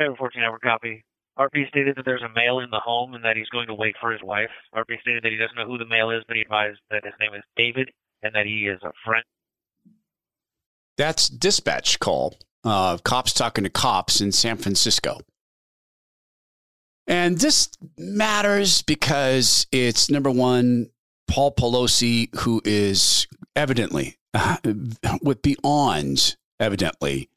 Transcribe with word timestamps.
Ever 0.00 0.16
14 0.16 0.42
hour 0.42 0.58
copy. 0.58 1.04
RP 1.38 1.68
stated 1.68 1.96
that 1.96 2.04
there's 2.04 2.22
a 2.22 2.32
male 2.34 2.60
in 2.60 2.70
the 2.70 2.80
home 2.80 3.14
and 3.14 3.24
that 3.24 3.36
he's 3.36 3.48
going 3.48 3.66
to 3.66 3.74
wait 3.74 3.96
for 4.00 4.12
his 4.12 4.22
wife. 4.22 4.50
RP 4.74 5.00
stated 5.00 5.24
that 5.24 5.32
he 5.32 5.38
doesn't 5.38 5.56
know 5.56 5.66
who 5.66 5.78
the 5.78 5.86
male 5.86 6.10
is, 6.10 6.22
but 6.26 6.36
he 6.36 6.42
advised 6.42 6.78
that 6.90 7.04
his 7.04 7.14
name 7.20 7.34
is 7.34 7.42
David 7.56 7.90
and 8.22 8.34
that 8.34 8.46
he 8.46 8.66
is 8.66 8.80
a 8.82 8.92
friend. 9.04 9.24
That's 10.96 11.28
dispatch 11.28 11.98
call. 11.98 12.36
Uh, 12.62 12.98
cops 12.98 13.32
talking 13.32 13.64
to 13.64 13.70
cops 13.70 14.20
in 14.20 14.32
San 14.32 14.56
Francisco. 14.56 15.20
And 17.06 17.38
this 17.38 17.68
matters 17.98 18.82
because 18.82 19.66
it's 19.70 20.10
number 20.10 20.30
one, 20.30 20.90
Paul 21.28 21.52
Pelosi, 21.52 22.34
who 22.40 22.62
is 22.64 23.26
evidently, 23.54 24.16
uh, 24.32 24.56
with 25.22 25.42
beyond 25.42 26.36
evidently, 26.58 27.28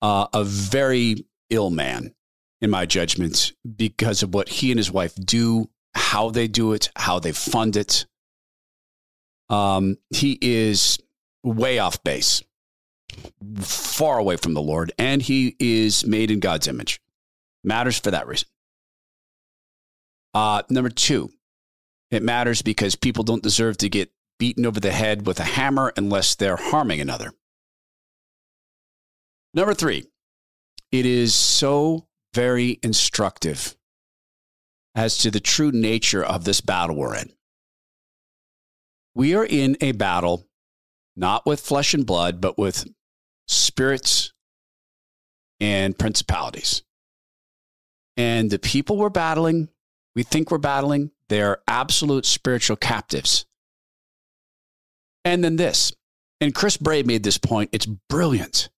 uh, 0.00 0.28
a 0.32 0.44
very 0.44 1.26
ill 1.50 1.70
man, 1.70 2.14
in 2.60 2.70
my 2.70 2.86
judgment, 2.86 3.52
because 3.76 4.22
of 4.22 4.34
what 4.34 4.48
he 4.48 4.70
and 4.70 4.78
his 4.78 4.90
wife 4.90 5.14
do, 5.14 5.68
how 5.94 6.30
they 6.30 6.48
do 6.48 6.72
it, 6.72 6.90
how 6.96 7.18
they 7.18 7.32
fund 7.32 7.76
it. 7.76 8.06
Um, 9.48 9.96
he 10.10 10.38
is 10.40 10.98
way 11.42 11.78
off 11.78 12.02
base, 12.02 12.42
far 13.60 14.18
away 14.18 14.36
from 14.36 14.54
the 14.54 14.62
Lord, 14.62 14.92
and 14.98 15.22
he 15.22 15.56
is 15.58 16.06
made 16.06 16.30
in 16.30 16.40
God's 16.40 16.68
image. 16.68 17.00
Matters 17.64 17.98
for 17.98 18.10
that 18.10 18.26
reason. 18.26 18.48
Uh, 20.34 20.62
number 20.68 20.90
two, 20.90 21.30
it 22.10 22.22
matters 22.22 22.62
because 22.62 22.94
people 22.96 23.24
don't 23.24 23.42
deserve 23.42 23.78
to 23.78 23.88
get 23.88 24.12
beaten 24.38 24.66
over 24.66 24.80
the 24.80 24.92
head 24.92 25.26
with 25.26 25.40
a 25.40 25.44
hammer 25.44 25.92
unless 25.96 26.34
they're 26.34 26.56
harming 26.56 27.00
another. 27.00 27.32
Number 29.54 29.74
three, 29.74 30.06
it 30.92 31.06
is 31.06 31.34
so 31.34 32.06
very 32.34 32.78
instructive 32.82 33.76
as 34.94 35.18
to 35.18 35.30
the 35.30 35.40
true 35.40 35.70
nature 35.70 36.24
of 36.24 36.44
this 36.44 36.60
battle 36.60 36.96
we're 36.96 37.16
in. 37.16 37.32
We 39.14 39.34
are 39.34 39.44
in 39.44 39.76
a 39.80 39.92
battle 39.92 40.48
not 41.16 41.44
with 41.44 41.60
flesh 41.60 41.94
and 41.94 42.06
blood, 42.06 42.40
but 42.40 42.56
with 42.56 42.86
spirits 43.48 44.32
and 45.60 45.98
principalities. 45.98 46.82
And 48.16 48.50
the 48.50 48.58
people 48.58 48.96
we're 48.96 49.10
battling, 49.10 49.68
we 50.14 50.22
think 50.22 50.50
we're 50.50 50.58
battling, 50.58 51.10
they're 51.28 51.58
absolute 51.66 52.24
spiritual 52.24 52.76
captives. 52.76 53.46
And 55.24 55.42
then 55.42 55.56
this, 55.56 55.92
and 56.40 56.54
Chris 56.54 56.76
Bray 56.76 57.02
made 57.02 57.24
this 57.24 57.38
point, 57.38 57.70
it's 57.72 57.86
brilliant. 57.86 58.70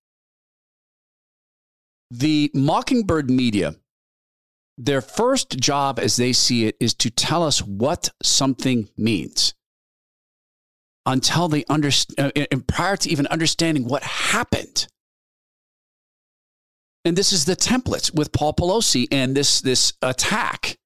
The 2.11 2.50
Mockingbird 2.55 3.30
media, 3.30 3.77
their 4.77 5.00
first 5.00 5.58
job 5.58 5.98
as 5.98 6.17
they 6.17 6.33
see 6.33 6.67
it 6.67 6.77
is 6.80 6.94
to 6.94 7.11
tell 7.11 7.44
us 7.44 7.62
what 7.62 8.11
something 8.22 8.89
means 8.97 9.55
until 11.06 11.48
they 11.48 11.64
understand, 11.69 12.33
uh, 12.36 12.47
and 12.50 12.67
prior 12.67 12.97
to 12.97 13.11
even 13.11 13.27
understanding 13.28 13.86
what 13.86 14.02
happened. 14.02 14.89
And 17.05 17.17
this 17.17 17.33
is 17.33 17.44
the 17.44 17.56
template 17.56 18.14
with 18.14 18.33
Paul 18.33 18.55
Pelosi 18.55 19.06
and 19.11 19.36
this, 19.36 19.61
this 19.61 19.92
attack. 20.02 20.78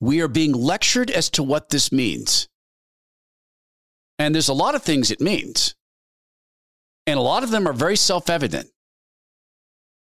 We 0.00 0.20
are 0.20 0.28
being 0.28 0.52
lectured 0.52 1.10
as 1.10 1.28
to 1.30 1.42
what 1.42 1.70
this 1.70 1.90
means. 1.90 2.48
And 4.18 4.34
there's 4.34 4.48
a 4.48 4.54
lot 4.54 4.74
of 4.74 4.82
things 4.82 5.10
it 5.10 5.20
means. 5.20 5.74
And 7.06 7.18
a 7.18 7.22
lot 7.22 7.42
of 7.42 7.50
them 7.50 7.66
are 7.66 7.72
very 7.72 7.96
self 7.96 8.30
evident. 8.30 8.70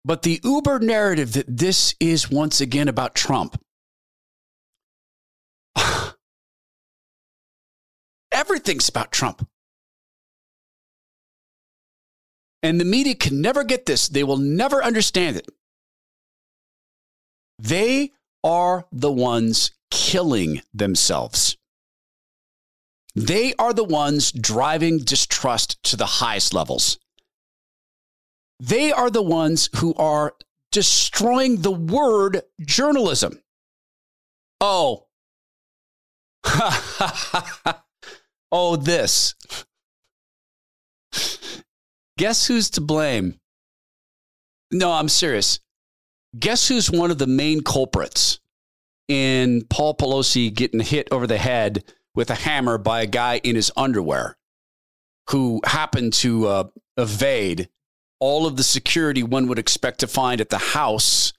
But 0.07 0.21
the 0.21 0.39
uber 0.41 0.79
narrative 0.79 1.33
that 1.33 1.57
this 1.57 1.93
is 1.99 2.31
once 2.31 2.61
again 2.61 2.87
about 2.87 3.13
Trump 3.13 3.61
Everything's 8.31 8.87
about 8.87 9.11
Trump. 9.11 9.45
And 12.63 12.79
the 12.79 12.85
media 12.85 13.15
can 13.15 13.41
never 13.41 13.65
get 13.65 13.85
this. 13.85 14.07
They 14.07 14.23
will 14.23 14.37
never 14.37 14.81
understand 14.81 15.35
it. 15.35 15.49
They 17.59 18.13
are 18.45 18.85
the 18.93 19.11
ones 19.11 19.71
killing 19.91 20.61
themselves. 20.73 21.57
They 23.13 23.53
are 23.55 23.73
the 23.73 23.83
ones 23.83 24.31
driving 24.31 24.99
distrust 24.99 25.83
to 25.83 25.97
the 25.97 26.05
highest 26.05 26.53
levels. 26.53 26.97
They 28.59 28.91
are 28.91 29.09
the 29.09 29.21
ones 29.21 29.69
who 29.77 29.93
are 29.95 30.33
destroying 30.71 31.61
the 31.61 31.71
word 31.71 32.41
journalism. 32.61 33.41
Oh, 34.59 35.05
Oh, 38.51 38.75
this. 38.77 39.35
Guess 42.17 42.47
who's 42.47 42.69
to 42.71 42.81
blame? 42.81 43.39
No, 44.71 44.91
I'm 44.91 45.09
serious. 45.09 45.59
Guess 46.37 46.67
who's 46.67 46.89
one 46.91 47.11
of 47.11 47.17
the 47.17 47.27
main 47.27 47.61
culprits 47.61 48.39
in 49.07 49.65
Paul 49.69 49.95
Pelosi 49.95 50.53
getting 50.53 50.79
hit 50.79 51.07
over 51.11 51.27
the 51.27 51.37
head 51.37 51.83
with 52.15 52.29
a 52.29 52.35
hammer 52.35 52.77
by 52.77 53.01
a 53.01 53.07
guy 53.07 53.39
in 53.43 53.55
his 53.55 53.71
underwear 53.77 54.37
who 55.29 55.61
happened 55.65 56.13
to 56.13 56.47
uh, 56.47 56.63
evade 56.97 57.69
all 58.19 58.45
of 58.47 58.57
the 58.57 58.63
security 58.63 59.23
one 59.23 59.47
would 59.47 59.59
expect 59.59 59.99
to 59.99 60.07
find 60.07 60.41
at 60.41 60.49
the 60.49 60.57
house 60.57 61.33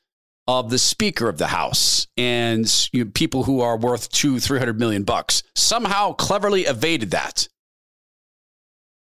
of 0.47 0.71
the 0.71 0.79
Speaker 0.79 1.29
of 1.29 1.39
the 1.39 1.49
House 1.49 2.07
and 2.17 2.89
you 2.93 3.05
know, 3.05 3.11
people 3.15 3.45
who 3.45 3.61
are 3.61 3.77
worth 3.77 4.09
two, 4.11 4.41
three 4.41 4.59
hundred 4.59 4.79
million 4.79 5.05
bucks 5.05 5.43
somehow 5.55 6.13
cleverly 6.13 6.63
evaded 6.63 7.11
that. 7.11 7.49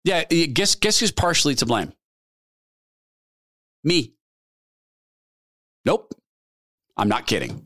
Yeah, 0.06 0.24
guess 0.24 0.76
guess 0.76 1.00
who's 1.00 1.12
partially 1.12 1.56
to 1.56 1.66
blame? 1.66 1.94
Me. 3.84 4.14
Nope. 5.86 6.14
I'm 6.96 7.10
not 7.10 7.28
kidding. 7.28 7.66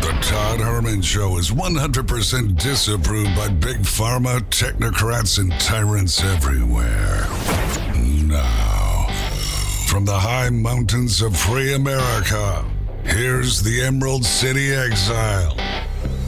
The 0.00 0.16
Todd 0.22 0.60
Herman 0.60 1.02
Show 1.02 1.36
is 1.36 1.50
100% 1.50 2.62
disapproved 2.62 3.34
by 3.34 3.48
big 3.48 3.78
pharma, 3.78 4.40
technocrats, 4.50 5.38
and 5.40 5.50
tyrants 5.60 6.22
everywhere. 6.22 7.26
Now 8.36 9.06
from 9.86 10.04
the 10.04 10.18
high 10.18 10.50
mountains 10.50 11.22
of 11.22 11.36
free 11.36 11.74
America, 11.74 12.64
here's 13.04 13.62
the 13.62 13.82
Emerald 13.82 14.24
City 14.24 14.74
exile, 14.74 15.56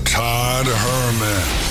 Todd 0.04 0.66
Herman. 0.66 1.68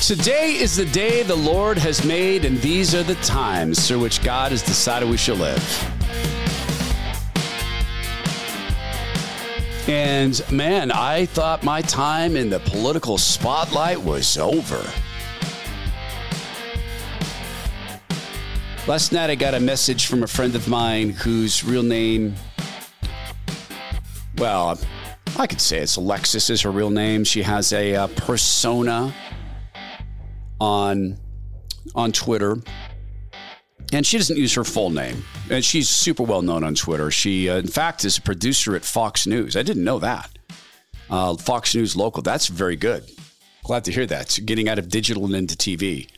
Today 0.00 0.56
is 0.58 0.76
the 0.76 0.86
day 0.86 1.22
the 1.22 1.34
Lord 1.34 1.78
has 1.78 2.04
made, 2.04 2.44
and 2.44 2.58
these 2.58 2.94
are 2.94 3.02
the 3.02 3.14
times 3.16 3.86
through 3.86 4.00
which 4.00 4.22
God 4.22 4.52
has 4.52 4.62
decided 4.62 5.08
we 5.08 5.16
shall 5.16 5.36
live. 5.36 6.01
And 9.88 10.40
man, 10.50 10.92
I 10.92 11.26
thought 11.26 11.64
my 11.64 11.82
time 11.82 12.36
in 12.36 12.48
the 12.48 12.60
political 12.60 13.18
spotlight 13.18 14.00
was 14.00 14.38
over. 14.38 14.80
Last 18.86 19.12
night, 19.12 19.30
I 19.30 19.34
got 19.34 19.54
a 19.54 19.60
message 19.60 20.06
from 20.06 20.22
a 20.22 20.26
friend 20.26 20.54
of 20.54 20.68
mine 20.68 21.10
whose 21.10 21.64
real 21.64 21.82
name, 21.82 22.34
well, 24.38 24.78
I 25.36 25.46
could 25.46 25.60
say 25.60 25.78
it's 25.78 25.96
Alexis 25.96 26.50
is 26.50 26.62
her 26.62 26.70
real 26.70 26.90
name. 26.90 27.24
She 27.24 27.42
has 27.42 27.72
a, 27.72 27.94
uh, 27.94 28.06
persona 28.08 29.12
on 30.60 31.18
on 31.94 32.12
Twitter 32.12 32.56
and 33.92 34.06
she 34.06 34.16
doesn't 34.16 34.38
use 34.38 34.54
her 34.54 34.64
full 34.64 34.90
name. 34.90 35.22
And 35.50 35.64
she's 35.64 35.88
super 35.88 36.22
well 36.22 36.42
known 36.42 36.64
on 36.64 36.74
Twitter. 36.74 37.10
She, 37.10 37.48
uh, 37.48 37.58
in 37.58 37.66
fact, 37.68 38.04
is 38.04 38.18
a 38.18 38.22
producer 38.22 38.74
at 38.74 38.84
Fox 38.84 39.26
News. 39.26 39.56
I 39.56 39.62
didn't 39.62 39.84
know 39.84 39.98
that. 39.98 40.30
Uh, 41.10 41.36
Fox 41.36 41.74
News 41.74 41.94
local. 41.94 42.22
That's 42.22 42.48
very 42.48 42.76
good. 42.76 43.04
Glad 43.64 43.84
to 43.84 43.92
hear 43.92 44.06
that. 44.06 44.22
It's 44.22 44.38
getting 44.38 44.68
out 44.68 44.78
of 44.78 44.88
digital 44.88 45.26
and 45.26 45.34
into 45.34 45.54
TV. 45.54 46.08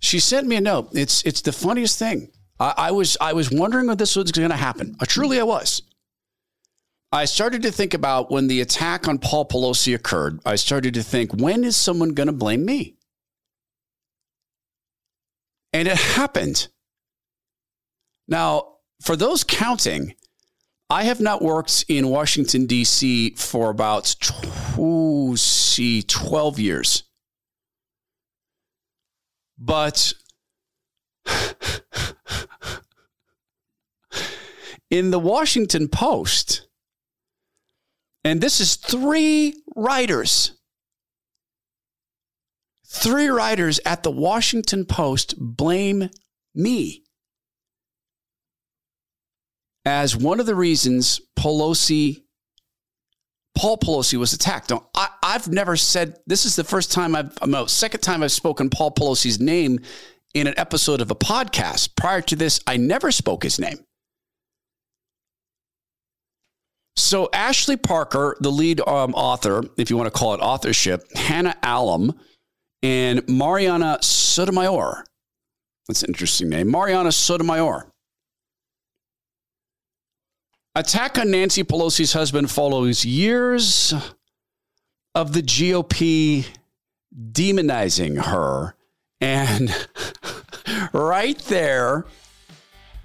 She 0.00 0.20
sent 0.20 0.46
me 0.46 0.56
a 0.56 0.60
note. 0.60 0.90
It's 0.92 1.22
it's 1.22 1.40
the 1.40 1.52
funniest 1.52 1.98
thing. 1.98 2.30
I, 2.60 2.74
I 2.76 2.90
was 2.90 3.16
I 3.20 3.32
was 3.32 3.50
wondering 3.50 3.86
when 3.86 3.96
this 3.96 4.16
was 4.16 4.30
going 4.30 4.50
to 4.50 4.56
happen. 4.56 4.96
Uh, 5.00 5.06
truly, 5.06 5.40
I 5.40 5.44
was. 5.44 5.82
I 7.10 7.24
started 7.24 7.62
to 7.62 7.72
think 7.72 7.94
about 7.94 8.30
when 8.30 8.48
the 8.48 8.60
attack 8.60 9.08
on 9.08 9.18
Paul 9.18 9.46
Pelosi 9.46 9.94
occurred. 9.94 10.40
I 10.44 10.56
started 10.56 10.92
to 10.94 11.02
think, 11.02 11.32
when 11.32 11.64
is 11.64 11.74
someone 11.74 12.10
going 12.10 12.26
to 12.26 12.34
blame 12.34 12.66
me? 12.66 12.97
And 15.78 15.86
it 15.86 15.96
happened. 15.96 16.66
Now, 18.26 18.78
for 19.00 19.14
those 19.14 19.44
counting, 19.44 20.16
I 20.90 21.04
have 21.04 21.20
not 21.20 21.40
worked 21.40 21.84
in 21.86 22.08
Washington, 22.08 22.66
D.C. 22.66 23.36
for 23.36 23.70
about, 23.70 24.12
see, 25.36 26.02
12 26.02 26.58
years. 26.58 27.04
But 29.56 30.14
in 34.90 35.12
the 35.12 35.20
Washington 35.20 35.86
Post, 35.86 36.66
and 38.24 38.40
this 38.40 38.60
is 38.60 38.74
three 38.74 39.62
writers, 39.76 40.57
three 42.98 43.28
writers 43.28 43.80
at 43.84 44.02
the 44.02 44.10
Washington 44.10 44.84
Post 44.84 45.34
blame 45.38 46.10
me 46.54 47.04
as 49.84 50.16
one 50.16 50.40
of 50.40 50.46
the 50.46 50.54
reasons 50.54 51.20
Pelosi, 51.38 52.22
Paul 53.56 53.78
Pelosi 53.78 54.18
was 54.18 54.32
attacked. 54.32 54.70
Now, 54.70 54.88
I, 54.94 55.08
have 55.22 55.48
never 55.48 55.76
said 55.76 56.18
this 56.26 56.44
is 56.44 56.56
the 56.56 56.64
first 56.64 56.92
time 56.92 57.16
I've, 57.16 57.36
no, 57.46 57.66
second 57.66 58.00
time 58.00 58.22
I've 58.22 58.32
spoken 58.32 58.70
Paul 58.70 58.92
Pelosi's 58.92 59.40
name 59.40 59.80
in 60.34 60.46
an 60.46 60.54
episode 60.56 61.00
of 61.00 61.10
a 61.10 61.14
podcast. 61.14 61.96
Prior 61.96 62.20
to 62.22 62.36
this, 62.36 62.60
I 62.66 62.76
never 62.76 63.10
spoke 63.10 63.42
his 63.42 63.58
name. 63.58 63.78
So, 66.96 67.30
Ashley 67.32 67.76
Parker, 67.76 68.36
the 68.40 68.50
lead 68.50 68.80
um, 68.80 69.14
author, 69.14 69.62
if 69.76 69.88
you 69.88 69.96
want 69.96 70.12
to 70.12 70.18
call 70.18 70.34
it 70.34 70.40
authorship, 70.40 71.04
Hannah 71.14 71.56
Allam, 71.62 72.12
and 72.82 73.26
Marianna 73.28 73.98
Sotomayor. 74.02 75.04
That's 75.86 76.02
an 76.02 76.10
interesting 76.10 76.48
name. 76.48 76.70
Marianna 76.70 77.12
Sotomayor. 77.12 77.86
Attack 80.74 81.18
on 81.18 81.30
Nancy 81.30 81.64
Pelosi's 81.64 82.12
husband 82.12 82.50
follows 82.50 83.04
years 83.04 83.92
of 85.14 85.32
the 85.32 85.42
GOP 85.42 86.46
demonizing 87.32 88.22
her. 88.22 88.74
And 89.20 89.74
right 90.92 91.38
there 91.46 92.04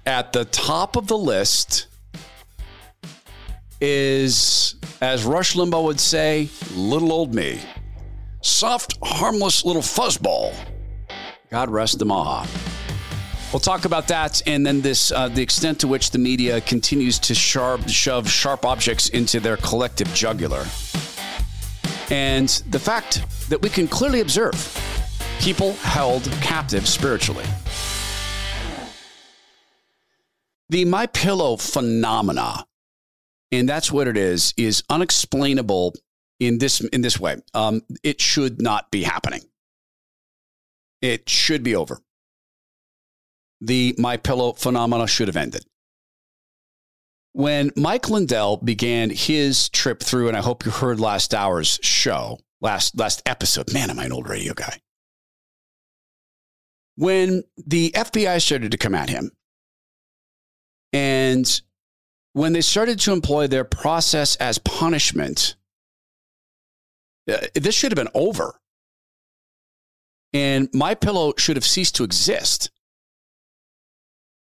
at 0.06 0.32
the 0.32 0.44
top 0.44 0.96
of 0.96 1.08
the 1.08 1.18
list 1.18 1.86
is, 3.80 4.76
as 5.00 5.24
Rush 5.24 5.54
Limbaugh 5.54 5.84
would 5.84 6.00
say, 6.00 6.48
little 6.76 7.12
old 7.12 7.34
me. 7.34 7.58
Soft, 8.44 8.98
harmless 9.02 9.64
little 9.64 9.80
fuzzball. 9.80 10.54
God 11.50 11.70
rest 11.70 11.98
the 11.98 12.04
Maha. 12.04 12.46
We'll 13.50 13.60
talk 13.60 13.86
about 13.86 14.06
that 14.08 14.42
and 14.46 14.66
then 14.66 14.82
this 14.82 15.10
uh, 15.10 15.28
the 15.28 15.40
extent 15.40 15.80
to 15.80 15.88
which 15.88 16.10
the 16.10 16.18
media 16.18 16.60
continues 16.60 17.18
to 17.20 17.34
sharp, 17.34 17.88
shove 17.88 18.28
sharp 18.28 18.66
objects 18.66 19.08
into 19.08 19.40
their 19.40 19.56
collective 19.56 20.12
jugular. 20.12 20.66
And 22.10 22.48
the 22.68 22.78
fact 22.78 23.24
that 23.48 23.62
we 23.62 23.70
can 23.70 23.88
clearly 23.88 24.20
observe 24.20 24.54
people 25.40 25.72
held 25.76 26.24
captive 26.42 26.86
spiritually. 26.86 27.46
The 30.68 30.84
my 30.84 31.06
pillow 31.06 31.56
phenomena 31.56 32.66
and 33.52 33.66
that's 33.66 33.90
what 33.90 34.06
it 34.06 34.18
is 34.18 34.52
is 34.58 34.82
unexplainable 34.90 35.94
in 36.46 36.58
this 36.58 36.80
in 36.80 37.02
this 37.02 37.18
way. 37.18 37.36
Um, 37.54 37.82
it 38.02 38.20
should 38.20 38.60
not 38.60 38.90
be 38.90 39.02
happening. 39.02 39.42
It 41.00 41.28
should 41.28 41.62
be 41.62 41.76
over. 41.76 42.00
The 43.60 43.94
my 43.98 44.16
pillow 44.16 44.52
phenomena 44.52 45.06
should 45.06 45.28
have 45.28 45.36
ended. 45.36 45.64
When 47.32 47.72
mike 47.76 48.08
lindell 48.08 48.58
began 48.58 49.10
his 49.10 49.68
trip 49.70 50.00
through 50.00 50.28
and 50.28 50.36
i 50.36 50.40
hope 50.40 50.64
you 50.64 50.70
heard 50.70 51.00
last 51.00 51.34
hour's 51.34 51.80
show 51.82 52.38
last 52.60 52.96
last 52.98 53.22
episode. 53.26 53.72
Man 53.72 53.90
am 53.90 53.98
i 53.98 54.04
an 54.04 54.12
old 54.12 54.28
radio 54.28 54.54
guy? 54.54 54.78
When 56.96 57.42
the 57.56 57.90
fbi 57.90 58.40
started 58.40 58.70
to 58.70 58.78
come 58.78 58.94
at 58.94 59.08
him 59.08 59.32
and 60.92 61.60
when 62.34 62.52
they 62.52 62.60
started 62.60 63.00
to 63.00 63.12
employ 63.12 63.46
their 63.46 63.64
process 63.64 64.36
as 64.36 64.58
punishment, 64.58 65.54
Uh, 67.30 67.46
this 67.54 67.74
should 67.74 67.92
have 67.92 67.96
been 67.96 68.12
over. 68.14 68.60
And 70.32 70.68
my 70.74 70.94
pillow 70.94 71.34
should 71.38 71.56
have 71.56 71.64
ceased 71.64 71.96
to 71.96 72.04
exist. 72.04 72.70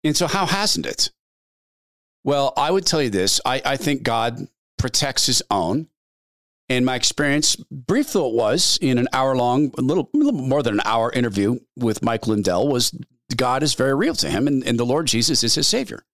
And 0.05 0.17
so, 0.17 0.27
how 0.27 0.47
hasn't 0.47 0.87
it? 0.87 1.11
Well, 2.25 2.53
I 2.57 2.71
would 2.71 2.85
tell 2.85 3.03
you 3.03 3.11
this 3.11 3.41
I, 3.45 3.63
I 3.65 3.77
think 3.77 4.03
God 4.03 4.49
protects 4.77 5.27
his 5.27 5.43
own. 5.51 5.89
And 6.71 6.85
my 6.85 6.97
experience, 6.97 7.57
brief 7.57 8.13
though 8.13 8.29
it 8.29 8.35
was, 8.35 8.79
in 8.83 8.99
an 8.99 9.09
hour 9.15 9.35
long, 9.35 9.73
a 9.79 9.81
little, 9.81 10.11
little 10.13 10.33
more 10.33 10.63
than 10.63 10.75
an 10.75 10.83
hour 10.85 11.11
interview 11.11 11.61
with 11.77 12.03
Mike 12.03 12.27
Lindell, 12.27 12.69
was 12.69 12.93
God 13.35 13.63
is 13.63 13.73
very 13.75 13.95
real 13.95 14.15
to 14.17 14.29
him 14.29 14.47
and, 14.47 14.63
and 14.67 14.79
the 14.79 14.85
Lord 14.85 15.07
Jesus 15.07 15.43
is 15.43 15.55
his 15.55 15.67
Savior. 15.67 16.05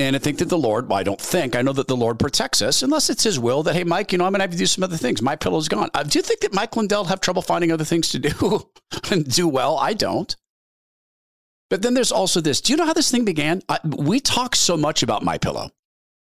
And 0.00 0.16
I 0.16 0.18
think 0.18 0.38
that 0.38 0.48
the 0.48 0.56
Lord, 0.56 0.88
well, 0.88 0.98
I 0.98 1.02
don't 1.02 1.20
think, 1.20 1.54
I 1.54 1.60
know 1.60 1.74
that 1.74 1.86
the 1.86 1.96
Lord 1.96 2.18
protects 2.18 2.62
us 2.62 2.82
unless 2.82 3.10
it's 3.10 3.22
his 3.22 3.38
will 3.38 3.62
that, 3.64 3.76
hey, 3.76 3.84
Mike, 3.84 4.12
you 4.12 4.18
know, 4.18 4.24
I'm 4.24 4.32
going 4.32 4.38
to 4.38 4.44
have 4.44 4.50
to 4.50 4.56
do 4.56 4.64
some 4.64 4.82
other 4.82 4.96
things. 4.96 5.20
My 5.20 5.36
pillow's 5.36 5.68
gone. 5.68 5.90
Uh, 5.92 6.04
do 6.04 6.18
you 6.18 6.22
think 6.22 6.40
that 6.40 6.54
Mike 6.54 6.74
Lindell 6.74 7.04
have 7.04 7.20
trouble 7.20 7.42
finding 7.42 7.70
other 7.70 7.84
things 7.84 8.08
to 8.08 8.18
do 8.18 8.70
and 9.10 9.30
do 9.30 9.46
well? 9.46 9.76
I 9.76 9.92
don't. 9.92 10.34
But 11.68 11.82
then 11.82 11.92
there's 11.92 12.12
also 12.12 12.40
this. 12.40 12.62
Do 12.62 12.72
you 12.72 12.78
know 12.78 12.86
how 12.86 12.94
this 12.94 13.10
thing 13.10 13.26
began? 13.26 13.60
I, 13.68 13.78
we 13.84 14.20
talk 14.20 14.56
so 14.56 14.74
much 14.74 15.02
about 15.02 15.22
my 15.22 15.36
pillow 15.36 15.68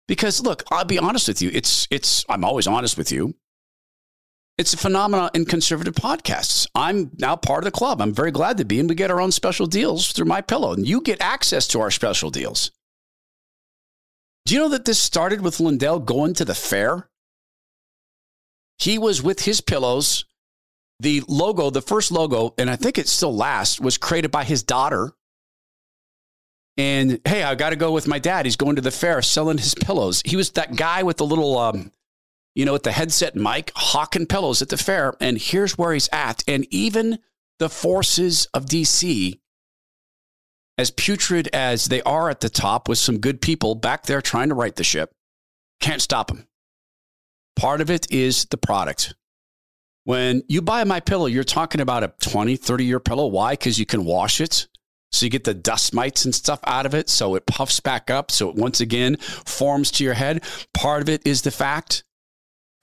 because 0.07 0.43
look, 0.43 0.61
I'll 0.71 0.85
be 0.85 0.99
honest 0.99 1.27
with 1.27 1.41
you. 1.41 1.49
It's, 1.51 1.87
it's, 1.89 2.23
I'm 2.29 2.45
always 2.45 2.67
honest 2.67 2.95
with 2.95 3.11
you. 3.11 3.33
It's 4.59 4.75
a 4.75 4.77
phenomenon 4.77 5.31
in 5.33 5.45
conservative 5.45 5.95
podcasts. 5.95 6.67
I'm 6.75 7.09
now 7.17 7.35
part 7.35 7.63
of 7.63 7.65
the 7.65 7.75
club. 7.75 8.01
I'm 8.01 8.13
very 8.13 8.29
glad 8.29 8.57
to 8.57 8.65
be, 8.65 8.79
and 8.79 8.87
we 8.87 8.93
get 8.93 9.09
our 9.09 9.19
own 9.19 9.31
special 9.31 9.65
deals 9.65 10.11
through 10.11 10.27
my 10.27 10.41
pillow, 10.41 10.73
and 10.73 10.87
you 10.87 11.01
get 11.01 11.19
access 11.23 11.67
to 11.69 11.81
our 11.81 11.89
special 11.89 12.29
deals. 12.29 12.69
Do 14.45 14.53
you 14.53 14.59
know 14.59 14.69
that 14.69 14.85
this 14.85 15.01
started 15.01 15.41
with 15.41 15.59
Lindell 15.59 15.99
going 15.99 16.33
to 16.35 16.45
the 16.45 16.55
fair? 16.55 17.09
He 18.77 18.97
was 18.97 19.23
with 19.23 19.43
his 19.43 19.61
pillows. 19.61 20.25
The 20.99 21.23
logo, 21.27 21.69
the 21.69 21.81
first 21.81 22.11
logo, 22.11 22.53
and 22.57 22.69
I 22.69 22.75
think 22.75 22.97
it 22.97 23.07
still 23.07 23.35
lasts, 23.35 23.79
was 23.79 23.97
created 23.97 24.31
by 24.31 24.43
his 24.43 24.63
daughter. 24.63 25.13
And 26.77 27.19
hey, 27.25 27.43
I 27.43 27.55
got 27.55 27.69
to 27.69 27.75
go 27.75 27.91
with 27.91 28.07
my 28.07 28.19
dad. 28.19 28.45
He's 28.45 28.55
going 28.55 28.75
to 28.75 28.81
the 28.81 28.91
fair 28.91 29.21
selling 29.21 29.57
his 29.57 29.75
pillows. 29.75 30.21
He 30.25 30.35
was 30.35 30.51
that 30.51 30.75
guy 30.75 31.03
with 31.03 31.17
the 31.17 31.25
little, 31.25 31.57
um, 31.57 31.91
you 32.55 32.65
know, 32.65 32.73
with 32.73 32.83
the 32.83 32.91
headset 32.91 33.35
mic, 33.35 33.71
hawking 33.75 34.27
pillows 34.27 34.61
at 34.61 34.69
the 34.69 34.77
fair. 34.77 35.13
And 35.19 35.37
here's 35.37 35.77
where 35.77 35.93
he's 35.93 36.09
at. 36.11 36.43
And 36.47 36.65
even 36.69 37.19
the 37.59 37.69
forces 37.69 38.47
of 38.53 38.65
DC 38.65 39.39
as 40.77 40.91
putrid 40.91 41.49
as 41.53 41.85
they 41.85 42.01
are 42.03 42.29
at 42.29 42.39
the 42.39 42.49
top 42.49 42.89
with 42.89 42.97
some 42.97 43.19
good 43.19 43.41
people 43.41 43.75
back 43.75 44.03
there 44.03 44.21
trying 44.21 44.49
to 44.49 44.55
right 44.55 44.75
the 44.75 44.83
ship, 44.83 45.11
can't 45.79 46.01
stop 46.01 46.27
them. 46.27 46.47
Part 47.55 47.81
of 47.81 47.89
it 47.89 48.11
is 48.11 48.45
the 48.45 48.57
product. 48.57 49.13
When 50.05 50.43
you 50.47 50.61
buy 50.61 50.83
my 50.83 50.99
pillow, 50.99 51.27
you're 51.27 51.43
talking 51.43 51.81
about 51.81 52.03
a 52.03 52.13
20, 52.21 52.55
30 52.55 52.85
year 52.85 52.99
pillow. 52.99 53.27
Why? 53.27 53.53
Because 53.53 53.79
you 53.79 53.85
can 53.85 54.05
wash 54.05 54.41
it. 54.41 54.67
So 55.11 55.25
you 55.25 55.29
get 55.29 55.43
the 55.43 55.53
dust 55.53 55.93
mites 55.93 56.25
and 56.25 56.33
stuff 56.33 56.59
out 56.65 56.85
of 56.87 56.95
it. 56.95 57.07
So 57.07 57.35
it 57.35 57.45
puffs 57.45 57.79
back 57.79 58.09
up. 58.09 58.31
So 58.31 58.49
it 58.49 58.55
once 58.55 58.81
again 58.81 59.17
forms 59.17 59.91
to 59.91 60.03
your 60.03 60.15
head. 60.15 60.43
Part 60.73 61.03
of 61.03 61.09
it 61.09 61.21
is 61.25 61.43
the 61.43 61.51
fact 61.51 62.03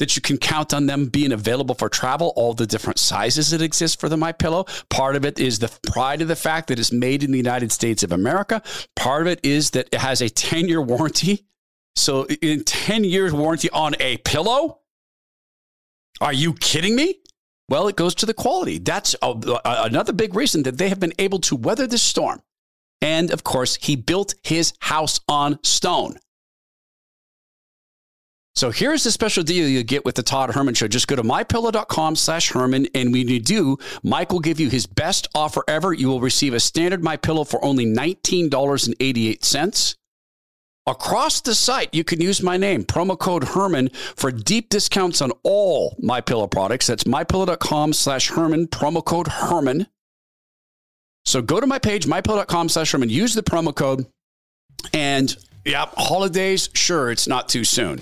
that 0.01 0.17
you 0.17 0.23
can 0.23 0.39
count 0.39 0.73
on 0.73 0.87
them 0.87 1.07
being 1.07 1.31
available 1.31 1.75
for 1.75 1.91
travel, 1.91 2.33
all 2.35 2.55
the 2.55 2.67
different 2.67 2.99
sizes 2.99 3.51
that 3.51 3.61
exist 3.61 4.01
for 4.01 4.09
the 4.09 4.17
My 4.17 4.33
Pillow. 4.33 4.65
Part 4.89 5.15
of 5.15 5.27
it 5.27 5.39
is 5.39 5.59
the 5.59 5.71
pride 5.93 6.23
of 6.23 6.29
the 6.29 6.35
fact 6.35 6.69
that 6.69 6.79
it's 6.79 6.91
made 6.91 7.23
in 7.23 7.31
the 7.31 7.37
United 7.37 7.71
States 7.71 8.03
of 8.03 8.11
America. 8.11 8.63
Part 8.97 9.23
of 9.23 9.29
it 9.29 9.41
is 9.43 9.71
that 9.71 9.89
it 9.93 10.01
has 10.01 10.23
a 10.23 10.31
10 10.31 10.69
year 10.69 10.81
warranty. 10.81 11.47
So 11.97 12.25
in 12.25 12.65
10 12.65 13.05
years 13.05 13.35
warranty 13.35 13.69
on 13.71 13.95
a 14.01 14.17
pillow? 14.19 14.79
Are 16.23 16.33
you 16.33 16.55
kidding 16.55 16.97
me? 16.97 17.17
Well, 17.69 17.87
it 17.87 17.97
goes 17.97 18.15
to 18.17 18.27
the 18.27 18.35
quality. 18.35 18.79
That's 18.79 19.15
a, 19.21 19.29
a, 19.29 19.61
another 19.85 20.15
big 20.15 20.35
reason 20.35 20.63
that 20.63 20.79
they 20.79 20.89
have 20.89 20.99
been 20.99 21.13
able 21.19 21.41
to 21.41 21.57
weather 21.57 21.87
this 21.87 22.03
storm. 22.03 22.41
And 23.03 23.31
of 23.31 23.45
course, 23.45 23.77
he 23.77 23.97
built 23.97 24.35
his 24.43 24.73
house 24.81 25.21
on 25.29 25.59
stone. 25.63 26.17
So 28.55 28.71
here's 28.71 29.05
the 29.05 29.11
special 29.11 29.43
deal 29.43 29.69
you 29.69 29.83
get 29.83 30.05
with 30.05 30.17
the 30.17 30.23
Todd 30.23 30.51
Herman 30.51 30.75
Show. 30.75 30.89
Just 30.89 31.09
go 31.09 31.17
to 31.17 31.23
mypillow.com 31.23 32.17
slash 32.17 32.51
Herman. 32.51 32.89
And 32.95 33.13
when 33.13 33.29
you 33.29 33.41
do, 33.41 33.79
Mike 34.03 34.33
will 34.33 34.41
give 34.41 34.61
you 34.61 34.69
his 34.69 34.87
best 34.87 35.29
offer 35.35 35.65
ever. 35.69 35.93
You 35.93 36.09
will 36.09 36.21
receive 36.21 36.53
a 36.53 36.61
standard 36.61 37.03
My 37.03 37.17
Pillow 37.17 37.45
for 37.45 37.65
only 37.65 37.87
$19.88. 37.87 39.97
Across 40.87 41.43
the 41.43 41.55
site, 41.55 41.95
you 41.95 42.05
can 42.05 42.21
use 42.21 42.43
my 42.43 42.57
name, 42.57 42.85
promo 42.85 43.17
code 43.17 43.45
Herman, 43.45 43.91
for 44.17 44.33
deep 44.33 44.71
discounts 44.71 45.23
on 45.23 45.31
all 45.43 45.95
My 46.01 46.21
Pillow 46.21 46.49
products. 46.49 46.89
That's 46.89 47.05
mypillow.com 47.05 47.93
slash 47.93 48.31
Herman, 48.31 48.67
promo 48.67 49.05
code 49.05 49.29
Herman. 49.29 49.87
So 51.25 51.43
go 51.43 51.61
to 51.61 51.67
my 51.67 51.79
page, 51.79 52.07
mypillow.com 52.07 52.71
slash 52.71 52.93
Herman, 52.93 53.11
use 53.11 53.35
the 53.35 53.43
promo 53.43 53.75
code, 53.75 54.07
and 54.93 55.37
yeah, 55.65 55.87
holidays, 55.97 56.69
sure, 56.75 57.11
it's 57.11 57.29
not 57.29 57.49
too 57.49 57.65
soon. 57.65 58.01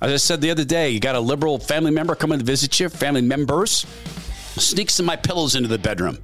As 0.00 0.12
I 0.12 0.16
said 0.16 0.40
the 0.40 0.50
other 0.50 0.64
day, 0.64 0.90
you 0.90 1.00
got 1.00 1.16
a 1.16 1.20
liberal 1.20 1.58
family 1.58 1.90
member 1.90 2.14
coming 2.14 2.38
to 2.38 2.44
visit 2.44 2.78
you, 2.78 2.88
family 2.88 3.20
members, 3.20 3.84
sneaks 4.56 4.94
some 4.94 5.06
my 5.06 5.16
pillows 5.16 5.56
into 5.56 5.68
the 5.68 5.78
bedroom. 5.78 6.18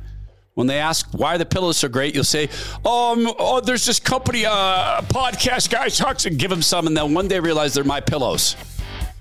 When 0.54 0.68
they 0.68 0.78
ask 0.78 1.08
why 1.12 1.36
the 1.36 1.44
pillows 1.44 1.78
so 1.78 1.88
great, 1.88 2.14
you'll 2.14 2.22
say, 2.22 2.44
um, 2.84 3.28
oh, 3.40 3.60
there's 3.60 3.84
this 3.84 3.98
company, 3.98 4.46
uh, 4.46 5.00
podcast 5.02 5.70
guy 5.70 5.88
talks 5.88 6.26
and 6.26 6.38
give 6.38 6.50
them 6.50 6.62
some, 6.62 6.86
and 6.86 6.96
then 6.96 7.12
one 7.12 7.26
day 7.26 7.40
realize 7.40 7.74
they're 7.74 7.82
my 7.82 8.00
pillows. 8.00 8.54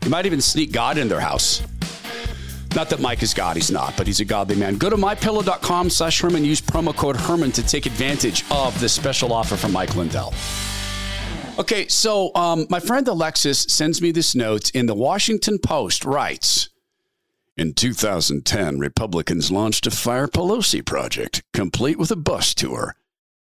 You 0.03 0.12
might 0.12 0.27
even 0.27 0.41
sneak 0.41 0.72
God 0.72 1.00
in 1.00 1.07
their 1.07 1.19
house. 1.19 1.63
Not 2.75 2.89
that 2.89 3.00
Mike 3.00 3.24
is 3.24 3.33
God, 3.33 3.55
he's 3.55 3.72
not, 3.72 3.95
but 3.98 4.05
he's 4.05 4.19
a 4.19 4.25
godly 4.25 4.55
man. 4.55 4.77
Go 4.77 4.91
to 4.91 4.95
mypillow.com 4.95 5.89
slash 5.89 6.22
Herman, 6.22 6.45
use 6.45 6.62
promo 6.62 6.95
code 6.95 7.15
Herman 7.15 7.51
to 7.53 7.63
take 7.63 7.88
advantage 7.88 8.43
of 8.51 8.79
this 8.79 8.93
special 8.93 9.33
offer 9.33 9.55
from 9.55 9.72
Mike 9.72 9.95
Lindell. 9.95 10.33
Okay, 11.60 11.88
so 11.88 12.33
um, 12.33 12.65
my 12.72 12.79
friend 12.79 13.07
Alexis 13.07 13.60
sends 13.60 14.01
me 14.01 14.12
this 14.12 14.33
note 14.33 14.72
in 14.72 14.88
the 14.88 14.95
Washington 14.95 15.60
Post 15.60 16.03
writes, 16.03 16.69
in 17.55 17.74
2010, 17.75 18.79
Republicans 18.79 19.51
launched 19.51 19.86
a 19.86 19.91
Fire 19.91 20.27
Pelosi 20.27 20.83
project, 20.83 21.43
complete 21.53 22.00
with 22.00 22.10
a 22.10 22.15
bus 22.15 22.55
tour, 22.55 22.95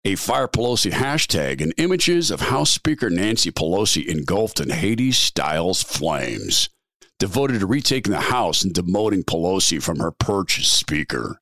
a 0.05 0.13
Fire 0.13 0.47
Pelosi 0.47 0.91
hashtag, 0.91 1.59
and 1.59 1.73
images 1.77 2.29
of 2.29 2.41
House 2.41 2.69
Speaker 2.69 3.09
Nancy 3.09 3.49
Pelosi 3.51 4.05
engulfed 4.05 4.59
in 4.59 4.69
Hades 4.69 5.17
Styles 5.17 5.81
flames, 5.81 6.69
devoted 7.17 7.61
to 7.61 7.65
retaking 7.65 8.11
the 8.11 8.19
House 8.19 8.63
and 8.63 8.75
demoting 8.75 9.23
Pelosi 9.23 9.81
from 9.81 9.97
her 9.97 10.11
perch 10.11 10.59
as 10.59 10.67
Speaker. 10.67 11.39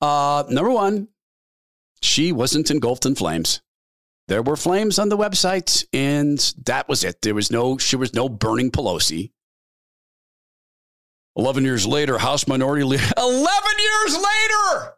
Uh, 0.00 0.42
number 0.48 0.72
one, 0.72 1.06
she 2.02 2.32
wasn't 2.32 2.72
engulfed 2.72 3.06
in 3.06 3.14
flames. 3.14 3.60
There 4.30 4.42
were 4.42 4.54
flames 4.54 5.00
on 5.00 5.08
the 5.08 5.16
website, 5.16 5.84
and 5.92 6.38
that 6.64 6.88
was 6.88 7.02
it. 7.02 7.20
There 7.20 7.34
was 7.34 7.50
no, 7.50 7.78
she 7.78 7.96
was 7.96 8.14
no 8.14 8.28
burning 8.28 8.70
Pelosi. 8.70 9.32
11 11.36 11.64
years 11.64 11.84
later, 11.84 12.16
House 12.16 12.46
Minority 12.46 12.84
Leader. 12.84 13.02
11 13.18 13.44
years 13.44 14.14
later! 14.14 14.92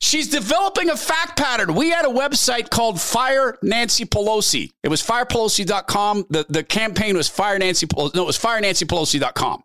She's 0.00 0.30
developing 0.30 0.88
a 0.88 0.96
fact 0.96 1.36
pattern. 1.36 1.74
We 1.74 1.90
had 1.90 2.06
a 2.06 2.08
website 2.08 2.70
called 2.70 2.98
Fire 2.98 3.58
Nancy 3.60 4.06
Pelosi. 4.06 4.72
It 4.82 4.88
was 4.88 5.02
firepelosi.com. 5.02 6.24
The, 6.30 6.46
the 6.48 6.64
campaign 6.64 7.14
was 7.14 7.28
Fire 7.28 7.58
Nancy 7.58 7.86
Pelosi. 7.86 8.14
No, 8.14 8.22
it 8.22 8.26
was 8.26 8.38
firenancypelosi.com. 8.38 9.64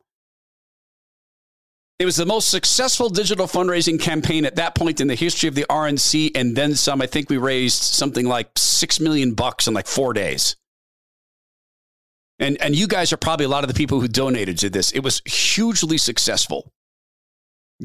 It 2.00 2.06
was 2.06 2.16
the 2.16 2.26
most 2.26 2.50
successful 2.50 3.10
digital 3.10 3.46
fundraising 3.46 4.00
campaign 4.00 4.46
at 4.46 4.56
that 4.56 4.74
point 4.74 5.02
in 5.02 5.08
the 5.08 5.16
history 5.16 5.50
of 5.50 5.56
the 5.56 5.66
RNC, 5.70 6.32
and 6.34 6.56
then 6.56 6.74
some. 6.76 7.02
I 7.02 7.08
think 7.08 7.30
we 7.30 7.36
raised 7.36 7.84
something 7.84 8.26
like 8.26 8.52
six 8.58 9.02
million 9.02 9.34
bucks 9.34 9.68
in 9.68 9.74
like 9.74 9.86
four 9.86 10.14
days. 10.14 10.56
And, 12.40 12.60
and 12.62 12.74
you 12.74 12.88
guys 12.88 13.12
are 13.12 13.18
probably 13.18 13.46
a 13.46 13.50
lot 13.50 13.66
of 13.66 13.68
the 13.68 13.74
people 13.74 14.00
who 14.00 14.08
donated 14.08 14.58
to 14.60 14.70
this. 14.70 14.94
It 14.94 15.02
was 15.02 15.22
hugely 15.26 15.98
successful. 15.98 16.72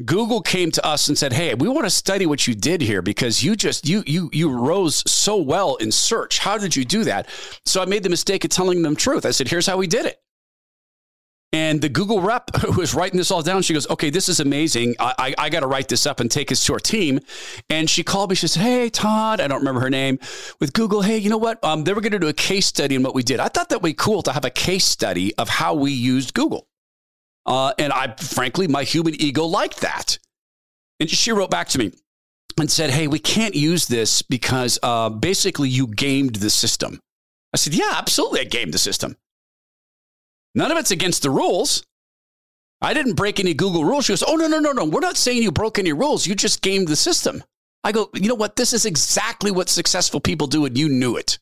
Google 0.05 0.41
came 0.41 0.71
to 0.71 0.85
us 0.85 1.09
and 1.09 1.17
said, 1.17 1.33
"Hey, 1.33 1.53
we 1.53 1.67
want 1.67 1.85
to 1.85 1.89
study 1.89 2.25
what 2.25 2.47
you 2.47 2.55
did 2.55 2.81
here 2.81 3.01
because 3.01 3.43
you 3.43 3.55
just 3.55 3.87
you 3.87 4.03
you 4.05 4.29
you 4.33 4.49
rose 4.49 5.09
so 5.09 5.37
well 5.37 5.75
in 5.75 5.91
search. 5.91 6.39
How 6.39 6.57
did 6.57 6.75
you 6.75 6.83
do 6.83 7.05
that?" 7.05 7.29
So 7.65 7.81
I 7.81 7.85
made 7.85 8.03
the 8.03 8.09
mistake 8.09 8.43
of 8.43 8.49
telling 8.49 8.81
them 8.81 8.93
the 8.93 8.99
truth. 8.99 9.25
I 9.25 9.31
said, 9.31 9.47
"Here's 9.47 9.67
how 9.67 9.77
we 9.77 9.87
did 9.87 10.05
it." 10.05 10.21
And 11.55 11.81
the 11.81 11.87
Google 11.87 12.19
rep 12.19 12.53
who 12.65 12.73
was 12.73 12.93
writing 12.93 13.17
this 13.17 13.31
all 13.31 13.41
down, 13.41 13.61
she 13.61 13.73
goes, 13.73 13.89
Okay, 13.89 14.09
this 14.09 14.27
is 14.27 14.41
amazing. 14.41 14.95
I, 14.99 15.13
I, 15.17 15.35
I 15.45 15.49
got 15.49 15.61
to 15.61 15.67
write 15.67 15.87
this 15.87 16.05
up 16.05 16.19
and 16.19 16.29
take 16.29 16.49
this 16.49 16.65
to 16.65 16.73
our 16.73 16.79
team. 16.79 17.21
And 17.69 17.89
she 17.89 18.03
called 18.03 18.29
me. 18.29 18.35
She 18.35 18.47
said, 18.47 18.61
Hey, 18.61 18.89
Todd, 18.89 19.39
I 19.39 19.47
don't 19.47 19.59
remember 19.59 19.79
her 19.79 19.89
name, 19.89 20.19
with 20.59 20.73
Google. 20.73 21.01
Hey, 21.01 21.17
you 21.17 21.29
know 21.29 21.37
what? 21.37 21.63
Um, 21.63 21.85
they 21.85 21.93
were 21.93 22.01
going 22.01 22.11
to 22.11 22.19
do 22.19 22.27
a 22.27 22.33
case 22.33 22.67
study 22.67 22.97
on 22.97 23.03
what 23.03 23.15
we 23.15 23.23
did. 23.23 23.39
I 23.39 23.47
thought 23.47 23.69
that 23.69 23.81
would 23.81 23.87
be 23.87 23.93
cool 23.93 24.21
to 24.23 24.33
have 24.33 24.43
a 24.43 24.49
case 24.49 24.83
study 24.83 25.33
of 25.37 25.47
how 25.47 25.73
we 25.75 25.91
used 25.93 26.33
Google. 26.33 26.67
Uh, 27.45 27.71
and 27.79 27.93
I, 27.93 28.13
frankly, 28.17 28.67
my 28.67 28.83
human 28.83 29.15
ego 29.15 29.45
liked 29.45 29.79
that. 29.79 30.19
And 30.99 31.09
she 31.09 31.31
wrote 31.31 31.51
back 31.51 31.69
to 31.69 31.79
me 31.79 31.93
and 32.59 32.69
said, 32.69 32.89
Hey, 32.89 33.07
we 33.07 33.19
can't 33.19 33.55
use 33.55 33.85
this 33.85 34.21
because 34.21 34.77
uh, 34.83 35.09
basically 35.09 35.69
you 35.69 35.87
gamed 35.87 36.35
the 36.35 36.49
system. 36.49 36.99
I 37.53 37.57
said, 37.57 37.73
Yeah, 37.73 37.93
absolutely. 37.93 38.41
I 38.41 38.43
gamed 38.43 38.73
the 38.73 38.77
system. 38.77 39.15
None 40.55 40.71
of 40.71 40.77
it's 40.77 40.91
against 40.91 41.21
the 41.21 41.29
rules. 41.29 41.83
I 42.81 42.93
didn't 42.93 43.13
break 43.13 43.39
any 43.39 43.53
Google 43.53 43.83
rules. 43.83 44.05
She 44.05 44.13
goes, 44.13 44.23
Oh, 44.23 44.35
no, 44.35 44.47
no, 44.47 44.59
no, 44.59 44.71
no. 44.71 44.85
We're 44.85 45.01
not 45.01 45.17
saying 45.17 45.43
you 45.43 45.51
broke 45.51 45.77
any 45.77 45.93
rules. 45.93 46.25
You 46.25 46.33
just 46.33 46.61
gamed 46.61 46.87
the 46.87 46.95
system. 46.95 47.43
I 47.83 47.91
go, 47.91 48.09
You 48.13 48.29
know 48.29 48.35
what? 48.35 48.55
This 48.55 48.73
is 48.73 48.85
exactly 48.85 49.51
what 49.51 49.69
successful 49.69 50.19
people 50.19 50.47
do, 50.47 50.65
and 50.65 50.77
you 50.77 50.89
knew 50.89 51.17
it. 51.17 51.37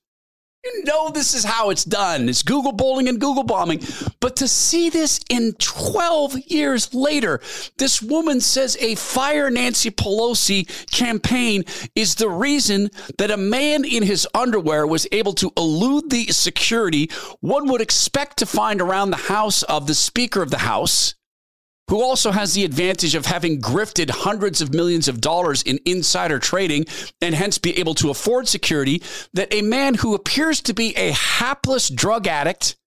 You 0.63 0.85
know 0.85 1.09
this 1.09 1.33
is 1.33 1.43
how 1.43 1.71
it's 1.71 1.83
done. 1.83 2.29
It's 2.29 2.41
Google 2.41 2.71
bowling 2.71 3.09
and 3.09 3.19
Google 3.19 3.43
bombing. 3.43 3.81
But 4.21 4.37
to 4.37 4.47
see 4.47 4.89
this 4.89 5.19
in 5.29 5.53
12 5.59 6.37
years 6.47 6.93
later, 6.93 7.41
this 7.77 8.01
woman 8.01 8.39
says 8.39 8.77
a 8.79 8.95
Fire 8.95 9.49
Nancy 9.49 9.91
Pelosi 9.91 10.65
campaign 10.89 11.65
is 11.95 12.15
the 12.15 12.29
reason 12.29 12.89
that 13.17 13.29
a 13.29 13.35
man 13.35 13.83
in 13.83 14.03
his 14.03 14.25
underwear 14.33 14.87
was 14.87 15.05
able 15.11 15.33
to 15.33 15.51
elude 15.57 16.09
the 16.09 16.27
security 16.27 17.09
one 17.41 17.67
would 17.67 17.81
expect 17.81 18.37
to 18.37 18.45
find 18.45 18.79
around 18.79 19.09
the 19.09 19.17
house 19.17 19.63
of 19.63 19.87
the 19.87 19.93
Speaker 19.93 20.41
of 20.41 20.49
the 20.49 20.59
House 20.59 21.15
who 21.89 22.01
also 22.01 22.31
has 22.31 22.53
the 22.53 22.63
advantage 22.63 23.15
of 23.15 23.25
having 23.25 23.61
grifted 23.61 24.09
hundreds 24.09 24.61
of 24.61 24.73
millions 24.73 25.07
of 25.07 25.21
dollars 25.21 25.61
in 25.63 25.79
insider 25.85 26.39
trading 26.39 26.85
and 27.21 27.35
hence 27.35 27.57
be 27.57 27.77
able 27.77 27.93
to 27.95 28.09
afford 28.09 28.47
security, 28.47 29.01
that 29.33 29.53
a 29.53 29.61
man 29.61 29.95
who 29.95 30.15
appears 30.15 30.61
to 30.61 30.73
be 30.73 30.95
a 30.95 31.11
hapless 31.11 31.89
drug 31.89 32.27
addict 32.27 32.77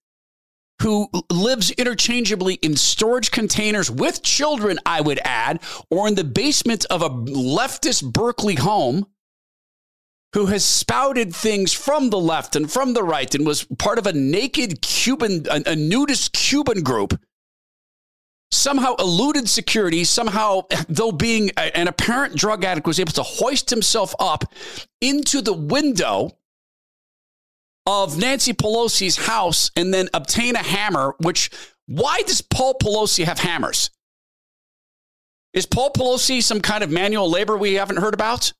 who 0.82 1.08
lives 1.30 1.70
interchangeably 1.72 2.54
in 2.54 2.76
storage 2.76 3.30
containers 3.30 3.90
with 3.90 4.22
children, 4.22 4.78
I 4.84 5.00
would 5.00 5.20
add, 5.24 5.62
or 5.90 6.06
in 6.06 6.14
the 6.14 6.24
basement 6.24 6.84
of 6.90 7.02
a 7.02 7.08
leftist 7.08 8.12
Berkeley 8.12 8.56
home, 8.56 9.06
who 10.34 10.46
has 10.46 10.64
spouted 10.64 11.34
things 11.34 11.72
from 11.72 12.10
the 12.10 12.18
left 12.18 12.56
and 12.56 12.70
from 12.70 12.92
the 12.92 13.02
right 13.02 13.34
and 13.34 13.46
was 13.46 13.64
part 13.78 13.98
of 13.98 14.06
a 14.06 14.12
naked 14.12 14.82
Cuban, 14.82 15.46
a, 15.50 15.74
nudist 15.74 16.32
Cuban 16.32 16.82
group 16.82 17.18
somehow 18.56 18.94
eluded 18.96 19.48
security, 19.48 20.04
somehow, 20.04 20.62
though 20.88 21.12
being 21.12 21.50
a, 21.56 21.76
an 21.76 21.88
apparent 21.88 22.36
drug 22.36 22.64
addict, 22.64 22.86
was 22.86 23.00
able 23.00 23.12
to 23.12 23.22
hoist 23.22 23.70
himself 23.70 24.14
up 24.18 24.44
into 25.00 25.40
the 25.40 25.52
window 25.52 26.36
of 27.86 28.18
Nancy 28.18 28.52
Pelosi's 28.52 29.16
house 29.16 29.70
and 29.76 29.94
then 29.94 30.08
obtain 30.12 30.56
a 30.56 30.62
hammer, 30.62 31.14
which, 31.20 31.50
why 31.86 32.22
does 32.26 32.40
Paul 32.40 32.74
Pelosi 32.74 33.24
have 33.24 33.38
hammers? 33.38 33.90
Is 35.52 35.66
Paul 35.66 35.92
Pelosi 35.92 36.42
some 36.42 36.60
kind 36.60 36.82
of 36.82 36.90
manual 36.90 37.30
labor 37.30 37.56
we 37.56 37.74
haven't 37.74 37.98
heard 37.98 38.14
about? 38.14 38.52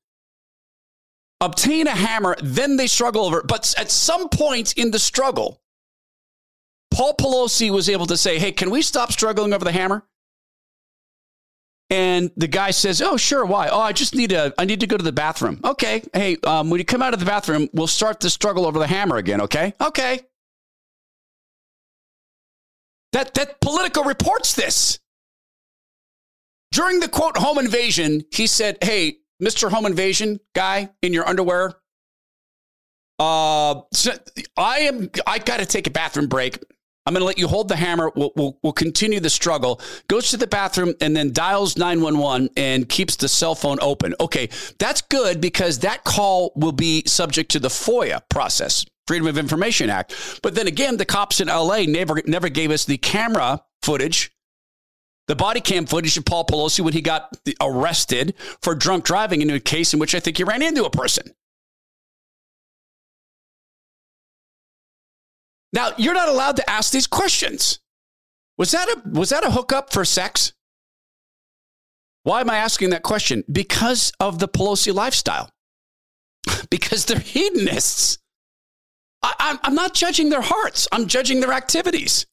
Obtain 1.41 1.87
a 1.87 1.91
hammer, 1.91 2.37
then 2.43 2.77
they 2.77 2.87
struggle 2.87 3.25
over 3.25 3.41
it. 3.41 3.47
But 3.47 3.75
at 3.77 3.91
some 3.91 4.29
point 4.29 4.73
in 4.75 4.93
the 4.93 4.99
struggle, 4.99 5.61
Paul 6.91 7.15
Pelosi 7.15 7.71
was 7.71 7.89
able 7.89 8.07
to 8.07 8.17
say, 8.17 8.39
hey, 8.39 8.53
can 8.53 8.71
we 8.71 8.83
stop 8.83 9.13
struggling 9.13 9.53
over 9.53 9.65
the 9.65 9.73
hammer? 9.73 10.05
And 11.89 12.33
the 12.37 12.49
guy 12.49 12.73
says, 12.73 13.01
"Oh, 13.01 13.17
sure. 13.17 13.45
Why? 13.45 13.69
Oh, 13.69 13.81
I 13.81 13.93
just 13.93 14.13
need 14.13 14.31
to. 14.31 14.53
I 14.59 14.65
need 14.65 14.81
to 14.81 14.89
go 14.89 14.97
to 14.97 15.05
the 15.05 15.13
bathroom. 15.13 15.61
Okay. 15.63 16.03
Hey, 16.13 16.37
um, 16.43 16.69
when 16.69 16.81
you 16.81 16.85
come 16.85 17.01
out 17.01 17.15
of 17.15 17.21
the 17.21 17.27
bathroom, 17.27 17.69
we'll 17.73 17.87
start 17.87 18.19
the 18.19 18.29
struggle 18.29 18.67
over 18.67 18.81
the 18.81 18.89
hammer 18.89 19.19
again. 19.19 19.41
Okay. 19.43 19.73
Okay. 19.81 20.21
That 23.13 23.35
that 23.35 23.61
Politico 23.61 24.03
reports 24.03 24.57
this 24.57 24.99
during 26.73 26.99
the 26.99 27.09
quote 27.09 27.37
home 27.37 27.59
invasion. 27.59 28.25
He 28.33 28.49
said, 28.49 28.79
"Hey, 28.83 29.19
Mister 29.39 29.71
Home 29.71 29.87
Invasion 29.87 30.41
guy 30.57 30.91
in 31.03 31.13
your 31.13 31.29
underwear. 31.29 31.75
Uh, 33.21 33.83
I 34.57 34.81
am. 34.81 35.09
I 35.25 35.39
got 35.39 35.59
to 35.59 35.67
take 35.67 35.87
a 35.87 35.91
bathroom 35.91 36.27
break. 36.27 36.59
I'm 37.07 37.13
going 37.13 37.21
to 37.21 37.27
let 37.27 37.39
you 37.39 37.47
hold 37.47 37.69
the 37.69 37.77
hammer. 37.77 38.11
We'll, 38.17 38.33
we'll, 38.35 38.59
we'll, 38.63 38.73
continue 38.73 39.21
the 39.21 39.31
struggle. 39.31 39.81
Goes 40.09 40.31
to 40.31 40.37
the 40.37 40.49
bathroom 40.49 40.95
and 41.01 41.17
then 41.17 41.33
dials 41.33 41.77
911 41.77 42.51
and 42.57 42.89
keeps 42.89 43.15
the 43.15 43.29
cell 43.29 43.55
phone 43.55 43.79
open. 43.81 44.15
Okay, 44.21 44.49
that's 44.81 45.03
good 45.03 45.41
because 45.41 45.79
that 45.81 46.03
call 46.03 46.53
will 46.57 46.73
be 46.73 47.05
subject 47.07 47.53
to 47.53 47.61
the 47.61 47.69
FOIA 47.69 48.21
process, 48.29 48.85
Freedom 49.07 49.29
of 49.29 49.39
Information 49.39 49.89
Act. 49.89 50.41
But 50.43 50.57
then 50.57 50.67
again, 50.67 50.97
the 50.97 51.05
cops 51.05 51.41
in 51.41 51.47
LA 51.47 51.83
never, 51.87 52.21
never 52.27 52.49
gave 52.49 52.73
us 52.73 52.85
the 52.85 52.99
camera 52.99 53.63
footage, 53.83 54.33
the 55.29 55.37
body 55.37 55.61
cam 55.61 55.87
footage 55.87 56.17
of 56.17 56.25
Paul 56.25 56.45
Pelosi 56.45 56.81
when 56.81 56.93
he 56.93 57.03
got 57.03 57.37
arrested 57.61 58.35
for 58.63 58.75
drunk 58.75 59.05
driving 59.05 59.43
in 59.43 59.51
a 59.51 59.61
case 59.61 59.93
in 59.95 60.01
which 60.01 60.15
I 60.15 60.21
think 60.21 60.39
he 60.39 60.45
ran 60.45 60.63
into 60.63 60.85
a 60.85 60.91
person. 60.91 61.33
Now, 65.73 65.93
you're 65.97 66.15
not 66.15 66.29
allowed 66.29 66.57
to 66.57 66.71
ask 66.71 66.93
these 66.93 67.07
questions. 67.07 67.81
Was 68.59 68.71
that 68.71 68.89
a 68.89 69.09
was 69.09 69.31
that 69.31 69.45
a 69.45 69.51
hookup 69.51 69.93
for 69.93 70.05
sex? 70.05 70.53
Why 72.23 72.41
am 72.41 72.51
I 72.51 72.57
asking 72.57 72.91
that 72.91 73.03
question? 73.03 73.45
Because 73.51 74.13
of 74.19 74.39
the 74.39 74.49
Pelosi 74.49 74.93
lifestyle. 74.93 75.51
because 76.71 77.05
they're 77.05 77.19
hedonists. 77.19 78.19
I, 79.23 79.59
I'm 79.63 79.75
not 79.75 79.95
judging 79.95 80.29
their 80.29 80.43
hearts. 80.43 80.87
I'm 80.93 81.07
judging 81.07 81.41
their 81.41 81.53
activities. 81.53 82.27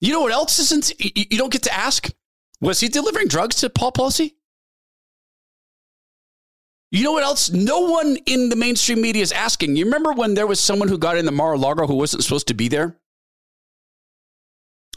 You 0.00 0.12
know 0.12 0.20
what 0.20 0.32
else 0.32 0.58
isn't? 0.58 0.92
You 1.00 1.38
don't 1.38 1.52
get 1.52 1.62
to 1.64 1.74
ask. 1.74 2.08
Was 2.60 2.80
he 2.80 2.88
delivering 2.88 3.28
drugs 3.28 3.56
to 3.56 3.70
Paul 3.70 3.92
Pelosi? 3.92 4.34
You 6.90 7.04
know 7.04 7.12
what 7.12 7.22
else? 7.22 7.50
No 7.50 7.80
one 7.80 8.16
in 8.24 8.48
the 8.48 8.56
mainstream 8.56 9.00
media 9.02 9.22
is 9.22 9.32
asking. 9.32 9.76
You 9.76 9.84
remember 9.84 10.12
when 10.12 10.34
there 10.34 10.46
was 10.46 10.58
someone 10.58 10.88
who 10.88 10.96
got 10.96 11.18
in 11.18 11.26
the 11.26 11.32
Mar-a-Lago 11.32 11.86
who 11.86 11.94
wasn't 11.94 12.24
supposed 12.24 12.48
to 12.48 12.54
be 12.54 12.68
there? 12.68 12.96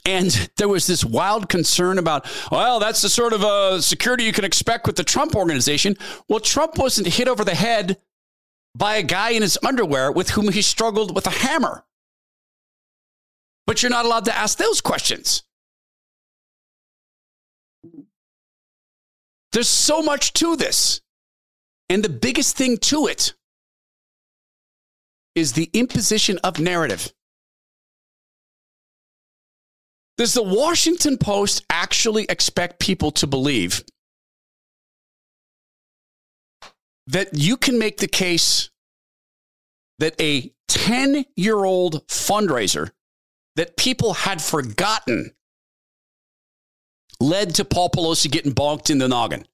And 0.05 0.49
there 0.57 0.69
was 0.69 0.87
this 0.87 1.05
wild 1.05 1.49
concern 1.49 1.99
about, 1.99 2.25
well, 2.51 2.79
that's 2.79 3.01
the 3.01 3.09
sort 3.09 3.33
of 3.33 3.43
uh, 3.43 3.81
security 3.81 4.23
you 4.23 4.31
can 4.31 4.45
expect 4.45 4.87
with 4.87 4.95
the 4.95 5.03
Trump 5.03 5.35
organization. 5.35 5.95
Well, 6.27 6.39
Trump 6.39 6.77
wasn't 6.77 7.07
hit 7.07 7.27
over 7.27 7.43
the 7.43 7.55
head 7.55 7.97
by 8.75 8.95
a 8.95 9.03
guy 9.03 9.31
in 9.31 9.41
his 9.41 9.59
underwear 9.63 10.11
with 10.11 10.31
whom 10.31 10.51
he 10.51 10.61
struggled 10.61 11.13
with 11.13 11.27
a 11.27 11.31
hammer. 11.31 11.83
But 13.67 13.83
you're 13.83 13.91
not 13.91 14.05
allowed 14.05 14.25
to 14.25 14.35
ask 14.35 14.57
those 14.57 14.81
questions. 14.81 15.43
There's 19.51 19.67
so 19.67 20.01
much 20.01 20.33
to 20.33 20.55
this. 20.55 21.01
And 21.91 22.05
the 22.05 22.07
biggest 22.07 22.55
thing 22.55 22.77
to 22.77 23.07
it 23.07 23.33
is 25.35 25.51
the 25.51 25.69
imposition 25.73 26.37
of 26.41 26.57
narrative. 26.57 27.11
Does 30.15 30.33
the 30.33 30.41
Washington 30.41 31.17
Post 31.17 31.65
actually 31.69 32.27
expect 32.29 32.79
people 32.79 33.11
to 33.11 33.27
believe 33.27 33.83
that 37.07 37.31
you 37.33 37.57
can 37.57 37.77
make 37.77 37.97
the 37.97 38.07
case 38.07 38.69
that 39.99 40.15
a 40.21 40.53
10 40.69 41.25
year 41.35 41.61
old 41.65 42.07
fundraiser 42.07 42.91
that 43.57 43.75
people 43.75 44.13
had 44.13 44.41
forgotten 44.41 45.31
led 47.19 47.55
to 47.55 47.65
Paul 47.65 47.89
Pelosi 47.89 48.31
getting 48.31 48.53
bonked 48.53 48.89
in 48.89 48.97
the 48.97 49.09
noggin? 49.09 49.45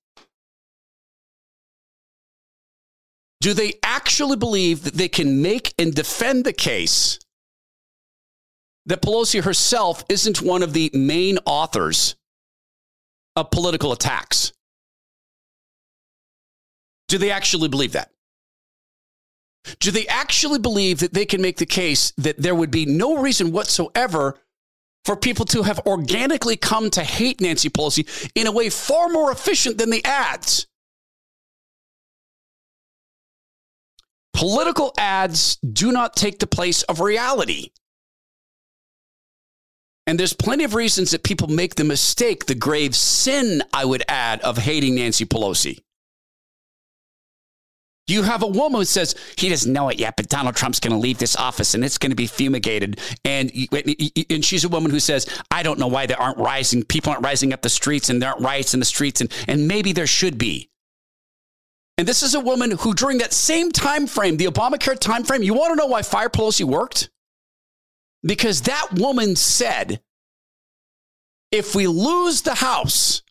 Do 3.40 3.54
they 3.54 3.76
actually 3.84 4.38
believe 4.38 4.84
that 4.84 4.96
they 4.96 5.08
can 5.08 5.42
make 5.42 5.74
and 5.78 5.94
defend 5.94 6.44
the 6.44 6.54
case 6.54 7.20
that 8.88 9.02
Pelosi 9.02 9.44
herself 9.44 10.04
isn't 10.10 10.42
one 10.42 10.64
of 10.64 10.74
the 10.74 10.90
main 10.94 11.38
authors 11.46 12.16
of 13.36 13.52
political 13.52 13.92
attacks? 13.92 14.54
Do 17.08 17.18
they 17.18 17.32
actually 17.32 17.68
believe 17.68 17.94
that? 17.94 18.12
Do 19.80 19.92
they 19.92 20.08
actually 20.08 20.60
believe 20.60 21.00
that 21.00 21.14
they 21.14 21.26
can 21.26 21.42
make 21.42 21.58
the 21.58 21.66
case 21.66 22.12
that 22.18 22.38
there 22.38 22.56
would 22.56 22.72
be 22.72 22.86
no 22.86 23.18
reason 23.18 23.52
whatsoever 23.52 24.40
for 25.06 25.16
people 25.16 25.46
to 25.46 25.64
have 25.64 25.80
organically 25.86 26.58
come 26.58 26.90
to 26.92 27.04
hate 27.04 27.42
Nancy 27.42 27.70
Pelosi 27.70 28.32
in 28.36 28.48
a 28.48 28.52
way 28.52 28.70
far 28.70 29.10
more 29.10 29.32
efficient 29.32 29.78
than 29.78 29.90
the 29.90 30.04
ads? 30.06 30.68
Political 34.38 34.94
ads 35.00 35.56
do 35.56 35.92
not 35.92 36.16
take 36.16 36.38
the 36.38 36.46
place 36.46 36.84
of 36.84 37.00
reality. 37.00 37.72
And 40.06 40.20
there's 40.20 40.34
plenty 40.34 40.64
of 40.64 40.76
reasons 40.76 41.10
that 41.10 41.24
people 41.24 41.48
make 41.48 41.74
the 41.74 41.84
mistake, 41.84 42.46
the 42.46 42.54
grave 42.54 42.96
sin, 42.96 43.64
I 43.74 43.84
would 43.84 44.04
add, 44.08 44.40
of 44.42 44.60
hating 44.60 44.94
Nancy 44.94 45.26
Pelosi. 45.26 45.80
You 48.06 48.22
have 48.22 48.44
a 48.44 48.48
woman 48.48 48.82
who 48.82 48.86
says 48.86 49.16
he 49.38 49.50
doesn't 49.50 49.74
know 49.74 49.90
it 49.90 50.00
yet, 50.00 50.16
but 50.16 50.30
Donald 50.30 50.56
Trump's 50.56 50.80
going 50.80 50.94
to 50.94 51.00
leave 51.00 51.18
this 51.18 51.36
office 51.36 51.74
and 51.74 51.84
it's 51.84 51.98
going 51.98 52.12
to 52.12 52.16
be 52.16 52.28
fumigated. 52.28 53.00
And 53.26 53.52
and 54.30 54.46
she's 54.46 54.64
a 54.64 54.70
woman 54.70 54.92
who 54.92 55.00
says, 55.00 55.26
I 55.50 55.64
don't 55.64 55.80
know 55.80 55.88
why 55.88 56.06
there 56.06 56.22
aren't 56.22 56.38
rising 56.38 56.84
people 56.84 57.12
aren't 57.12 57.26
rising 57.26 57.54
up 57.54 57.64
the 57.64 57.70
streets 57.70 58.12
and 58.12 58.22
there 58.22 58.30
aren't 58.30 58.44
riots 58.44 58.76
in 58.76 58.80
the 58.80 58.86
streets 58.86 59.20
and 59.20 59.34
and 59.48 59.68
maybe 59.68 59.94
there 59.94 60.06
should 60.06 60.38
be. 60.38 60.70
And 61.98 62.08
this 62.08 62.22
is 62.22 62.36
a 62.36 62.40
woman 62.40 62.72
who, 62.72 62.94
during 62.94 63.18
that 63.20 63.34
same 63.34 63.72
time 63.72 64.06
frame, 64.06 64.38
the 64.38 64.46
Obamacare 64.46 65.00
time 65.00 65.24
frame, 65.24 65.42
you 65.42 65.56
want 65.56 65.72
to 65.72 65.76
know 65.76 65.88
why 65.88 66.04
Fire 66.04 66.30
Pelosi 66.30 66.64
worked? 66.64 67.10
Because 68.24 68.64
that 68.64 68.94
woman 68.94 69.36
said, 69.36 70.02
if 71.52 71.74
we 71.74 71.88
lose 71.88 72.44
the 72.44 72.56
House, 72.56 73.24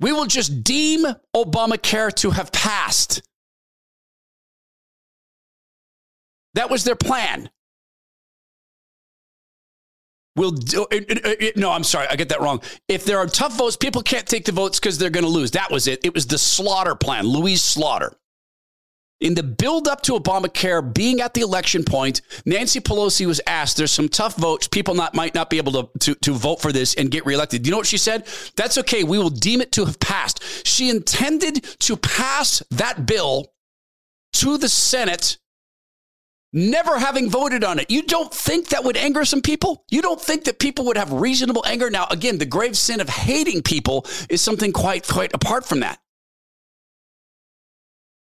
we 0.00 0.12
will 0.12 0.26
just 0.26 0.64
deem 0.64 1.04
Obamacare 1.36 2.12
to 2.14 2.30
have 2.30 2.52
passed. 2.52 3.22
That 6.54 6.70
was 6.70 6.84
their 6.84 6.96
plan. 6.96 7.50
Will 10.34 10.52
do, 10.52 10.86
it, 10.90 11.10
it, 11.10 11.42
it, 11.42 11.56
no, 11.56 11.70
I'm 11.70 11.84
sorry, 11.84 12.06
I 12.08 12.16
get 12.16 12.30
that 12.30 12.40
wrong. 12.40 12.62
If 12.88 13.04
there 13.04 13.18
are 13.18 13.26
tough 13.26 13.58
votes, 13.58 13.76
people 13.76 14.02
can't 14.02 14.26
take 14.26 14.46
the 14.46 14.52
votes 14.52 14.80
because 14.80 14.96
they're 14.96 15.10
going 15.10 15.24
to 15.24 15.30
lose. 15.30 15.50
That 15.50 15.70
was 15.70 15.86
it. 15.86 16.04
It 16.04 16.14
was 16.14 16.26
the 16.26 16.38
slaughter 16.38 16.94
plan, 16.94 17.26
Louise 17.26 17.62
Slaughter. 17.62 18.16
In 19.20 19.34
the 19.34 19.42
build 19.44 19.86
up 19.86 20.02
to 20.02 20.14
Obamacare 20.14 20.92
being 20.92 21.20
at 21.20 21.32
the 21.32 21.42
election 21.42 21.84
point, 21.84 22.22
Nancy 22.44 22.80
Pelosi 22.80 23.24
was 23.24 23.40
asked, 23.46 23.76
there's 23.76 23.92
some 23.92 24.08
tough 24.08 24.34
votes. 24.34 24.66
People 24.66 24.94
not, 24.94 25.14
might 25.14 25.32
not 25.32 25.48
be 25.48 25.58
able 25.58 25.72
to, 25.72 25.98
to, 26.00 26.14
to 26.16 26.32
vote 26.32 26.60
for 26.60 26.72
this 26.72 26.94
and 26.94 27.08
get 27.08 27.24
reelected. 27.24 27.64
You 27.64 27.70
know 27.70 27.76
what 27.76 27.86
she 27.86 27.98
said? 27.98 28.26
That's 28.56 28.78
okay. 28.78 29.04
We 29.04 29.18
will 29.18 29.30
deem 29.30 29.60
it 29.60 29.70
to 29.72 29.84
have 29.84 30.00
passed. 30.00 30.66
She 30.66 30.90
intended 30.90 31.62
to 31.80 31.96
pass 31.96 32.64
that 32.72 33.06
bill 33.06 33.52
to 34.32 34.58
the 34.58 34.68
Senate 34.68 35.38
never 36.52 36.98
having 36.98 37.30
voted 37.30 37.64
on 37.64 37.78
it. 37.78 37.90
You 37.90 38.02
don't 38.02 38.32
think 38.32 38.68
that 38.68 38.84
would 38.84 38.96
anger 38.96 39.24
some 39.24 39.42
people? 39.42 39.84
You 39.90 40.02
don't 40.02 40.20
think 40.20 40.44
that 40.44 40.58
people 40.58 40.84
would 40.86 40.96
have 40.96 41.12
reasonable 41.12 41.64
anger? 41.66 41.90
Now, 41.90 42.06
again, 42.10 42.38
the 42.38 42.46
grave 42.46 42.76
sin 42.76 43.00
of 43.00 43.08
hating 43.08 43.62
people 43.62 44.06
is 44.28 44.40
something 44.40 44.72
quite, 44.72 45.06
quite 45.06 45.34
apart 45.34 45.64
from 45.64 45.80
that. 45.80 45.98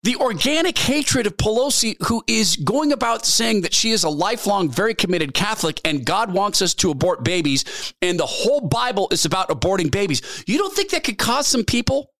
The 0.02 0.16
organic 0.16 0.78
hatred 0.78 1.26
of 1.26 1.36
Pelosi, 1.36 1.96
who 2.06 2.22
is 2.28 2.54
going 2.54 2.92
about 2.92 3.26
saying 3.26 3.62
that 3.62 3.74
she 3.74 3.90
is 3.90 4.04
a 4.04 4.08
lifelong, 4.08 4.70
very 4.70 4.94
committed 4.94 5.34
Catholic 5.34 5.80
and 5.84 6.06
God 6.06 6.32
wants 6.32 6.62
us 6.62 6.74
to 6.74 6.92
abort 6.92 7.24
babies, 7.24 7.92
and 8.00 8.16
the 8.16 8.26
whole 8.26 8.60
Bible 8.60 9.08
is 9.10 9.24
about 9.24 9.48
aborting 9.48 9.90
babies. 9.90 10.44
You 10.46 10.58
don't 10.58 10.72
think 10.72 10.90
that 10.90 11.02
could 11.02 11.18
cause 11.18 11.48
some 11.48 11.64
people 11.64 12.12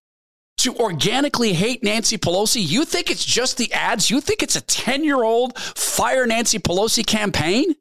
to 0.59 0.75
organically 0.77 1.53
hate 1.53 1.83
Nancy 1.83 2.19
Pelosi? 2.19 2.67
You 2.67 2.85
think 2.85 3.11
it's 3.11 3.25
just 3.25 3.57
the 3.57 3.73
ads? 3.73 4.11
You 4.11 4.21
think 4.21 4.43
it's 4.43 4.57
a 4.57 4.61
10 4.61 5.05
year 5.05 5.23
old 5.23 5.59
fire 5.59 6.27
Nancy 6.27 6.59
Pelosi 6.59 7.07
campaign? 7.07 7.75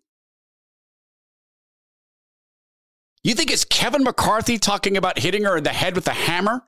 You 3.24 3.34
think 3.34 3.52
it's 3.52 3.66
Kevin 3.66 4.04
McCarthy 4.04 4.60
talking 4.60 4.98
about 4.98 5.18
hitting 5.18 5.46
her 5.46 5.58
in 5.58 5.64
the 5.64 5.74
head 5.74 5.96
with 5.96 6.08
a 6.08 6.14
hammer? 6.14 6.62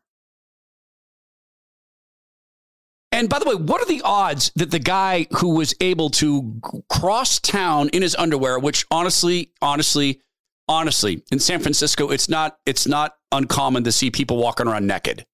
And 3.12 3.30
by 3.30 3.40
the 3.40 3.46
way, 3.46 3.56
what 3.56 3.82
are 3.82 3.86
the 3.86 4.02
odds 4.04 4.52
that 4.56 4.72
the 4.72 4.80
guy 4.80 5.28
who 5.38 5.56
was 5.56 5.74
able 5.80 6.10
to 6.12 6.60
cross 6.90 7.40
town 7.40 7.90
in 7.90 8.02
his 8.02 8.16
underwear, 8.16 8.60
which 8.60 8.86
honestly, 8.92 9.52
honestly, 9.62 10.22
honestly, 10.68 11.24
in 11.32 11.40
San 11.40 11.60
Francisco, 11.60 12.10
it's 12.10 12.28
not 12.28 12.58
it's 12.66 12.88
not 12.88 13.16
uncommon 13.32 13.84
to 13.86 13.92
see 13.92 14.12
people 14.12 14.38
walking 14.38 14.68
around 14.68 14.88
naked. 14.88 15.26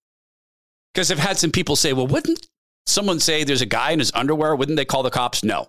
Because 0.94 1.12
I've 1.12 1.20
had 1.20 1.38
some 1.38 1.52
people 1.52 1.76
say, 1.76 1.94
well, 1.94 2.08
wouldn't 2.08 2.48
someone 2.86 3.20
say 3.20 3.44
there's 3.44 3.62
a 3.62 3.68
guy 3.68 3.92
in 3.92 4.00
his 4.00 4.12
underwear? 4.14 4.56
Wouldn't 4.56 4.76
they 4.78 4.86
call 4.86 5.04
the 5.04 5.10
cops? 5.10 5.44
No. 5.44 5.68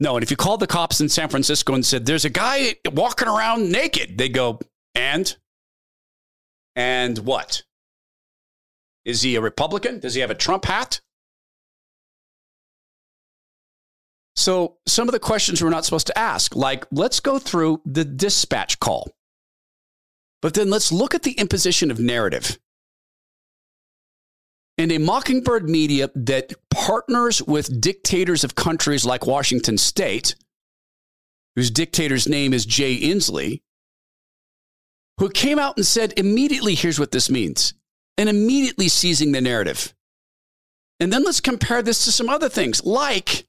No. 0.00 0.16
And 0.16 0.22
if 0.22 0.30
you 0.30 0.36
called 0.36 0.60
the 0.60 0.66
cops 0.66 1.00
in 1.00 1.08
San 1.08 1.28
Francisco 1.28 1.74
and 1.74 1.84
said, 1.84 2.04
there's 2.04 2.24
a 2.24 2.30
guy 2.30 2.76
walking 2.92 3.28
around 3.28 3.70
naked, 3.72 4.18
they 4.18 4.28
go, 4.28 4.60
and? 4.94 5.34
And 6.76 7.18
what? 7.18 7.62
Is 9.04 9.22
he 9.22 9.36
a 9.36 9.40
Republican? 9.40 10.00
Does 10.00 10.14
he 10.14 10.20
have 10.20 10.30
a 10.30 10.34
Trump 10.34 10.64
hat? 10.64 11.00
So, 14.36 14.78
some 14.86 15.06
of 15.08 15.12
the 15.12 15.20
questions 15.20 15.62
we're 15.62 15.70
not 15.70 15.84
supposed 15.84 16.08
to 16.08 16.18
ask, 16.18 16.56
like, 16.56 16.86
let's 16.90 17.20
go 17.20 17.38
through 17.38 17.80
the 17.86 18.04
dispatch 18.04 18.80
call. 18.80 19.12
But 20.42 20.54
then 20.54 20.70
let's 20.70 20.90
look 20.90 21.14
at 21.14 21.22
the 21.22 21.32
imposition 21.32 21.90
of 21.90 22.00
narrative 22.00 22.58
and 24.78 24.90
a 24.90 24.98
mockingbird 24.98 25.68
media 25.68 26.10
that 26.14 26.52
partners 26.70 27.42
with 27.42 27.80
dictators 27.80 28.44
of 28.44 28.54
countries 28.54 29.04
like 29.04 29.26
Washington 29.26 29.78
State, 29.78 30.34
whose 31.54 31.70
dictator's 31.70 32.28
name 32.28 32.52
is 32.52 32.66
Jay 32.66 32.98
Inslee, 32.98 33.62
who 35.18 35.28
came 35.30 35.58
out 35.58 35.76
and 35.76 35.86
said 35.86 36.12
immediately, 36.16 36.74
here's 36.74 36.98
what 36.98 37.12
this 37.12 37.30
means, 37.30 37.74
and 38.18 38.28
immediately 38.28 38.88
seizing 38.88 39.32
the 39.32 39.40
narrative. 39.40 39.94
And 40.98 41.12
then 41.12 41.24
let's 41.24 41.40
compare 41.40 41.82
this 41.82 42.04
to 42.04 42.12
some 42.12 42.28
other 42.28 42.48
things, 42.48 42.84
like 42.84 43.46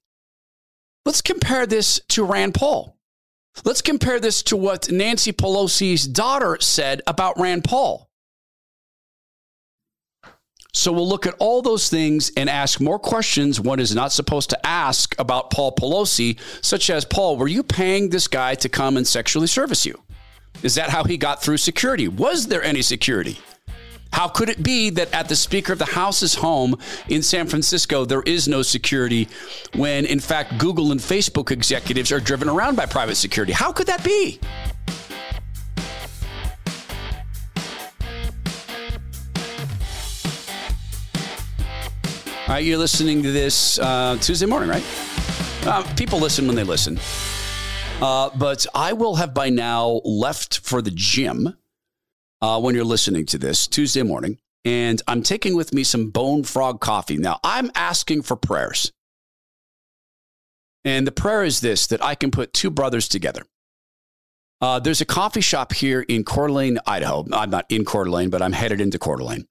let's 1.05 1.21
compare 1.21 1.65
this 1.65 1.99
to 2.09 2.23
Rand 2.23 2.53
Paul. 2.53 2.97
Let's 3.63 3.81
compare 3.81 4.19
this 4.19 4.43
to 4.43 4.57
what 4.57 4.91
Nancy 4.91 5.31
Pelosi's 5.31 6.07
daughter 6.07 6.57
said 6.59 7.01
about 7.07 7.39
Rand 7.39 7.63
Paul. 7.63 8.09
So 10.75 10.91
we'll 10.91 11.07
look 11.07 11.25
at 11.25 11.35
all 11.39 11.61
those 11.61 11.89
things 11.89 12.33
and 12.35 12.49
ask 12.49 12.81
more 12.81 12.99
questions 12.99 13.61
one 13.61 13.79
is 13.79 13.95
not 13.95 14.11
supposed 14.11 14.49
to 14.49 14.67
ask 14.67 15.17
about 15.17 15.49
Paul 15.49 15.73
Pelosi, 15.73 16.37
such 16.61 16.89
as 16.89 17.05
Paul, 17.05 17.37
were 17.37 17.47
you 17.47 17.63
paying 17.63 18.09
this 18.09 18.27
guy 18.27 18.55
to 18.55 18.67
come 18.67 18.97
and 18.97 19.07
sexually 19.07 19.47
service 19.47 19.85
you? 19.85 19.97
Is 20.63 20.75
that 20.75 20.89
how 20.89 21.05
he 21.05 21.15
got 21.15 21.41
through 21.41 21.57
security? 21.57 22.09
Was 22.09 22.47
there 22.47 22.61
any 22.61 22.81
security? 22.81 23.39
How 24.11 24.27
could 24.27 24.49
it 24.49 24.61
be 24.61 24.89
that 24.91 25.13
at 25.13 25.29
the 25.29 25.35
Speaker 25.37 25.71
of 25.71 25.79
the 25.79 25.85
House's 25.85 26.35
home 26.35 26.77
in 27.07 27.23
San 27.23 27.47
Francisco, 27.47 28.03
there 28.03 28.23
is 28.23 28.49
no 28.49 28.61
security 28.61 29.29
when, 29.75 30.05
in 30.05 30.19
fact, 30.19 30.57
Google 30.57 30.91
and 30.91 30.99
Facebook 30.99 31.51
executives 31.51 32.11
are 32.11 32.19
driven 32.19 32.49
around 32.49 32.75
by 32.75 32.85
private 32.85 33.15
security? 33.15 33.53
How 33.53 33.71
could 33.71 33.87
that 33.87 34.03
be? 34.03 34.41
All 42.47 42.53
right, 42.53 42.63
you're 42.63 42.77
listening 42.77 43.23
to 43.23 43.31
this 43.31 43.79
uh, 43.79 44.19
Tuesday 44.21 44.45
morning, 44.45 44.69
right? 44.69 44.83
Uh, 45.65 45.81
people 45.95 46.19
listen 46.19 46.45
when 46.45 46.55
they 46.55 46.63
listen. 46.63 46.99
Uh, 47.99 48.29
but 48.37 48.67
I 48.75 48.93
will 48.93 49.15
have 49.15 49.33
by 49.33 49.49
now 49.49 49.99
left 50.05 50.59
for 50.59 50.83
the 50.83 50.91
gym 50.91 51.57
uh, 52.43 52.61
when 52.61 52.75
you're 52.75 52.83
listening 52.83 53.25
to 53.27 53.39
this 53.39 53.65
Tuesday 53.65 54.03
morning. 54.03 54.37
And 54.63 55.01
I'm 55.07 55.23
taking 55.23 55.55
with 55.55 55.73
me 55.73 55.83
some 55.83 56.11
Bone 56.11 56.43
Frog 56.43 56.81
coffee. 56.81 57.17
Now, 57.17 57.39
I'm 57.43 57.71
asking 57.73 58.21
for 58.21 58.35
prayers. 58.35 58.91
And 60.83 61.07
the 61.07 61.11
prayer 61.11 61.43
is 61.43 61.61
this 61.61 61.87
that 61.87 62.03
I 62.03 62.13
can 62.13 62.29
put 62.29 62.53
two 62.53 62.69
brothers 62.69 63.07
together. 63.07 63.41
Uh, 64.61 64.77
there's 64.77 65.01
a 65.01 65.05
coffee 65.05 65.41
shop 65.41 65.73
here 65.73 66.01
in 66.01 66.23
Coeur 66.23 66.49
d'Alene, 66.49 66.77
Idaho. 66.85 67.25
I'm 67.33 67.49
not 67.49 67.65
in 67.69 67.85
Coeur 67.85 68.03
d'Alene, 68.03 68.29
but 68.29 68.43
I'm 68.43 68.53
headed 68.53 68.81
into 68.81 68.99
Coeur 68.99 69.15
d'Alene 69.15 69.47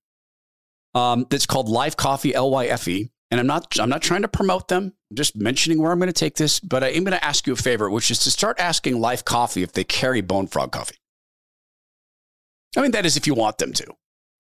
um, 0.95 1.27
that's 1.31 1.47
called 1.47 1.69
Life 1.69 1.97
Coffee, 1.97 2.35
L 2.35 2.51
Y 2.51 2.67
F 2.67 2.89
E. 2.89 3.11
And 3.31 3.41
I'm 3.41 3.47
not, 3.47 3.79
I'm 3.81 3.89
not 3.89 4.03
trying 4.03 4.23
to 4.23 4.29
promote 4.29 4.69
them, 4.69 4.93
I'm 5.11 5.17
just 5.17 5.35
mentioning 5.35 5.81
where 5.81 5.91
I'm 5.91 5.99
going 5.99 6.07
to 6.09 6.13
take 6.13 6.37
this. 6.37 6.61
But 6.61 6.85
I 6.85 6.89
am 6.89 7.05
going 7.05 7.19
to 7.19 7.25
ask 7.25 7.47
you 7.47 7.53
a 7.53 7.57
favor, 7.57 7.91
which 7.91 8.11
is 8.11 8.21
to 8.21 8.31
start 8.31 8.61
asking 8.61 9.01
Life 9.01 9.25
Coffee 9.25 9.63
if 9.63 9.73
they 9.73 9.83
carry 9.83 10.21
Bone 10.21 10.47
Frog 10.47 10.73
coffee. 10.73 10.97
I 12.77 12.81
mean, 12.81 12.91
that 12.93 13.07
is 13.07 13.17
if 13.17 13.27
you 13.27 13.35
want 13.35 13.59
them 13.59 13.73
to. 13.73 13.87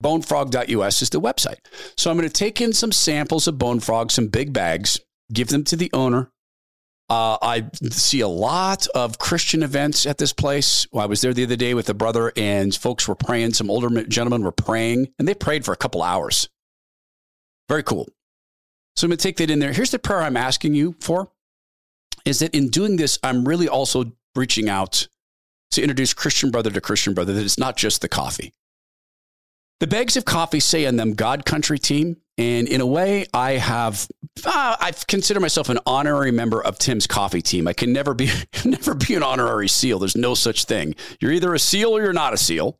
Bonefrog.us 0.02 1.02
is 1.02 1.10
the 1.10 1.20
website. 1.20 1.58
So 1.96 2.10
I'm 2.10 2.16
going 2.16 2.28
to 2.28 2.32
take 2.32 2.60
in 2.60 2.72
some 2.72 2.92
samples 2.92 3.46
of 3.46 3.58
Bone 3.58 3.80
Frog, 3.80 4.10
some 4.10 4.28
big 4.28 4.52
bags, 4.52 5.00
give 5.32 5.48
them 5.48 5.64
to 5.64 5.76
the 5.76 5.90
owner. 5.92 6.30
Uh, 7.10 7.36
I 7.42 7.66
see 7.90 8.20
a 8.20 8.28
lot 8.28 8.86
of 8.94 9.18
Christian 9.18 9.62
events 9.62 10.06
at 10.06 10.18
this 10.18 10.32
place. 10.32 10.86
I 10.94 11.06
was 11.06 11.20
there 11.20 11.34
the 11.34 11.44
other 11.44 11.56
day 11.56 11.74
with 11.74 11.88
a 11.90 11.94
brother, 11.94 12.32
and 12.36 12.74
folks 12.74 13.06
were 13.06 13.14
praying. 13.14 13.54
Some 13.54 13.70
older 13.70 14.04
gentlemen 14.04 14.42
were 14.42 14.52
praying, 14.52 15.08
and 15.18 15.28
they 15.28 15.34
prayed 15.34 15.64
for 15.64 15.72
a 15.72 15.76
couple 15.76 16.02
hours. 16.02 16.48
Very 17.68 17.82
cool. 17.82 18.08
So 18.96 19.04
I'm 19.04 19.10
going 19.10 19.18
to 19.18 19.22
take 19.22 19.36
that 19.38 19.50
in 19.50 19.58
there. 19.58 19.72
Here's 19.72 19.90
the 19.90 19.98
prayer 19.98 20.22
I'm 20.22 20.36
asking 20.36 20.74
you 20.74 20.94
for 21.00 21.30
is 22.24 22.38
that 22.38 22.54
in 22.54 22.68
doing 22.68 22.96
this, 22.96 23.18
I'm 23.22 23.46
really 23.46 23.68
also 23.68 24.12
reaching 24.34 24.68
out 24.68 25.06
to 25.72 25.82
introduce 25.82 26.14
Christian 26.14 26.50
brother 26.50 26.70
to 26.70 26.80
Christian 26.80 27.12
brother, 27.14 27.32
that 27.32 27.44
it's 27.44 27.58
not 27.58 27.76
just 27.76 28.00
the 28.00 28.08
coffee. 28.08 28.54
The 29.80 29.86
bags 29.86 30.16
of 30.16 30.24
coffee 30.24 30.60
say 30.60 30.86
on 30.86 30.96
them 30.96 31.14
God 31.14 31.44
Country 31.44 31.78
team. 31.78 32.16
And 32.36 32.66
in 32.66 32.80
a 32.80 32.86
way, 32.86 33.26
I 33.32 33.52
have 33.52 34.08
uh, 34.44 34.76
I 34.80 34.92
consider 35.06 35.38
myself 35.38 35.68
an 35.68 35.78
honorary 35.86 36.32
member 36.32 36.62
of 36.62 36.78
Tim's 36.78 37.06
coffee 37.06 37.42
team. 37.42 37.68
I 37.68 37.72
can 37.72 37.92
never 37.92 38.12
be 38.12 38.28
never 38.64 38.94
be 38.94 39.14
an 39.14 39.22
honorary 39.22 39.68
SEAL. 39.68 40.00
There's 40.00 40.16
no 40.16 40.34
such 40.34 40.64
thing. 40.64 40.94
You're 41.20 41.32
either 41.32 41.54
a 41.54 41.58
SEAL 41.58 41.96
or 41.96 42.02
you're 42.02 42.12
not 42.12 42.34
a 42.34 42.38
SEAL. 42.38 42.78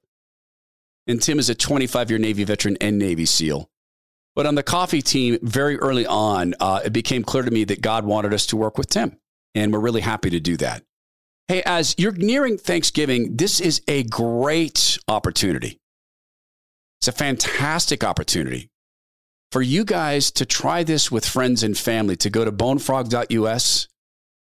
And 1.06 1.20
Tim 1.20 1.38
is 1.38 1.50
a 1.50 1.54
25 1.54 2.10
year 2.10 2.18
Navy 2.18 2.44
veteran 2.44 2.76
and 2.80 2.98
Navy 2.98 3.26
SEAL. 3.26 3.70
But 4.34 4.46
on 4.46 4.56
the 4.56 4.64
coffee 4.64 5.02
team, 5.02 5.38
very 5.42 5.78
early 5.78 6.06
on, 6.06 6.54
uh, 6.58 6.80
it 6.84 6.92
became 6.92 7.22
clear 7.22 7.44
to 7.44 7.50
me 7.50 7.62
that 7.64 7.80
God 7.80 8.04
wanted 8.04 8.34
us 8.34 8.46
to 8.46 8.56
work 8.56 8.76
with 8.76 8.88
Tim. 8.88 9.16
And 9.54 9.72
we're 9.72 9.78
really 9.78 10.00
happy 10.00 10.30
to 10.30 10.40
do 10.40 10.56
that. 10.56 10.82
Hey, 11.46 11.62
as 11.64 11.94
you're 11.98 12.12
nearing 12.12 12.58
Thanksgiving, 12.58 13.36
this 13.36 13.60
is 13.60 13.82
a 13.86 14.02
great 14.04 14.98
opportunity. 15.06 15.78
It's 17.00 17.06
a 17.06 17.12
fantastic 17.12 18.02
opportunity 18.02 18.70
for 19.54 19.62
you 19.62 19.84
guys 19.84 20.32
to 20.32 20.44
try 20.44 20.82
this 20.82 21.12
with 21.12 21.24
friends 21.24 21.62
and 21.62 21.78
family, 21.78 22.16
to 22.16 22.28
go 22.28 22.44
to 22.44 22.50
bonefrog.us 22.50 23.86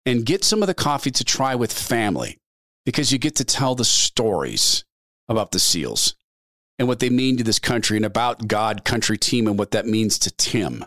and 0.04 0.26
get 0.26 0.42
some 0.42 0.60
of 0.60 0.66
the 0.66 0.74
coffee 0.74 1.12
to 1.12 1.22
try 1.22 1.54
with 1.54 1.72
family 1.72 2.36
because 2.84 3.12
you 3.12 3.18
get 3.18 3.36
to 3.36 3.44
tell 3.44 3.76
the 3.76 3.84
stories 3.84 4.84
about 5.28 5.52
the 5.52 5.60
SEALs 5.60 6.16
and 6.80 6.88
what 6.88 6.98
they 6.98 7.10
mean 7.10 7.36
to 7.36 7.44
this 7.44 7.60
country 7.60 7.96
and 7.96 8.04
about 8.04 8.48
God 8.48 8.84
Country 8.84 9.16
Team 9.16 9.46
and 9.46 9.56
what 9.56 9.70
that 9.70 9.86
means 9.86 10.18
to 10.18 10.32
Tim. 10.32 10.84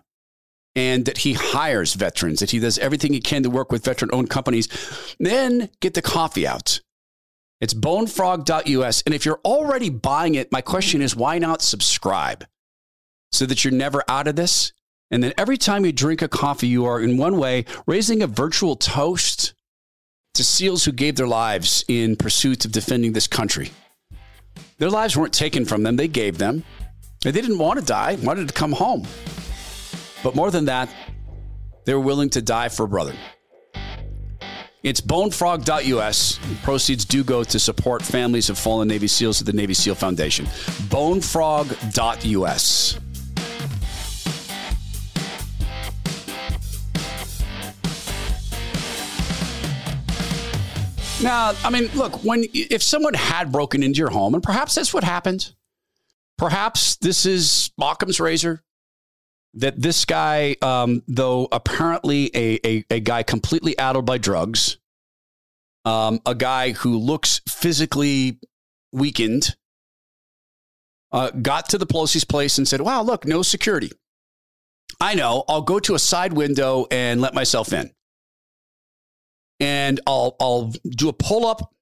And 0.76 1.06
that 1.06 1.20
he 1.20 1.32
hires 1.32 1.94
veterans, 1.94 2.42
that 2.42 2.52
he 2.52 2.60
does 2.60 2.78
everything 2.80 3.14
he 3.14 3.22
can 3.22 3.44
to 3.44 3.50
work 3.50 3.72
with 3.72 3.86
veteran 3.86 4.12
owned 4.12 4.30
companies. 4.30 4.68
Then 5.22 5.70
get 5.80 5.94
the 5.94 6.02
coffee 6.02 6.46
out. 6.46 6.82
It's 7.62 7.74
bonefrog.us. 7.74 9.04
And 9.06 9.16
if 9.16 9.26
you're 9.26 9.40
already 9.46 9.90
buying 9.90 10.36
it, 10.36 10.52
my 10.52 10.60
question 10.60 11.02
is 11.02 11.16
why 11.16 11.40
not 11.40 11.62
subscribe? 11.62 12.46
So 13.32 13.46
that 13.46 13.64
you're 13.64 13.74
never 13.74 14.04
out 14.08 14.28
of 14.28 14.36
this. 14.36 14.74
And 15.10 15.24
then 15.24 15.34
every 15.38 15.58
time 15.58 15.86
you 15.86 15.92
drink 15.92 16.22
a 16.22 16.28
coffee, 16.28 16.68
you 16.68 16.86
are 16.86 17.02
in 17.02 17.18
one 17.18 17.38
way 17.38 17.66
raising 17.86 18.22
a 18.22 18.28
virtual 18.28 18.76
toast 18.76 19.54
to 20.34 20.44
SEALs 20.44 20.86
who 20.86 20.92
gave 20.92 21.16
their 21.16 21.28
lives 21.28 21.84
in 21.88 22.16
pursuit 22.16 22.66
of 22.66 22.72
defending 22.72 23.14
this 23.14 23.28
country. 23.28 23.72
Their 24.78 24.90
lives 24.90 25.18
weren't 25.18 25.34
taken 25.34 25.66
from 25.66 25.84
them, 25.84 25.98
they 25.98 26.08
gave 26.08 26.38
them. 26.38 26.64
They 27.22 27.32
didn't 27.32 27.60
want 27.60 27.80
to 27.80 27.86
die, 27.86 28.18
wanted 28.22 28.48
to 28.48 28.54
come 28.54 28.72
home. 28.72 29.06
But 30.24 30.36
more 30.36 30.50
than 30.50 30.66
that, 30.66 30.90
they 31.86 31.94
were 31.94 32.00
willing 32.00 32.30
to 32.32 32.42
die 32.42 32.70
for 32.70 32.86
a 32.86 32.88
brother. 32.88 33.14
It's 34.84 35.02
bonefrog.us. 35.02 36.40
Proceeds 36.64 37.06
do 37.06 37.24
go 37.24 37.44
to 37.44 37.60
support 37.60 38.02
families 38.02 38.50
of 38.50 38.58
fallen 38.58 38.88
Navy 38.88 39.06
SEALs 39.08 39.40
at 39.42 39.46
the 39.46 39.54
Navy 39.54 39.76
SEAL 39.76 39.94
Foundation. 39.96 40.46
Bonefrog.us. 40.90 43.00
Now, 51.24 51.54
I 51.64 51.70
mean, 51.70 51.88
look, 51.94 52.24
when 52.24 52.46
if 52.52 52.82
someone 52.82 53.14
had 53.14 53.52
broken 53.52 53.84
into 53.84 54.00
your 54.00 54.10
home, 54.10 54.34
and 54.34 54.42
perhaps 54.42 54.74
that's 54.74 54.92
what 54.92 55.04
happened, 55.04 55.54
perhaps 56.38 56.96
this 56.98 57.26
is 57.28 57.72
Occam's 57.80 58.20
razor. 58.20 58.64
That 59.54 59.80
this 59.80 60.06
guy, 60.06 60.56
um, 60.62 61.04
though 61.08 61.48
apparently 61.52 62.32
a, 62.34 62.60
a, 62.66 62.86
a 62.90 63.00
guy 63.02 63.22
completely 63.22 63.78
addled 63.78 64.06
by 64.06 64.18
drugs, 64.18 64.78
um, 65.84 66.22
a 66.26 66.34
guy 66.34 66.72
who 66.72 66.98
looks 66.98 67.42
physically 67.50 68.40
weakened, 68.94 69.58
uh, 71.12 71.32
got 71.32 71.68
to 71.70 71.78
the 71.78 71.86
Pelosi's 71.86 72.24
place 72.24 72.58
and 72.58 72.68
said, 72.68 72.82
Wow, 72.82 73.04
look, 73.04 73.26
no 73.26 73.42
security. 73.42 73.92
I 75.02 75.16
know, 75.16 75.44
I'll 75.50 75.62
go 75.62 75.80
to 75.80 75.96
a 75.96 76.00
side 76.00 76.34
window 76.34 76.88
and 76.90 77.20
let 77.20 77.34
myself 77.34 77.74
in 77.74 77.92
and 79.62 80.02
I'll 80.08 80.36
I'll 80.42 80.74
do 80.84 81.08
a 81.08 81.14
pull 81.14 81.46
up 81.46 81.74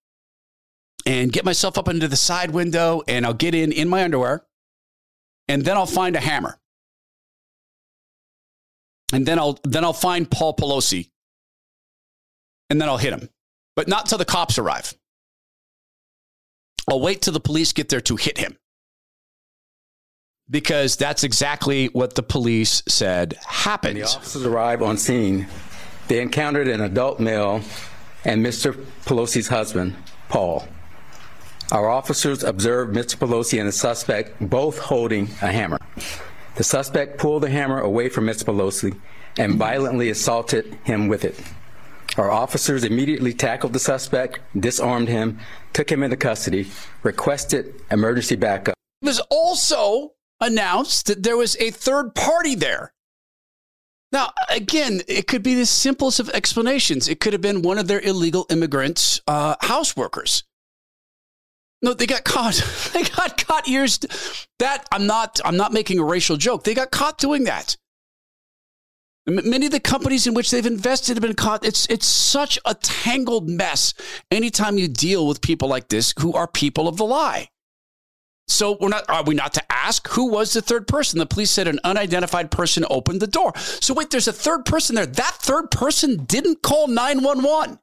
and 1.06 1.32
get 1.32 1.46
myself 1.46 1.78
up 1.78 1.88
into 1.88 2.08
the 2.08 2.18
side 2.18 2.52
window 2.52 3.02
and 3.08 3.26
I'll 3.26 3.34
get 3.34 3.56
in 3.56 3.72
in 3.72 3.90
my 3.90 4.04
underwear 4.04 4.46
and 5.48 5.64
then 5.66 5.78
I'll 5.78 5.88
find 5.88 6.16
a 6.16 6.20
hammer. 6.20 6.60
And 9.12 9.26
then 9.26 9.40
I'll 9.40 9.58
then 9.64 9.84
I'll 9.84 9.94
find 9.94 10.30
Paul 10.30 10.56
Pelosi 10.56 11.10
and 12.70 12.80
then 12.80 12.90
I'll 12.90 12.98
hit 12.98 13.14
him. 13.14 13.30
But 13.76 13.88
not 13.88 14.06
till 14.06 14.18
the 14.18 14.26
cops 14.26 14.60
arrive. 14.60 14.94
I'll 16.88 17.00
wait 17.00 17.22
till 17.22 17.34
the 17.34 17.40
police 17.40 17.72
get 17.72 17.90
there 17.90 18.02
to 18.02 18.16
hit 18.18 18.38
him. 18.38 18.58
Because 20.50 20.96
that's 20.96 21.24
exactly 21.24 21.88
what 21.88 22.16
the 22.16 22.24
police 22.24 22.82
said 22.88 23.38
happened. 23.46 23.96
When 23.96 24.04
the 24.04 24.10
officers 24.10 24.46
arrive 24.46 24.82
on 24.82 24.98
scene, 24.98 25.48
they 26.10 26.22
encountered 26.22 26.68
an 26.68 26.82
adult 26.82 27.20
male 27.20 27.62
and 28.26 28.46
Mr. 28.46 28.74
Pelosi's 29.06 29.48
husband, 29.48 29.96
Paul. 30.28 30.68
Our 31.72 31.88
officers 31.88 32.44
observed 32.44 32.96
Mr. 32.96 33.16
Pelosi 33.16 33.60
and 33.60 33.68
the 33.68 33.72
suspect 33.72 34.36
both 34.42 34.80
holding 34.80 35.26
a 35.42 35.52
hammer. 35.52 35.78
The 36.56 36.64
suspect 36.64 37.20
pulled 37.20 37.44
the 37.44 37.50
hammer 37.50 37.80
away 37.80 38.10
from 38.10 38.26
Mr. 38.26 38.46
Pelosi 38.46 39.00
and 39.38 39.56
violently 39.56 40.10
assaulted 40.10 40.78
him 40.84 41.08
with 41.08 41.24
it. 41.24 41.40
Our 42.18 42.32
officers 42.32 42.84
immediately 42.84 43.34
tackled 43.34 43.74
the 43.74 43.80
suspect, 43.80 44.40
disarmed 44.60 45.08
him, 45.08 45.40
took 45.74 45.92
him 45.92 46.02
into 46.02 46.18
custody, 46.18 46.70
requested 47.04 47.76
emergency 47.92 48.36
backup. 48.36 48.74
It 49.04 49.06
was 49.06 49.22
also 49.30 50.14
announced 50.42 51.06
that 51.06 51.22
there 51.22 51.38
was 51.38 51.56
a 51.58 51.70
third 51.70 52.16
party 52.16 52.56
there 52.56 52.94
now, 54.12 54.32
again, 54.50 55.02
it 55.08 55.28
could 55.28 55.44
be 55.44 55.56
the 55.56 55.66
simplest 55.66 56.20
of 56.20 56.30
explanations. 56.30 57.08
It 57.08 57.20
could 57.20 57.34
have 57.34 57.42
been 57.42 57.62
one 57.62 57.78
of 57.78 57.88
their 57.88 58.00
illegal 58.00 58.48
immigrants, 58.50 59.22
uh, 59.28 59.56
house 59.62 59.96
workers. 59.96 60.44
No, 61.82 61.94
they 61.94 62.08
got 62.08 62.24
caught. 62.24 62.62
They 62.94 63.04
got 63.04 63.46
caught 63.46 63.68
years. 63.68 64.00
That 64.58 64.86
I'm 64.92 65.06
not. 65.06 65.40
I'm 65.46 65.56
not 65.58 65.72
making 65.72 66.00
a 66.00 66.04
racial 66.04 66.38
joke. 66.38 66.64
They 66.64 66.74
got 66.74 66.92
caught 66.92 67.18
doing 67.20 67.44
that. 67.44 67.78
Many 69.28 69.68
of 69.68 69.72
the 69.72 69.80
companies 69.80 70.26
in 70.26 70.34
which 70.34 70.50
they've 70.50 70.66
invested 70.66 71.16
have 71.16 71.22
been 71.22 71.36
caught. 71.36 71.64
It's 71.64 71.86
it's 71.86 72.08
such 72.08 72.58
a 72.66 72.74
tangled 72.74 73.48
mess. 73.48 73.94
Anytime 74.32 74.78
you 74.80 74.88
deal 74.88 75.28
with 75.28 75.40
people 75.40 75.70
like 75.70 75.90
this, 75.90 76.14
who 76.20 76.34
are 76.34 76.48
people 76.48 76.88
of 76.88 76.98
the 76.98 77.06
lie. 77.06 77.50
So 78.50 78.78
we're 78.80 78.90
not. 78.90 79.10
Are 79.10 79.24
we 79.24 79.36
not 79.36 79.54
to 79.54 79.72
ask 79.72 80.08
who 80.10 80.32
was 80.32 80.54
the 80.54 80.62
third 80.62 80.88
person? 80.88 81.20
The 81.20 81.26
police 81.26 81.52
said 81.52 81.68
an 81.68 81.80
unidentified 81.84 82.52
person 82.52 82.86
opened 82.90 83.22
the 83.22 83.28
door. 83.28 83.54
So 83.56 83.94
wait, 83.94 84.10
there's 84.10 84.28
a 84.28 84.34
third 84.34 84.66
person 84.66 84.96
there. 84.96 85.06
That 85.06 85.36
third 85.36 85.72
person 85.72 86.26
didn't 86.26 86.62
call 86.62 86.88
nine 86.88 87.24
one 87.24 87.44
one. 87.44 87.80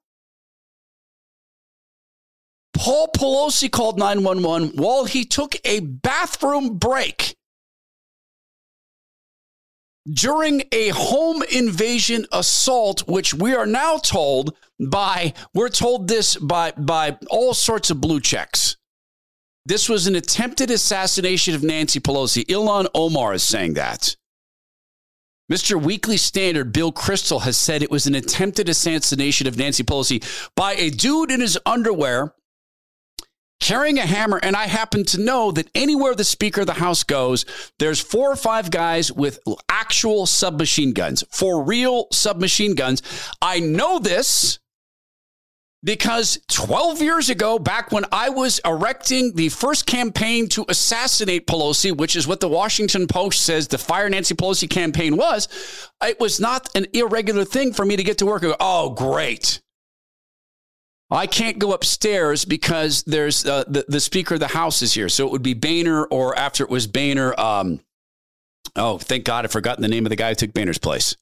Paul 2.76 3.09
Pelosi 3.16 3.70
called 3.70 3.98
911 3.98 4.76
while 4.76 5.07
he 5.07 5.24
took 5.24 5.57
a 5.64 5.81
bathroom 5.81 6.76
break 6.76 7.35
during 10.09 10.62
a 10.72 10.88
home 10.90 11.42
invasion 11.50 12.26
assault, 12.33 13.09
which 13.09 13.35
we 13.35 13.55
are 13.55 13.66
now 13.66 13.96
told 13.96 14.57
by, 14.79 15.33
we're 15.55 15.68
told 15.68 16.07
this 16.07 16.37
by, 16.37 16.72
by 16.72 17.18
all 17.29 17.55
sorts 17.55 17.90
of 17.90 18.00
blue 18.00 18.20
checks. 18.20 18.75
This 19.66 19.88
was 19.88 20.07
an 20.07 20.14
attempted 20.14 20.70
assassination 20.70 21.57
of 21.57 21.64
Nancy 21.64 21.98
Pelosi. 21.98 22.44
Ilhan 22.46 22.87
Omar 22.94 23.35
is 23.35 23.42
saying 23.42 23.74
that. 23.74 24.14
Mr. 25.50 25.81
Weekly 25.81 26.16
Standard, 26.16 26.72
Bill 26.72 26.92
Kristol, 26.92 27.42
has 27.42 27.57
said 27.57 27.83
it 27.83 27.90
was 27.90 28.07
an 28.07 28.14
attempted 28.14 28.68
assassination 28.68 29.48
of 29.48 29.59
Nancy 29.59 29.83
Pelosi 29.83 30.24
by 30.55 30.74
a 30.74 30.90
dude 30.90 31.33
in 31.33 31.40
his 31.40 31.59
underwear 31.66 32.33
carrying 33.59 33.98
a 33.98 34.07
hammer. 34.07 34.38
And 34.40 34.55
I 34.55 34.68
happen 34.68 35.05
to 35.07 35.20
know 35.20 35.50
that 35.50 35.68
anywhere 35.74 36.14
the 36.14 36.22
Speaker 36.22 36.61
of 36.61 36.68
the 36.68 36.74
House 36.74 37.02
goes, 37.02 37.44
there's 37.81 38.00
four 38.00 38.31
or 38.31 38.37
five 38.37 38.70
guys 38.70 39.11
with 39.11 39.40
actual 39.68 40.26
submachine 40.26 40.92
guns, 40.92 41.24
for 41.33 41.64
real 41.64 42.07
submachine 42.12 42.76
guns. 42.76 43.02
I 43.42 43.59
know 43.59 43.98
this 43.98 44.61
because 45.87 46.40
12 46.49 47.01
years 47.01 47.31
ago, 47.31 47.61
back 47.61 47.92
when 47.92 48.05
I 48.11 48.29
was 48.29 48.59
erecting 48.64 49.37
the 49.37 49.51
first 49.51 49.87
campaign 49.87 50.49
to 50.49 50.64
assassinate 50.68 51.46
Pelosi, 51.46 51.96
which 51.96 52.16
is 52.16 52.27
what 52.27 52.40
the 52.40 52.49
Washington 52.49 53.07
Post 53.07 53.44
says 53.44 53.68
the 53.68 53.79
Fire 53.79 54.11
Nancy 54.11 54.35
Pelosi 54.35 54.68
campaign 54.68 55.16
was, 55.16 55.49
it 56.03 56.18
was 56.18 56.40
not 56.40 56.68
an 56.75 56.88
irregular 56.92 57.44
thing 57.44 57.72
for 57.72 57.87
me 57.87 57.94
to 57.94 58.03
get 58.03 58.18
to 58.18 58.27
work 58.27 58.42
oh, 58.59 58.90
great. 58.90 59.61
I 61.09 61.29
can't 61.29 61.61
go 61.61 61.72
upstairs 61.72 62.44
because 62.44 63.05
there's 63.05 63.46
uh, 63.46 63.62
the, 63.68 63.85
the 63.87 64.01
Speaker 64.01 64.35
of 64.35 64.40
the 64.40 64.49
House 64.49 64.83
is 64.83 64.92
here. 64.92 65.09
So 65.09 65.25
it 65.25 65.31
would 65.31 65.44
be 65.44 65.55
Boehner, 65.55 66.05
or 66.07 66.37
after 66.37 66.64
it 66.64 66.70
was 66.70 66.88
Boehner, 66.88 67.38
um, 67.38 67.79
oh, 68.75 68.99
thank 68.99 69.25
God 69.25 69.44
I've 69.44 69.53
forgotten 69.53 69.83
the 69.83 69.88
name 69.88 70.05
of 70.05 70.11
the 70.11 70.16
guy 70.16 70.31
who 70.31 70.35
took 70.35 70.53
Boehner's 70.53 70.79
place. 70.79 71.16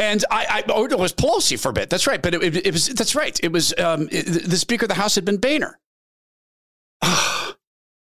And 0.00 0.24
I, 0.30 0.46
I 0.48 0.64
oh, 0.70 0.86
it 0.86 0.98
was 0.98 1.12
Pelosi 1.12 1.60
for 1.60 1.68
a 1.68 1.72
bit. 1.74 1.90
That's 1.90 2.06
right. 2.06 2.22
But 2.22 2.34
it, 2.34 2.42
it, 2.42 2.66
it 2.68 2.72
was, 2.72 2.88
that's 2.88 3.14
right. 3.14 3.38
It 3.42 3.52
was, 3.52 3.74
um, 3.78 4.08
it, 4.10 4.22
the 4.48 4.56
Speaker 4.56 4.86
of 4.86 4.88
the 4.88 4.94
House 4.94 5.14
had 5.14 5.26
been 5.26 5.36
Boehner. 5.36 5.78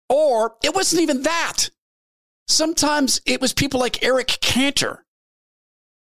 or 0.09 0.55
it 0.63 0.75
wasn't 0.75 1.01
even 1.01 1.23
that. 1.23 1.69
Sometimes 2.47 3.21
it 3.25 3.41
was 3.41 3.53
people 3.53 3.79
like 3.79 4.03
Eric 4.03 4.27
Cantor 4.39 5.03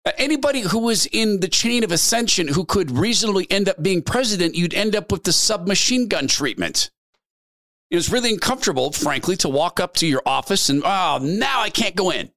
uh, 0.06 0.12
anybody 0.18 0.62
who 0.62 0.80
was 0.80 1.06
in 1.08 1.40
the 1.40 1.48
chain 1.48 1.84
of 1.84 1.92
ascension 1.92 2.48
who 2.48 2.66
could 2.66 2.92
reasonably 2.92 3.46
end 3.52 3.70
up 3.70 3.82
being 3.82 4.02
president, 4.02 4.56
you'd 4.56 4.74
end 4.74 4.96
up 4.96 5.12
with 5.12 5.24
the 5.24 5.34
submachine 5.34 6.08
gun 6.08 6.28
treatment. 6.28 6.90
It 7.92 7.96
was 7.96 8.12
really 8.12 8.32
uncomfortable, 8.32 8.92
frankly, 8.92 9.36
to 9.38 9.50
walk 9.50 9.80
up 9.80 9.96
to 9.96 10.08
your 10.08 10.22
office 10.26 10.70
and, 10.70 10.82
oh, 10.84 11.20
now 11.22 11.62
I 11.62 11.70
can't 11.70 11.96
go 11.96 12.12
in. 12.12 12.32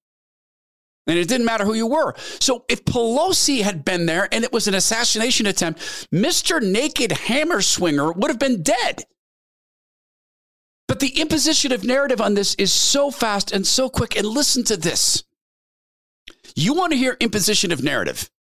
And 1.07 1.19
it 1.19 1.29
didn't 1.29 1.47
matter 1.47 1.65
who 1.65 1.75
you 1.75 1.87
were. 1.87 2.15
So 2.41 2.65
if 2.69 2.85
Pelosi 2.85 3.63
had 3.63 3.85
been 3.85 4.07
there 4.07 4.29
and 4.33 4.43
it 4.43 4.53
was 4.53 4.67
an 4.69 4.75
assassination 4.75 5.47
attempt, 5.47 5.81
Mr. 6.11 6.63
Naked 6.63 7.13
Hammer 7.13 7.61
Swinger 7.61 8.13
would 8.13 8.31
have 8.31 8.39
been 8.39 8.63
dead. 8.63 9.05
But 10.89 11.01
the 11.01 11.21
imposition 11.21 11.73
of 11.73 11.85
narrative 11.85 12.21
on 12.21 12.35
this 12.35 12.55
is 12.55 12.73
so 12.73 13.11
fast 13.11 13.53
and 13.53 13.67
so 13.67 13.89
quick. 13.89 14.17
And 14.17 14.27
listen 14.27 14.65
to 14.65 14.77
this. 14.77 15.25
You 16.55 16.75
want 16.75 16.93
to 16.93 16.99
hear 16.99 17.17
imposition 17.21 17.73
of 17.73 17.83
narrative. 17.83 18.31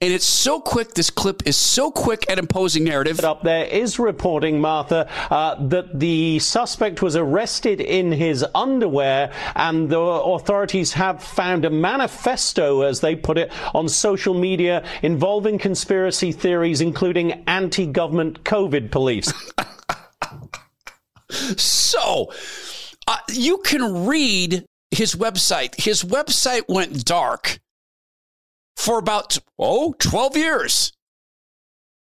And 0.00 0.12
it's 0.12 0.26
so 0.26 0.60
quick. 0.60 0.94
This 0.94 1.10
clip 1.10 1.42
is 1.44 1.56
so 1.56 1.90
quick 1.90 2.30
at 2.30 2.38
imposing 2.38 2.84
narrative. 2.84 3.18
Up 3.24 3.42
there 3.42 3.64
is 3.64 3.98
reporting, 3.98 4.60
Martha, 4.60 5.08
uh, 5.28 5.56
that 5.66 5.98
the 5.98 6.38
suspect 6.38 7.02
was 7.02 7.16
arrested 7.16 7.80
in 7.80 8.12
his 8.12 8.46
underwear, 8.54 9.32
and 9.56 9.90
the 9.90 9.98
authorities 9.98 10.92
have 10.92 11.20
found 11.20 11.64
a 11.64 11.70
manifesto, 11.70 12.82
as 12.82 13.00
they 13.00 13.16
put 13.16 13.38
it, 13.38 13.50
on 13.74 13.88
social 13.88 14.34
media 14.34 14.84
involving 15.02 15.58
conspiracy 15.58 16.30
theories, 16.30 16.80
including 16.80 17.32
anti-government 17.48 18.44
COVID 18.44 18.92
police. 18.92 19.32
so, 21.56 22.32
uh, 23.08 23.16
you 23.30 23.58
can 23.58 24.06
read 24.06 24.64
his 24.92 25.16
website. 25.16 25.74
His 25.74 26.04
website 26.04 26.68
went 26.68 27.04
dark 27.04 27.58
for 28.78 28.98
about, 28.98 29.38
oh, 29.58 29.92
12 29.98 30.36
years. 30.36 30.92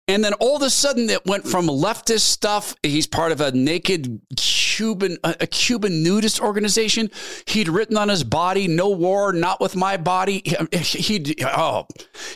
And 0.08 0.24
then 0.24 0.34
all 0.34 0.56
of 0.56 0.62
a 0.64 0.70
sudden 0.70 1.10
it 1.10 1.26
went 1.26 1.48
from 1.48 1.68
leftist 1.68 2.22
stuff. 2.22 2.76
He's 2.84 3.08
part 3.08 3.32
of 3.32 3.40
a 3.40 3.52
naked 3.52 4.22
Cuban, 4.36 5.18
a 5.24 5.48
Cuban 5.48 6.04
nudist 6.04 6.42
organization. 6.42 7.10
He'd 7.48 7.70
written 7.70 7.98
on 7.98 8.10
his 8.10 8.24
body, 8.24 8.68
no 8.68 8.90
war, 8.90 9.32
not 9.32 9.62
with 9.62 9.76
my 9.76 9.98
body. 9.98 10.44
Um, 10.58 10.68
he'd, 10.72 11.44
oh, 11.44 11.88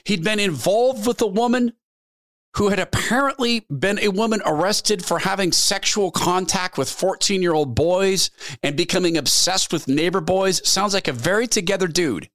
he'd 0.05 0.23
been 0.23 0.39
involved 0.39 1.07
with 1.07 1.21
a 1.21 1.27
woman 1.27 1.73
who 2.55 2.69
had 2.69 2.79
apparently 2.79 3.65
been 3.69 3.99
a 3.99 4.09
woman 4.09 4.41
arrested 4.45 5.05
for 5.05 5.19
having 5.19 5.51
sexual 5.51 6.11
contact 6.11 6.77
with 6.77 6.89
14 6.89 7.41
year 7.41 7.53
old 7.53 7.75
boys 7.75 8.31
and 8.63 8.75
becoming 8.75 9.17
obsessed 9.17 9.73
with 9.73 9.87
neighbor 9.87 10.21
boys. 10.21 10.67
Sounds 10.67 10.93
like 10.93 11.07
a 11.07 11.13
very 11.13 11.47
together 11.47 11.87
dude. 11.87 12.29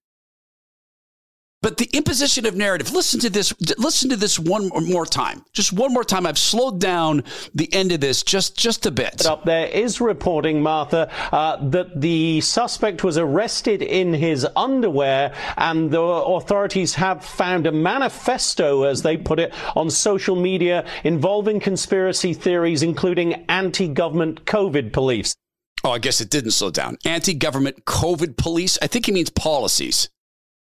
But 1.64 1.78
the 1.78 1.88
imposition 1.94 2.44
of 2.44 2.54
narrative, 2.54 2.92
listen 2.92 3.20
to 3.20 3.30
this, 3.30 3.54
listen 3.78 4.10
to 4.10 4.16
this 4.16 4.38
one 4.38 4.68
more 4.86 5.06
time. 5.06 5.46
Just 5.54 5.72
one 5.72 5.94
more 5.94 6.04
time. 6.04 6.26
I've 6.26 6.36
slowed 6.36 6.78
down 6.78 7.24
the 7.54 7.72
end 7.72 7.90
of 7.90 8.00
this 8.00 8.22
just, 8.22 8.54
just 8.54 8.84
a 8.84 8.90
bit. 8.90 9.24
Up 9.24 9.46
there 9.46 9.68
is 9.68 9.98
reporting, 9.98 10.60
Martha, 10.60 11.10
uh, 11.32 11.66
that 11.70 12.02
the 12.02 12.42
suspect 12.42 13.02
was 13.02 13.16
arrested 13.16 13.80
in 13.80 14.12
his 14.12 14.46
underwear 14.54 15.32
and 15.56 15.90
the 15.90 16.02
authorities 16.02 16.92
have 16.96 17.24
found 17.24 17.66
a 17.66 17.72
manifesto, 17.72 18.82
as 18.82 19.00
they 19.00 19.16
put 19.16 19.38
it, 19.38 19.54
on 19.74 19.88
social 19.88 20.36
media 20.36 20.84
involving 21.02 21.60
conspiracy 21.60 22.34
theories, 22.34 22.82
including 22.82 23.42
anti-government 23.48 24.44
COVID 24.44 24.92
police. 24.92 25.34
Oh, 25.82 25.92
I 25.92 25.98
guess 25.98 26.20
it 26.20 26.28
didn't 26.28 26.50
slow 26.50 26.70
down. 26.70 26.98
Anti-government 27.06 27.86
COVID 27.86 28.36
police. 28.36 28.76
I 28.82 28.86
think 28.86 29.06
he 29.06 29.12
means 29.12 29.30
policies 29.30 30.10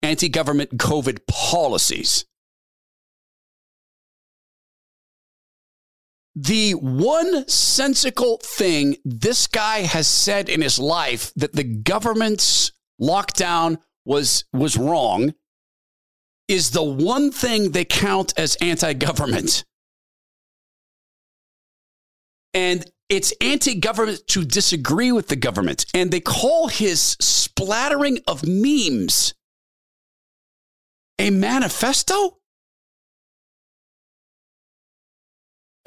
anti 0.04 0.30
government 0.30 0.78
COVID 0.78 1.26
policies. 1.28 2.26
The 6.36 6.72
one 6.74 7.48
sensical 7.48 8.38
thing 8.44 8.98
this 9.06 9.46
guy 9.48 9.82
has 9.82 10.08
said 10.08 10.50
in 10.50 10.62
his 10.62 10.80
life 10.80 11.32
that 11.36 11.54
the 11.54 11.64
government's 11.64 12.72
lockdown 13.00 13.78
was, 14.04 14.46
was 14.52 14.76
wrong 14.76 15.34
is 16.48 16.72
the 16.72 16.84
one 16.84 17.32
thing 17.32 17.72
they 17.72 17.86
count 17.86 18.34
as 18.38 18.56
anti 18.56 18.94
government. 18.94 19.64
And 22.54 22.86
it's 23.10 23.34
anti 23.40 23.76
government 23.76 24.28
to 24.30 24.44
disagree 24.44 25.12
with 25.12 25.28
the 25.28 25.36
government. 25.36 25.86
And 25.94 26.10
they 26.10 26.20
call 26.20 26.68
his 26.68 27.16
splattering 27.20 28.20
of 28.28 28.44
memes 28.46 29.36
a 31.20 31.30
manifesto? 31.30 32.38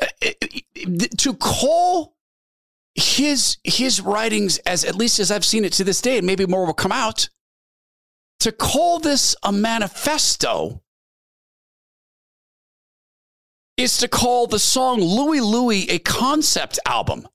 Uh, 0.00 0.06
uh, 0.24 0.28
uh, 0.42 1.06
to 1.16 1.34
call 1.34 2.16
his 2.94 3.58
his 3.64 4.00
writings 4.00 4.58
as 4.58 4.84
at 4.84 4.94
least 4.94 5.18
as 5.18 5.30
I've 5.30 5.44
seen 5.44 5.64
it 5.64 5.72
to 5.74 5.84
this 5.84 6.00
day, 6.00 6.18
and 6.18 6.26
maybe 6.26 6.46
more 6.46 6.66
will 6.66 6.74
come 6.74 6.92
out, 6.92 7.28
to 8.40 8.52
call 8.52 8.98
this 8.98 9.34
a 9.42 9.52
manifesto 9.52 10.82
is 13.76 13.98
to 13.98 14.08
call 14.08 14.46
the 14.46 14.58
song 14.58 15.00
Louie 15.00 15.40
Louie 15.40 15.88
a 15.90 15.98
concept 15.98 16.78
album. 16.86 17.28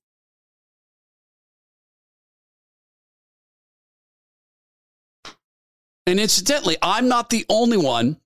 And 6.06 6.20
incidentally, 6.20 6.78
I'm 6.82 7.08
not 7.08 7.30
the 7.30 7.46
only 7.50 7.78
one 7.78 8.18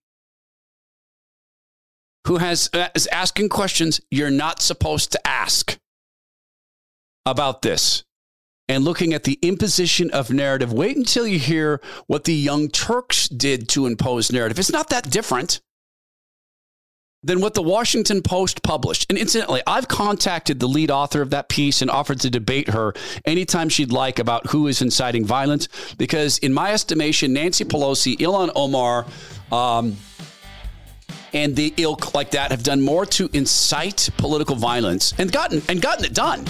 who 2.28 2.38
has 2.38 2.70
uh, 2.74 2.90
is 2.96 3.08
asking 3.08 3.50
questions 3.50 4.02
you're 4.10 4.32
not 4.32 4.62
supposed 4.62 5.12
to 5.14 5.28
ask. 5.28 5.78
about 7.26 7.62
this 7.62 8.04
and 8.68 8.84
looking 8.84 9.14
at 9.14 9.24
the 9.24 9.38
imposition 9.42 10.10
of 10.12 10.32
narrative. 10.32 10.74
Wait 10.74 10.98
until 10.98 11.28
you 11.28 11.40
hear 11.40 11.82
what 12.08 12.24
the 12.24 12.34
Young 12.34 12.70
Turks 12.70 13.28
did 13.28 13.68
to 13.70 13.86
impose 13.86 14.32
narrative. 14.32 14.58
It's 14.60 14.72
not 14.72 14.90
that 14.90 15.10
different 15.10 15.62
than 17.26 17.42
what 17.42 17.56
the 17.56 17.62
Washington 17.62 18.22
Post 18.22 18.62
published. 18.62 19.08
And 19.10 19.18
incidentally, 19.18 19.62
I've 19.66 19.88
contacted 19.88 20.60
the 20.60 20.68
lead 20.68 20.92
author 20.92 21.22
of 21.22 21.32
that 21.32 21.50
piece 21.50 21.82
and 21.82 21.90
offered 21.90 22.20
to 22.22 22.30
debate 22.30 22.70
her 22.70 22.94
anytime 23.26 23.68
she'd 23.68 23.92
like 23.92 24.20
about 24.20 24.48
who 24.52 24.68
is 24.68 24.82
inciting 24.82 25.26
violence, 25.26 25.68
because 25.98 26.38
in 26.38 26.54
my 26.54 26.72
estimation, 26.72 27.34
Nancy 27.34 27.66
Pelosi, 27.66 28.16
Ilhan 28.18 28.52
Omar, 28.56 29.06
um, 29.52 29.98
and 31.34 31.56
the 31.56 31.74
ilk 31.78 32.14
like 32.14 32.32
that 32.32 32.52
have 32.52 32.64
done 32.64 32.82
more 32.82 33.06
to 33.06 33.30
incite 33.34 34.10
political 34.18 34.56
violence 34.56 35.14
and 35.18 35.32
gotten 35.32 35.62
and 35.68 35.82
gotten 35.82 36.06
it 36.06 36.14
done. 36.14 36.46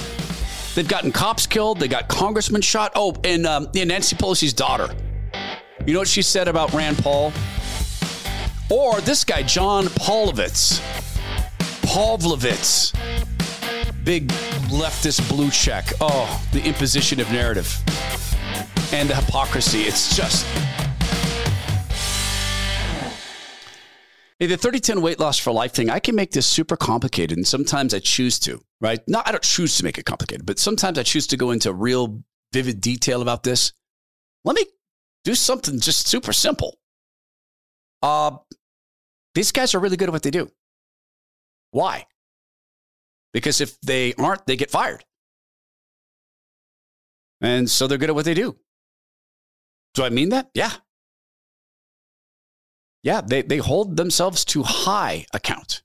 They've 0.75 0.87
gotten 0.87 1.11
cops 1.11 1.47
killed. 1.47 1.79
They 1.79 1.87
got 1.87 2.09
congressmen 2.09 2.61
shot. 2.61 2.91
Oh, 2.95 3.15
and 3.23 3.47
um, 3.47 3.69
yeah, 3.73 3.85
Nancy 3.85 4.15
Pelosi's 4.15 4.53
daughter. 4.53 4.93
You 5.85 5.93
know 5.93 5.99
what 5.99 6.07
she 6.07 6.21
said 6.21 6.47
about 6.47 6.73
Rand 6.73 6.97
Paul? 6.97 7.31
Or 8.69 8.99
this 9.01 9.23
guy, 9.23 9.43
John 9.43 9.85
Pavlovitz. 9.85 10.79
Pavlovitz. 11.81 12.93
Big 14.03 14.27
leftist 14.69 15.27
blue 15.29 15.51
check. 15.51 15.85
Oh, 16.01 16.43
the 16.51 16.63
imposition 16.63 17.19
of 17.19 17.31
narrative 17.31 17.71
and 18.91 19.09
the 19.09 19.15
hypocrisy. 19.15 19.81
It's 19.81 20.15
just. 20.15 20.45
Hey, 24.39 24.47
the 24.47 24.57
3010 24.57 25.01
weight 25.01 25.19
loss 25.19 25.39
for 25.39 25.53
life 25.53 25.71
thing, 25.71 25.89
I 25.89 25.99
can 25.99 26.15
make 26.15 26.31
this 26.31 26.45
super 26.45 26.75
complicated, 26.75 27.37
and 27.37 27.47
sometimes 27.47 27.93
I 27.93 27.99
choose 27.99 28.37
to, 28.39 28.61
right? 28.81 28.99
No, 29.07 29.21
I 29.25 29.31
don't 29.31 29.43
choose 29.43 29.77
to 29.77 29.83
make 29.83 29.97
it 29.97 30.05
complicated, 30.05 30.45
but 30.45 30.59
sometimes 30.59 30.99
I 30.99 31.03
choose 31.03 31.27
to 31.27 31.37
go 31.37 31.51
into 31.51 31.71
real 31.71 32.21
vivid 32.51 32.81
detail 32.81 33.21
about 33.21 33.43
this. 33.43 33.71
Let 34.43 34.55
me 34.55 34.65
do 35.23 35.35
something 35.35 35.79
just 35.79 36.07
super 36.07 36.33
simple. 36.33 36.79
Uh, 38.01 38.37
these 39.35 39.51
guys 39.51 39.75
are 39.75 39.79
really 39.79 39.97
good 39.97 40.09
at 40.09 40.13
what 40.13 40.23
they 40.23 40.31
do. 40.31 40.49
Why? 41.71 42.07
Because 43.33 43.61
if 43.61 43.79
they 43.81 44.13
aren't, 44.13 44.45
they 44.47 44.55
get 44.55 44.71
fired. 44.71 45.03
And 47.41 47.69
so 47.69 47.85
they're 47.85 47.97
good 47.97 48.09
at 48.09 48.15
what 48.15 48.25
they 48.25 48.33
do. 48.33 48.57
Do 49.93 50.03
I 50.03 50.09
mean 50.09 50.29
that? 50.29 50.49
Yeah. 50.53 50.71
Yeah, 53.03 53.21
they, 53.21 53.43
they 53.43 53.57
hold 53.57 53.97
themselves 53.97 54.43
to 54.45 54.63
high 54.63 55.25
account. 55.33 55.83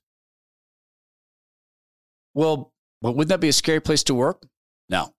Well, 2.33 2.73
well, 3.01 3.13
wouldn't 3.13 3.29
that 3.29 3.41
be 3.41 3.49
a 3.49 3.53
scary 3.53 3.79
place 3.79 4.03
to 4.05 4.15
work? 4.15 4.43
No, 4.89 5.13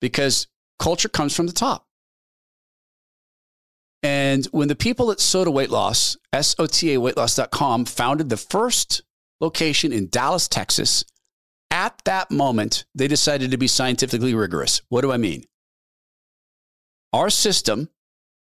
because 0.00 0.48
culture 0.78 1.08
comes 1.08 1.34
from 1.34 1.46
the 1.46 1.52
top. 1.52 1.86
And 4.02 4.44
when 4.46 4.68
the 4.68 4.76
people 4.76 5.10
at 5.10 5.18
Sota 5.18 5.52
Weight 5.52 5.70
Loss, 5.70 6.16
S-O-T-A 6.32 6.98
weightloss.com, 6.98 7.86
founded 7.86 8.28
the 8.28 8.36
first 8.36 9.02
location 9.40 9.92
in 9.92 10.08
Dallas, 10.08 10.48
Texas, 10.48 11.04
at 11.70 12.00
that 12.04 12.30
moment, 12.30 12.84
they 12.94 13.08
decided 13.08 13.50
to 13.50 13.58
be 13.58 13.66
scientifically 13.66 14.34
rigorous. 14.34 14.82
What 14.88 15.02
do 15.02 15.12
I 15.12 15.16
mean? 15.16 15.44
Our 17.12 17.30
system, 17.30 17.88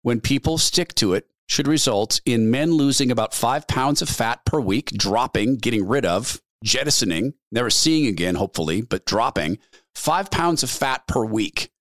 when 0.01 0.21
people 0.21 0.57
stick 0.57 0.93
to 0.95 1.13
it, 1.13 1.27
should 1.47 1.67
result 1.67 2.19
in 2.25 2.51
men 2.51 2.71
losing 2.73 3.09
about 3.09 3.33
five 3.33 3.67
pounds 3.67 4.01
of 4.01 4.09
fat 4.09 4.43
per 4.45 4.59
week, 4.59 4.91
dropping, 4.91 5.55
getting 5.57 5.87
rid 5.87 6.05
of, 6.05 6.41
jettisoning, 6.63 7.33
never 7.51 7.69
seeing 7.69 8.05
again, 8.05 8.35
hopefully, 8.35 8.81
but 8.81 9.05
dropping 9.05 9.57
five 9.95 10.29
pounds 10.29 10.63
of 10.63 10.69
fat 10.69 11.07
per 11.07 11.23
week. 11.23 11.71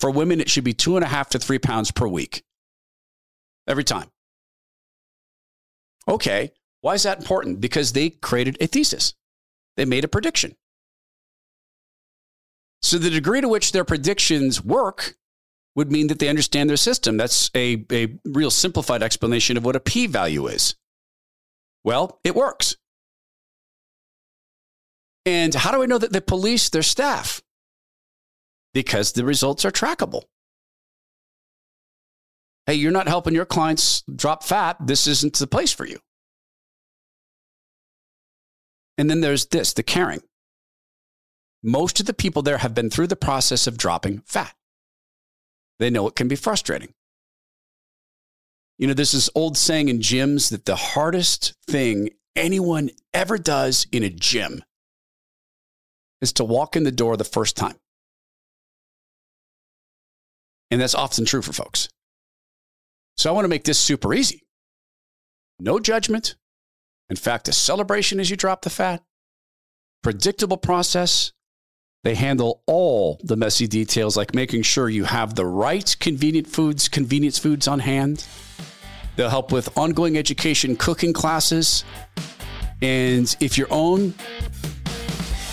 For 0.00 0.10
women, 0.10 0.40
it 0.40 0.48
should 0.48 0.64
be 0.64 0.72
two 0.72 0.96
and 0.96 1.04
a 1.04 1.08
half 1.08 1.28
to 1.30 1.38
three 1.38 1.58
pounds 1.58 1.90
per 1.90 2.08
week. 2.08 2.42
Every 3.68 3.84
time. 3.84 4.10
Okay, 6.08 6.52
why 6.80 6.94
is 6.94 7.02
that 7.02 7.18
important? 7.18 7.60
Because 7.60 7.92
they 7.92 8.10
created 8.10 8.56
a 8.60 8.66
thesis, 8.66 9.14
they 9.76 9.84
made 9.84 10.04
a 10.04 10.08
prediction. 10.08 10.56
So, 12.82 12.96
the 12.96 13.10
degree 13.10 13.42
to 13.42 13.48
which 13.48 13.72
their 13.72 13.84
predictions 13.84 14.64
work 14.64 15.16
would 15.76 15.92
mean 15.92 16.06
that 16.06 16.18
they 16.18 16.28
understand 16.28 16.70
their 16.70 16.78
system. 16.78 17.18
That's 17.18 17.50
a, 17.54 17.84
a 17.92 18.18
real 18.24 18.50
simplified 18.50 19.02
explanation 19.02 19.58
of 19.58 19.64
what 19.64 19.76
a 19.76 19.80
p 19.80 20.06
value 20.06 20.46
is. 20.46 20.74
Well, 21.84 22.18
it 22.24 22.34
works. 22.34 22.76
And 25.26 25.54
how 25.54 25.70
do 25.70 25.82
I 25.82 25.86
know 25.86 25.98
that 25.98 26.12
they 26.12 26.20
police 26.20 26.70
their 26.70 26.82
staff? 26.82 27.42
Because 28.72 29.12
the 29.12 29.24
results 29.24 29.64
are 29.64 29.70
trackable. 29.70 30.24
Hey, 32.66 32.74
you're 32.74 32.92
not 32.92 33.08
helping 33.08 33.34
your 33.34 33.46
clients 33.46 34.02
drop 34.02 34.44
fat. 34.44 34.76
This 34.80 35.06
isn't 35.06 35.36
the 35.36 35.46
place 35.46 35.72
for 35.72 35.86
you. 35.86 35.98
And 38.96 39.10
then 39.10 39.20
there's 39.22 39.46
this 39.46 39.72
the 39.72 39.82
caring. 39.82 40.20
Most 41.62 42.00
of 42.00 42.06
the 42.06 42.14
people 42.14 42.42
there 42.42 42.58
have 42.58 42.74
been 42.74 42.90
through 42.90 43.08
the 43.08 43.16
process 43.16 43.66
of 43.66 43.76
dropping 43.76 44.20
fat. 44.26 44.54
They 45.78 45.90
know 45.90 46.06
it 46.06 46.14
can 46.14 46.28
be 46.28 46.36
frustrating. 46.36 46.94
You 48.78 48.86
know, 48.86 48.94
there's 48.94 49.12
this 49.12 49.30
old 49.34 49.58
saying 49.58 49.88
in 49.88 49.98
gyms 49.98 50.50
that 50.50 50.64
the 50.64 50.76
hardest 50.76 51.54
thing 51.66 52.10
anyone 52.36 52.90
ever 53.12 53.36
does 53.36 53.86
in 53.92 54.02
a 54.02 54.10
gym 54.10 54.64
is 56.20 56.32
to 56.34 56.44
walk 56.44 56.76
in 56.76 56.84
the 56.84 56.92
door 56.92 57.16
the 57.16 57.24
first 57.24 57.56
time. 57.56 57.76
And 60.70 60.80
that's 60.80 60.94
often 60.94 61.24
true 61.24 61.42
for 61.42 61.52
folks. 61.52 61.88
So 63.16 63.28
I 63.28 63.32
want 63.32 63.44
to 63.44 63.48
make 63.48 63.64
this 63.64 63.78
super 63.78 64.14
easy. 64.14 64.44
No 65.58 65.78
judgment. 65.78 66.36
In 67.10 67.16
fact, 67.16 67.48
a 67.48 67.52
celebration 67.52 68.20
as 68.20 68.30
you 68.30 68.36
drop 68.36 68.62
the 68.62 68.70
fat. 68.70 69.02
Predictable 70.02 70.56
process. 70.56 71.32
They 72.02 72.14
handle 72.14 72.62
all 72.66 73.20
the 73.22 73.36
messy 73.36 73.66
details 73.66 74.16
like 74.16 74.34
making 74.34 74.62
sure 74.62 74.88
you 74.88 75.04
have 75.04 75.34
the 75.34 75.44
right 75.44 75.94
convenient 76.00 76.46
foods, 76.46 76.88
convenience 76.88 77.38
foods 77.38 77.68
on 77.68 77.80
hand. 77.80 78.24
They'll 79.16 79.28
help 79.28 79.52
with 79.52 79.76
ongoing 79.76 80.16
education, 80.16 80.76
cooking 80.76 81.12
classes. 81.12 81.84
And 82.80 83.36
if 83.40 83.58
your 83.58 83.68
own 83.70 84.14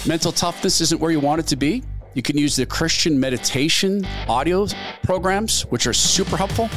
mental 0.07 0.31
toughness 0.31 0.79
isn't 0.79 1.01
where 1.01 1.11
you 1.11 1.19
want 1.19 1.41
it 1.41 1.47
to 1.47 1.57
be, 1.57 1.83
you 2.17 2.23
can 2.23 2.35
use 2.35 2.55
the 2.55 2.65
Christian 2.65 3.19
meditation 3.19 4.03
audio 4.27 4.65
programs, 5.03 5.61
which 5.67 5.85
are 5.85 5.93
super 5.93 6.35
helpful. 6.35 6.67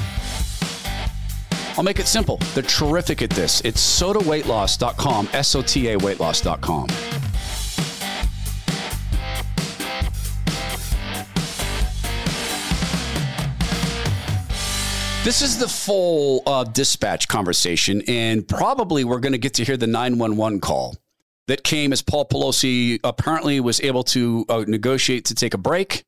I'll 1.78 1.82
make 1.82 1.98
it 1.98 2.06
simple. 2.06 2.36
They're 2.52 2.62
terrific 2.62 3.22
at 3.22 3.30
this. 3.30 3.62
It's 3.62 3.80
sotaweightloss.com, 3.80 5.30
S 5.32 5.54
O 5.54 5.62
T 5.62 5.88
A 5.88 5.98
weightloss.com. 5.98 6.88
This 15.24 15.40
is 15.40 15.56
the 15.56 15.68
full 15.68 16.42
uh, 16.46 16.64
dispatch 16.64 17.28
conversation, 17.28 18.02
and 18.06 18.46
probably 18.46 19.04
we're 19.04 19.20
going 19.20 19.32
to 19.32 19.38
get 19.38 19.54
to 19.54 19.64
hear 19.64 19.78
the 19.78 19.86
911 19.86 20.60
call 20.60 20.96
that 21.48 21.64
came 21.64 21.92
as 21.92 22.02
Paul 22.02 22.26
Pelosi 22.26 23.00
apparently 23.02 23.60
was 23.60 23.80
able 23.80 24.04
to 24.04 24.44
uh, 24.48 24.64
negotiate 24.66 25.26
to 25.26 25.34
take 25.34 25.54
a 25.54 25.58
break 25.58 26.04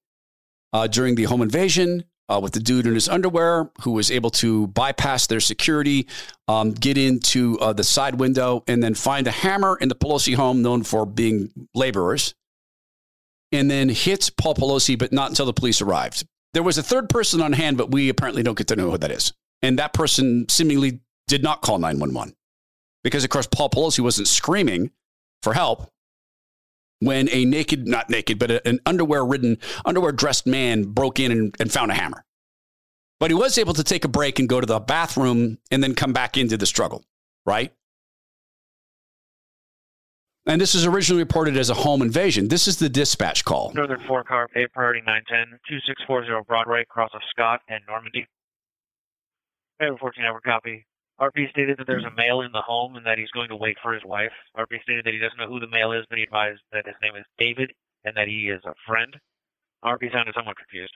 uh, 0.73 0.87
during 0.87 1.14
the 1.14 1.25
home 1.25 1.42
invasion 1.42 2.05
uh, 2.29 2.40
with 2.40 2.53
the 2.53 2.61
dude 2.61 2.87
in 2.87 2.95
his 2.95 3.09
underwear 3.09 3.71
who 3.83 3.92
was 3.92 4.11
able 4.11 4.31
to 4.31 4.68
bypass 4.68 5.27
their 5.27 5.40
security, 5.40 6.09
um, 6.49 6.73
get 6.73 6.97
into 6.97 7.59
uh, 7.61 7.73
the 7.73 7.85
side 7.85 8.14
window, 8.14 8.62
and 8.66 8.83
then 8.83 8.95
find 8.95 9.27
a 9.27 9.31
hammer 9.31 9.77
in 9.81 9.88
the 9.88 9.95
Pelosi 9.95 10.35
home, 10.35 10.62
known 10.62 10.83
for 10.83 11.05
being 11.05 11.51
laborers, 11.75 12.35
and 13.51 13.71
then 13.71 13.88
hit 13.88 14.31
Paul 14.37 14.55
Pelosi, 14.55 14.99
but 14.99 15.12
not 15.12 15.31
until 15.31 15.47
the 15.47 15.53
police 15.53 15.81
arrived. 15.83 16.25
There 16.55 16.62
was 16.62 16.79
a 16.79 16.83
third 16.83 17.09
person 17.09 17.40
on 17.40 17.53
hand, 17.53 17.77
but 17.77 17.90
we 17.90 18.09
apparently 18.09 18.42
don't 18.42 18.56
get 18.56 18.69
to 18.69 18.77
know 18.77 18.90
who 18.90 18.98
that 18.98 19.11
is. 19.11 19.33
And 19.63 19.79
that 19.79 19.92
person 19.92 20.48
seemingly 20.48 21.00
did 21.29 21.42
not 21.42 21.63
call 21.63 21.79
911 21.79 22.35
because, 23.04 23.25
of 23.25 23.31
course, 23.31 23.46
Paul 23.46 23.71
Pelosi 23.71 24.00
wasn't 24.00 24.29
screaming 24.29 24.90
for 25.43 25.55
help 25.55 25.90
when 27.01 27.29
a 27.31 27.45
naked, 27.45 27.88
not 27.88 28.09
naked, 28.09 28.38
but 28.38 28.51
a, 28.51 28.67
an 28.67 28.81
underwear 28.87 29.25
ridden, 29.25 29.59
underwear 29.85 30.13
dressed 30.13 30.47
man 30.47 30.85
broke 30.85 31.19
in 31.19 31.33
and, 31.33 31.55
and 31.59 31.73
found 31.73 31.90
a 31.90 31.95
hammer. 31.95 32.25
But 33.19 33.31
he 33.31 33.35
was 33.35 33.59
able 33.59 33.75
to 33.75 33.85
take 33.85 34.05
a 34.05 34.09
break 34.09 34.38
and 34.38 34.49
go 34.49 34.61
to 34.61 34.67
the 34.67 34.81
bathroom 34.81 35.59
and 35.71 35.83
then 35.83 35.95
come 35.95 36.13
back 36.13 36.37
into 36.37 36.57
the 36.57 36.67
struggle, 36.67 37.05
right? 37.45 37.73
And 40.47 40.61
this 40.61 40.75
was 40.75 40.87
originally 40.87 41.23
reported 41.23 41.57
as 41.57 41.71
a 41.71 41.75
home 41.75 42.03
invasion. 42.03 42.49
This 42.49 42.67
is 42.67 42.79
the 42.79 42.88
dispatch 42.88 43.45
call. 43.45 43.73
Northern 43.75 44.01
4 44.07 44.25
car, 44.25 44.49
A 44.57 44.67
priority 44.69 45.01
910, 45.07 45.59
2640 45.69 46.45
Broadway, 46.49 46.85
cross 46.88 47.11
of 47.15 47.21
Scott 47.31 47.61
and 47.69 47.81
Normandy. 47.88 48.27
Hey, 49.79 49.87
14 49.99 50.25
hour 50.25 50.40
copy. 50.40 50.85
RP 51.23 51.48
stated 51.50 51.79
that 51.79 51.87
there's 51.87 52.04
a 52.04 52.10
male 52.16 52.40
in 52.40 52.50
the 52.50 52.60
home 52.60 52.96
and 52.96 53.06
that 53.06 53.16
he's 53.16 53.31
going 53.31 53.48
to 53.48 53.56
wait 53.56 53.77
for 53.81 53.92
his 53.92 54.02
wife. 54.04 54.33
RP 54.56 54.83
stated 54.83 55.04
that 55.04 55.12
he 55.12 55.20
doesn't 55.20 55.38
know 55.38 55.46
who 55.46 55.60
the 55.60 55.68
male 55.68 55.92
is, 55.92 56.04
but 56.08 56.18
he 56.18 56.25
advised 56.25 56.60
that 56.73 56.85
his 56.85 56.96
name 57.00 57.14
is 57.14 57.25
David 57.38 57.70
and 58.04 58.16
that 58.16 58.27
he 58.27 58.48
is 58.48 58.60
a 58.64 58.75
friend. 58.87 59.14
RP 59.85 60.12
sounded 60.12 60.35
somewhat 60.35 60.56
confused. 60.56 60.92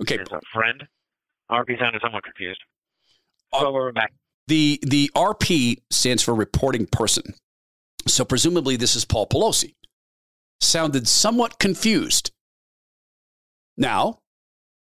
Okay. 0.00 0.14
Is 0.14 0.28
a 0.30 0.40
friend. 0.52 0.86
RP 1.50 1.76
sounded 1.78 2.00
somewhat 2.02 2.22
confused. 2.22 2.60
Uh, 3.52 3.60
So 3.60 3.72
we're 3.72 3.90
back. 3.90 4.12
The 4.46 4.78
the 4.82 5.10
RP 5.16 5.78
stands 5.90 6.22
for 6.22 6.34
reporting 6.34 6.86
person. 6.86 7.34
So 8.06 8.24
presumably 8.24 8.76
this 8.76 8.94
is 8.94 9.04
Paul 9.04 9.26
Pelosi. 9.26 9.74
Sounded 10.60 11.08
somewhat 11.08 11.58
confused. 11.58 12.30
Now, 13.76 14.20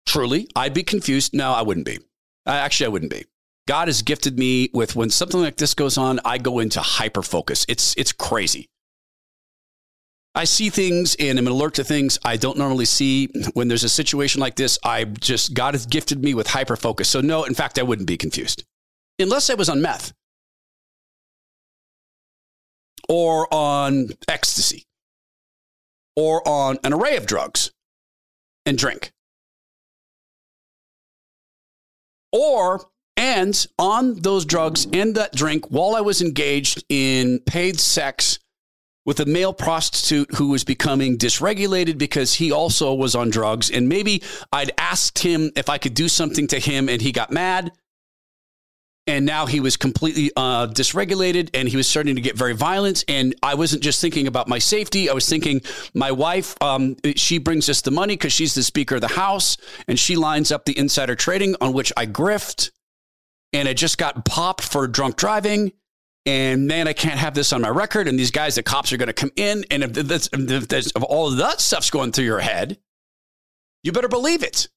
truly, 0.05 0.47
I'd 0.55 0.73
be 0.73 0.83
confused. 0.83 1.33
No, 1.33 1.51
I 1.51 1.63
wouldn't 1.63 1.85
be. 1.85 1.97
I, 2.45 2.57
actually, 2.57 2.85
I 2.87 2.89
wouldn't 2.89 3.11
be. 3.11 3.25
God 3.67 3.87
has 3.87 4.01
gifted 4.01 4.37
me 4.37 4.69
with 4.73 4.95
when 4.95 5.09
something 5.09 5.39
like 5.39 5.57
this 5.57 5.73
goes 5.73 5.97
on, 5.97 6.19
I 6.25 6.37
go 6.37 6.59
into 6.59 6.81
hyper 6.81 7.21
focus. 7.21 7.65
It's 7.69 7.95
it's 7.97 8.11
crazy. 8.11 8.67
I 10.33 10.45
see 10.45 10.69
things 10.69 11.15
and 11.19 11.37
I'm 11.37 11.47
alert 11.47 11.73
to 11.75 11.83
things 11.83 12.17
I 12.23 12.37
don't 12.37 12.57
normally 12.57 12.85
see. 12.85 13.27
When 13.53 13.67
there's 13.67 13.83
a 13.83 13.89
situation 13.89 14.39
like 14.39 14.55
this, 14.55 14.79
I 14.83 15.03
just 15.03 15.53
God 15.53 15.73
has 15.73 15.85
gifted 15.85 16.23
me 16.23 16.33
with 16.33 16.47
hyper 16.47 16.75
focus. 16.75 17.09
So 17.09 17.21
no, 17.21 17.43
in 17.43 17.53
fact, 17.53 17.77
I 17.77 17.83
wouldn't 17.83 18.07
be 18.07 18.17
confused 18.17 18.63
unless 19.19 19.49
I 19.49 19.53
was 19.53 19.69
on 19.69 19.81
meth 19.81 20.13
or 23.07 23.53
on 23.53 24.09
ecstasy 24.27 24.85
or 26.15 26.47
on 26.47 26.77
an 26.83 26.93
array 26.93 27.17
of 27.17 27.25
drugs 27.25 27.71
and 28.65 28.77
drink. 28.77 29.11
Or, 32.31 32.85
and 33.21 33.67
on 33.77 34.15
those 34.15 34.45
drugs 34.45 34.87
and 34.91 35.13
that 35.13 35.31
drink 35.33 35.69
while 35.69 35.95
I 35.95 36.01
was 36.01 36.23
engaged 36.23 36.83
in 36.89 37.39
paid 37.45 37.79
sex 37.79 38.39
with 39.05 39.19
a 39.19 39.25
male 39.25 39.53
prostitute 39.53 40.33
who 40.35 40.49
was 40.49 40.63
becoming 40.63 41.19
dysregulated 41.19 41.99
because 41.99 42.33
he 42.33 42.51
also 42.51 42.95
was 42.95 43.13
on 43.13 43.29
drugs. 43.29 43.69
And 43.69 43.87
maybe 43.87 44.23
I'd 44.51 44.71
asked 44.77 45.19
him 45.19 45.51
if 45.55 45.69
I 45.69 45.77
could 45.77 45.93
do 45.93 46.07
something 46.07 46.47
to 46.47 46.59
him 46.59 46.89
and 46.89 46.99
he 46.99 47.11
got 47.11 47.31
mad. 47.31 47.71
And 49.07 49.25
now 49.25 49.45
he 49.45 49.59
was 49.59 49.77
completely 49.77 50.31
uh, 50.35 50.67
dysregulated 50.67 51.49
and 51.53 51.67
he 51.67 51.77
was 51.77 51.87
starting 51.87 52.15
to 52.15 52.21
get 52.21 52.37
very 52.37 52.53
violent. 52.53 53.03
And 53.07 53.35
i 53.43 53.53
wasn't 53.53 53.83
just 53.83 54.01
thinking 54.01 54.25
about 54.25 54.47
my 54.47 54.59
safety. 54.59 55.09
I 55.09 55.13
was 55.13 55.29
thinking 55.29 55.61
my 55.93 56.11
wife 56.11 56.55
um, 56.61 56.95
she 57.15 57.37
brings 57.37 57.69
us 57.69 57.81
the 57.81 57.91
money 57.91 58.13
because 58.15 58.33
she's 58.33 58.55
the 58.55 58.63
speaker 58.63 58.95
of 58.95 59.01
the 59.01 59.07
house 59.09 59.57
and 59.87 59.99
she 59.99 60.15
lines 60.15 60.51
up 60.51 60.65
the 60.65 60.77
insider 60.77 61.15
trading 61.15 61.55
on 61.61 61.73
which 61.73 61.91
i 61.97 62.05
grift 62.05 62.71
and 63.53 63.67
i 63.67 63.73
just 63.73 63.97
got 63.97 64.25
popped 64.25 64.61
for 64.61 64.87
drunk 64.87 65.15
driving 65.15 65.71
and 66.25 66.67
man 66.67 66.87
i 66.87 66.93
can't 66.93 67.19
have 67.19 67.33
this 67.33 67.53
on 67.53 67.61
my 67.61 67.69
record 67.69 68.07
and 68.07 68.17
these 68.19 68.31
guys 68.31 68.55
the 68.55 68.63
cops 68.63 68.91
are 68.91 68.97
going 68.97 69.07
to 69.07 69.13
come 69.13 69.31
in 69.35 69.65
and 69.71 69.83
if, 69.83 69.97
if, 69.97 70.73
if 70.73 71.03
all 71.03 71.27
of 71.27 71.37
that 71.37 71.59
stuff's 71.61 71.89
going 71.89 72.11
through 72.11 72.25
your 72.25 72.39
head 72.39 72.77
you 73.83 73.91
better 73.91 74.07
believe 74.07 74.43
it 74.43 74.67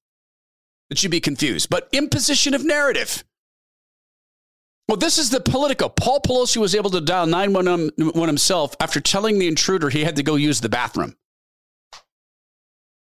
that 0.90 1.02
you'd 1.02 1.10
be 1.10 1.20
confused 1.20 1.68
but 1.70 1.88
imposition 1.92 2.54
of 2.54 2.64
narrative 2.64 3.24
well, 4.88 4.98
this 4.98 5.18
is 5.18 5.30
the 5.30 5.40
Politico. 5.40 5.88
Paul 5.88 6.20
Pelosi 6.20 6.58
was 6.58 6.74
able 6.74 6.90
to 6.90 7.00
dial 7.00 7.26
911 7.26 8.26
himself 8.26 8.76
after 8.80 9.00
telling 9.00 9.38
the 9.38 9.48
intruder 9.48 9.88
he 9.88 10.04
had 10.04 10.16
to 10.16 10.22
go 10.22 10.34
use 10.34 10.60
the 10.60 10.68
bathroom. 10.68 11.16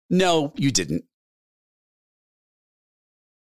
No, 0.09 0.53
you 0.55 0.72
didn't. 0.72 1.05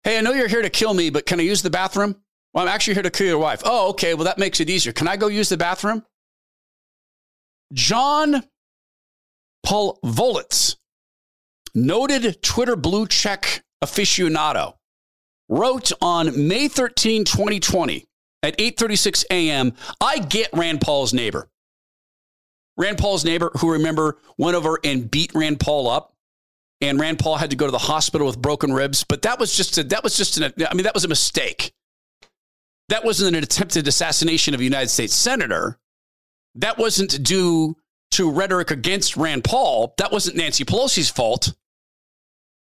Hey, 0.04 0.18
I 0.18 0.22
know 0.22 0.34
you're 0.34 0.48
here 0.48 0.62
to 0.62 0.70
kill 0.70 0.94
me, 0.94 1.10
but 1.10 1.26
can 1.26 1.40
I 1.40 1.44
use 1.44 1.62
the 1.62 1.70
bathroom? 1.70 2.16
Well, 2.54 2.64
I'm 2.64 2.70
actually 2.74 2.96
here 2.96 3.04
to 3.04 3.12
kill 3.12 3.28
your 3.28 3.38
wife. 3.38 3.62
Oh, 3.64 3.90
okay. 3.90 4.14
Well, 4.14 4.26
that 4.26 4.38
makes 4.38 4.60
it 4.60 4.70
easier. 4.70 4.94
Can 4.94 5.08
I 5.08 5.16
go 5.16 5.28
use 5.28 5.50
the 5.50 5.58
bathroom? 5.58 6.04
John 7.74 8.44
Pavlovitz, 9.66 10.76
noted 11.74 12.42
Twitter 12.42 12.76
blue 12.76 13.08
check 13.08 13.64
aficionado, 13.84 14.76
wrote 15.48 15.92
on 16.02 16.48
May 16.48 16.68
13, 16.68 17.24
2020 17.24 18.06
at 18.44 18.58
8:36 18.58 19.24
a.m. 19.30 19.74
I 20.02 20.20
get 20.20 20.50
Rand 20.54 20.82
Paul's 20.82 21.14
neighbor. 21.14 21.48
Rand 22.76 22.98
Paul's 22.98 23.24
neighbor 23.24 23.52
who 23.60 23.72
remember 23.72 24.18
went 24.38 24.58
over 24.58 24.80
and 24.84 25.10
beat 25.10 25.34
Rand 25.36 25.60
Paul 25.60 25.88
up 25.90 26.11
and 26.82 27.00
Rand 27.00 27.20
Paul 27.20 27.38
had 27.38 27.52
to 27.52 27.56
go 27.56 27.66
to 27.66 27.72
the 27.72 27.78
hospital 27.78 28.28
with 28.28 28.42
broken 28.42 28.74
ribs, 28.74 29.04
but 29.04 29.22
that 29.22 29.40
was 29.40 29.56
just 29.56 29.78
a, 29.78 29.84
that 29.86 30.04
was 30.04 30.18
just 30.18 30.38
an 30.38 30.54
I 30.70 30.74
mean 30.74 30.84
that 30.84 30.94
was 30.94 31.06
a 31.06 31.10
mistake. 31.10 31.74
That 32.90 33.06
wasn't 33.06 33.36
an 33.36 33.44
attempted 33.44 33.88
assassination 33.88 34.54
of 34.54 34.60
a 34.60 34.64
United 34.66 34.90
States 34.90 35.16
senator. 35.16 35.80
That 36.56 36.78
wasn't 36.78 37.24
due 37.24 37.78
to 38.12 38.30
rhetoric 38.30 38.72
against 38.72 39.16
Rand 39.16 39.46
Paul. 39.46 39.94
That 39.98 40.12
wasn't 40.12 40.36
Nancy 40.36 40.66
Pelosi's 40.66 41.10
fault. 41.10 41.54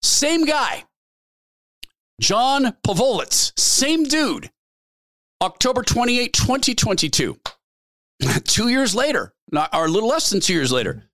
Same 0.01 0.45
guy. 0.45 0.85
John 2.21 2.75
Pavlovitz, 2.85 3.51
same 3.59 4.03
dude. 4.03 4.49
October 5.41 5.83
28, 5.83 6.31
2022. 6.31 7.37
two 8.45 8.69
years 8.69 8.95
later, 8.95 9.33
not, 9.51 9.73
or 9.73 9.85
a 9.85 9.89
little 9.89 10.07
less 10.07 10.29
than 10.29 10.39
two 10.39 10.53
years 10.53 10.71
later. 10.71 11.09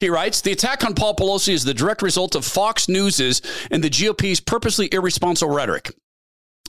He 0.00 0.08
writes 0.08 0.40
The 0.40 0.52
attack 0.52 0.84
on 0.84 0.94
Paul 0.94 1.14
Pelosi 1.14 1.52
is 1.52 1.64
the 1.64 1.74
direct 1.74 2.02
result 2.02 2.34
of 2.34 2.44
Fox 2.44 2.88
News's 2.88 3.42
and 3.70 3.82
the 3.82 3.90
GOP's 3.90 4.40
purposely 4.40 4.88
irresponsible 4.92 5.54
rhetoric. 5.54 5.90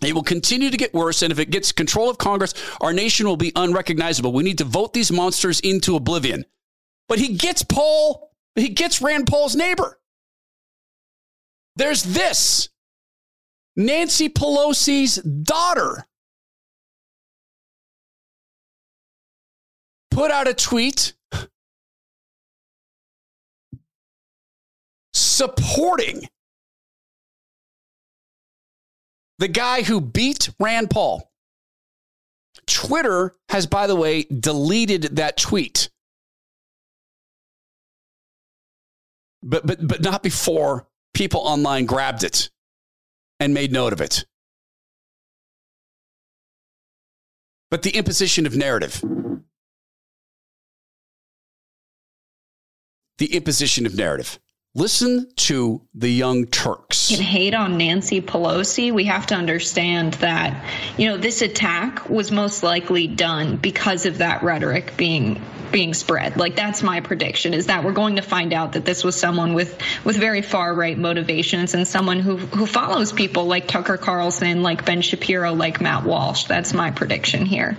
It 0.02 0.16
will 0.16 0.24
continue 0.24 0.70
to 0.70 0.78
get 0.78 0.94
worse, 0.94 1.22
and 1.22 1.32
if 1.32 1.40
it 1.40 1.50
gets 1.50 1.72
control 1.72 2.10
of 2.10 2.18
Congress, 2.18 2.54
our 2.80 2.94
nation 2.94 3.28
will 3.28 3.38
be 3.38 3.52
unrecognizable. 3.56 4.32
We 4.32 4.44
need 4.44 4.60
to 4.60 4.64
vote 4.64 4.94
these 4.94 5.12
monsters 5.12 5.60
into 5.60 5.96
oblivion. 5.96 6.46
But 7.10 7.20
he 7.20 7.34
gets 7.34 7.64
Paul, 7.64 8.32
he 8.56 8.70
gets 8.70 9.02
Rand 9.02 9.28
Paul's 9.28 9.56
neighbor. 9.56 10.00
There's 11.76 12.04
this 12.04 12.70
Nancy 13.76 14.30
Pelosi's 14.30 15.16
daughter 15.18 16.06
put 20.12 20.32
out 20.32 20.48
a 20.48 20.54
tweet 20.54 21.14
supporting 25.40 26.28
the 29.38 29.48
guy 29.48 29.84
who 29.84 30.02
beat 30.02 30.50
Rand 30.60 30.90
Paul. 30.90 31.32
Twitter 32.68 33.34
has, 33.48 33.66
by 33.66 33.88
the 33.88 33.96
way, 33.96 34.24
deleted 34.24 35.04
that 35.16 35.38
tweet. 35.38 35.90
But, 39.42 39.66
but, 39.66 39.88
but 39.88 40.02
not 40.02 40.24
before 40.24 40.88
people 41.14 41.40
online 41.40 41.86
grabbed 41.86 42.26
it 42.26 42.50
and 43.40 43.54
made 43.54 43.72
note 43.72 43.94
of 43.94 44.02
it. 44.02 44.26
But 47.72 47.84
the 47.84 47.92
imposition 47.92 48.46
of 48.46 48.58
narrative. 48.58 49.02
The 53.20 53.34
imposition 53.34 53.86
of 53.86 53.96
narrative. 53.96 54.38
Listen 54.76 55.28
to 55.36 55.82
the 55.96 56.10
Young 56.10 56.46
Turks. 56.46 57.10
can 57.10 57.24
hate 57.24 57.56
on 57.56 57.78
Nancy 57.78 58.22
Pelosi, 58.22 58.92
we 58.92 59.06
have 59.06 59.26
to 59.28 59.36
understand 59.36 60.14
that, 60.16 60.64
you 60.96 61.10
know, 61.10 61.18
this 61.18 61.42
attack 61.42 62.08
was 62.08 62.32
most 62.32 62.62
likely 62.62 63.08
done 63.08 63.58
because 63.58 64.06
of 64.06 64.20
that 64.20 64.44
rhetoric 64.44 64.96
being 64.96 65.42
being 65.72 65.94
spread. 65.94 66.38
Like 66.38 66.56
that's 66.56 66.84
my 66.84 67.00
prediction 67.00 67.54
is 67.54 67.68
that 67.68 67.84
we're 67.84 67.94
going 67.94 68.18
to 68.18 68.22
find 68.22 68.54
out 68.54 68.74
that 68.74 68.86
this 68.86 69.04
was 69.04 69.20
someone 69.20 69.54
with 69.56 69.76
with 70.04 70.18
very 70.18 70.42
far 70.42 70.74
right 70.74 70.98
motivations 70.98 71.74
and 71.74 71.88
someone 71.88 72.20
who 72.20 72.38
who 72.38 72.66
follows 72.66 73.12
people 73.12 73.46
like 73.46 73.68
Tucker 73.68 73.98
Carlson, 73.98 74.62
like 74.62 74.86
Ben 74.86 75.02
Shapiro, 75.02 75.54
like 75.54 75.82
Matt 75.82 76.04
Walsh. 76.04 76.46
That's 76.46 76.74
my 76.74 76.92
prediction 76.92 77.46
here. 77.46 77.76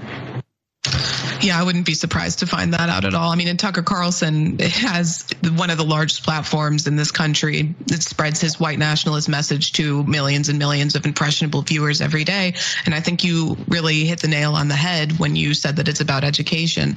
Yeah, 1.43 1.59
I 1.59 1.63
wouldn't 1.63 1.87
be 1.87 1.95
surprised 1.95 2.41
to 2.41 2.47
find 2.47 2.75
that 2.75 2.91
out 2.91 3.05
at 3.05 3.15
all. 3.15 3.31
I 3.31 3.37
mean, 3.37 3.49
and 3.49 3.59
Tucker 3.59 3.83
Carlson 3.83 4.59
has 4.59 5.27
one 5.57 5.71
of 5.71 5.79
the 5.79 5.85
largest 5.85 6.23
platforms 6.23 6.87
in 6.87 6.97
this 6.97 7.11
country 7.11 7.75
that 7.87 8.03
spreads 8.03 8.41
his 8.41 8.61
white 8.61 8.79
nationalist 8.79 9.29
message 9.29 9.73
to 9.73 10.05
millions 10.05 10.51
and 10.51 10.59
millions 10.59 10.97
of 10.97 11.07
impressionable 11.07 11.63
viewers 11.63 12.03
every 12.03 12.25
day. 12.25 12.55
And 12.85 12.95
I 12.95 13.01
think 13.01 13.25
you 13.25 13.57
really 13.69 14.05
hit 14.05 14.21
the 14.21 14.29
nail 14.29 14.55
on 14.55 14.69
the 14.69 14.75
head 14.75 15.19
when 15.19 15.35
you 15.35 15.55
said 15.55 15.77
that 15.77 15.89
it's 15.89 16.01
about 16.01 16.25
education. 16.25 16.97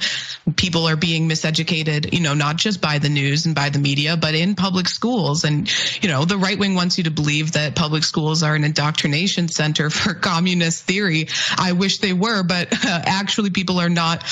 People 0.56 0.86
are 0.88 0.96
being 0.96 1.26
miseducated, 1.26 2.12
you 2.12 2.20
know, 2.20 2.34
not 2.34 2.56
just 2.56 2.82
by 2.82 2.98
the 2.98 3.08
news 3.08 3.46
and 3.46 3.54
by 3.54 3.70
the 3.70 3.78
media, 3.78 4.16
but 4.16 4.34
in 4.34 4.54
public 4.54 4.88
schools. 4.88 5.44
And, 5.44 5.70
you 6.02 6.10
know, 6.10 6.26
the 6.26 6.36
right 6.36 6.58
wing 6.58 6.74
wants 6.74 6.98
you 6.98 7.04
to 7.04 7.10
believe 7.10 7.52
that 7.52 7.76
public 7.76 8.04
schools 8.04 8.42
are 8.42 8.54
an 8.54 8.64
indoctrination 8.64 9.48
center 9.48 9.88
for 9.88 10.12
communist 10.24 10.84
theory. 10.84 11.28
I 11.56 11.72
wish 11.72 11.98
they 11.98 12.12
were, 12.12 12.42
but 12.42 12.72
uh, 12.72 13.02
actually 13.06 13.50
people 13.50 13.80
are 13.80 13.88
not 13.88 14.22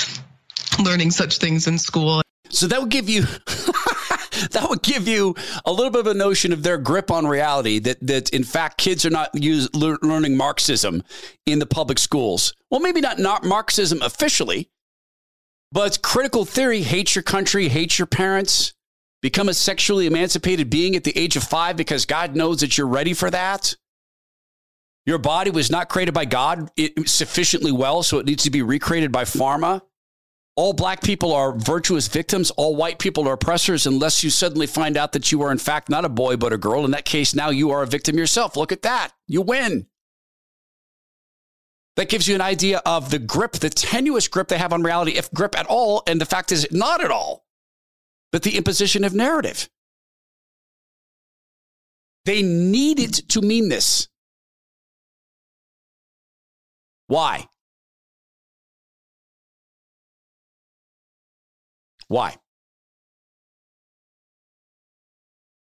learning 0.79 1.11
such 1.11 1.37
things 1.37 1.67
in 1.67 1.77
school. 1.77 2.21
So 2.49 2.67
that 2.67 2.79
would 2.79 2.89
give 2.89 3.09
you 3.09 3.21
that 4.51 4.67
would 4.69 4.81
give 4.81 5.07
you 5.07 5.35
a 5.65 5.71
little 5.71 5.89
bit 5.89 6.01
of 6.01 6.07
a 6.07 6.13
notion 6.13 6.53
of 6.53 6.63
their 6.63 6.77
grip 6.77 7.11
on 7.11 7.25
reality 7.25 7.79
that 7.79 8.05
that 8.05 8.29
in 8.29 8.43
fact 8.43 8.77
kids 8.77 9.05
are 9.05 9.09
not 9.09 9.29
use, 9.33 9.73
learning 9.73 10.37
Marxism 10.37 11.03
in 11.45 11.59
the 11.59 11.65
public 11.65 11.99
schools. 11.99 12.53
Well, 12.69 12.79
maybe 12.79 13.01
not 13.01 13.19
not 13.19 13.43
Marxism 13.43 14.01
officially, 14.01 14.69
but 15.71 16.01
critical 16.01 16.45
theory, 16.45 16.83
hate 16.83 17.15
your 17.15 17.23
country, 17.23 17.67
hate 17.67 17.97
your 17.97 18.05
parents, 18.05 18.73
become 19.23 19.49
a 19.49 19.53
sexually 19.53 20.05
emancipated 20.05 20.69
being 20.69 20.95
at 20.95 21.03
the 21.03 21.17
age 21.17 21.35
of 21.35 21.43
five 21.43 21.75
because 21.75 22.05
God 22.05 22.35
knows 22.35 22.59
that 22.59 22.77
you're 22.77 22.87
ready 22.87 23.13
for 23.13 23.31
that? 23.31 23.75
Your 25.05 25.17
body 25.17 25.49
was 25.51 25.71
not 25.71 25.89
created 25.89 26.13
by 26.13 26.25
God 26.25 26.69
sufficiently 27.05 27.71
well, 27.71 28.03
so 28.03 28.19
it 28.19 28.25
needs 28.25 28.43
to 28.43 28.51
be 28.51 28.61
recreated 28.61 29.11
by 29.11 29.23
pharma. 29.23 29.81
All 30.55 30.73
black 30.73 31.01
people 31.01 31.33
are 31.33 31.57
virtuous 31.57 32.07
victims. 32.07 32.51
All 32.51 32.75
white 32.75 32.99
people 32.99 33.27
are 33.27 33.33
oppressors 33.33 33.87
unless 33.87 34.23
you 34.23 34.29
suddenly 34.29 34.67
find 34.67 34.97
out 34.97 35.13
that 35.13 35.31
you 35.31 35.41
are, 35.41 35.51
in 35.51 35.57
fact, 35.57 35.89
not 35.89 36.05
a 36.05 36.09
boy, 36.09 36.37
but 36.37 36.53
a 36.53 36.57
girl. 36.57 36.85
In 36.85 36.91
that 36.91 37.05
case, 37.05 37.33
now 37.33 37.49
you 37.49 37.71
are 37.71 37.81
a 37.81 37.87
victim 37.87 38.17
yourself. 38.17 38.55
Look 38.55 38.71
at 38.71 38.83
that. 38.83 39.13
You 39.27 39.41
win. 39.41 39.87
That 41.95 42.09
gives 42.09 42.27
you 42.27 42.35
an 42.35 42.41
idea 42.41 42.81
of 42.85 43.09
the 43.09 43.19
grip, 43.19 43.53
the 43.53 43.69
tenuous 43.69 44.27
grip 44.27 44.47
they 44.47 44.57
have 44.57 44.73
on 44.73 44.83
reality, 44.83 45.11
if 45.11 45.31
grip 45.31 45.57
at 45.57 45.65
all. 45.65 46.03
And 46.05 46.21
the 46.21 46.25
fact 46.25 46.51
is, 46.51 46.67
not 46.71 47.03
at 47.03 47.11
all, 47.11 47.45
but 48.31 48.43
the 48.43 48.57
imposition 48.57 49.03
of 49.03 49.13
narrative. 49.13 49.69
They 52.25 52.41
needed 52.41 53.13
to 53.29 53.41
mean 53.41 53.69
this. 53.69 54.07
Why? 57.07 57.47
Why? 62.13 62.37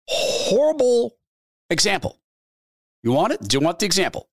Horrible 0.09 1.17
example. 1.71 2.19
You 3.05 3.13
want 3.13 3.35
it? 3.35 3.41
Do 3.47 3.57
you 3.57 3.65
want 3.65 3.79
the 3.79 3.87
example? 3.87 4.29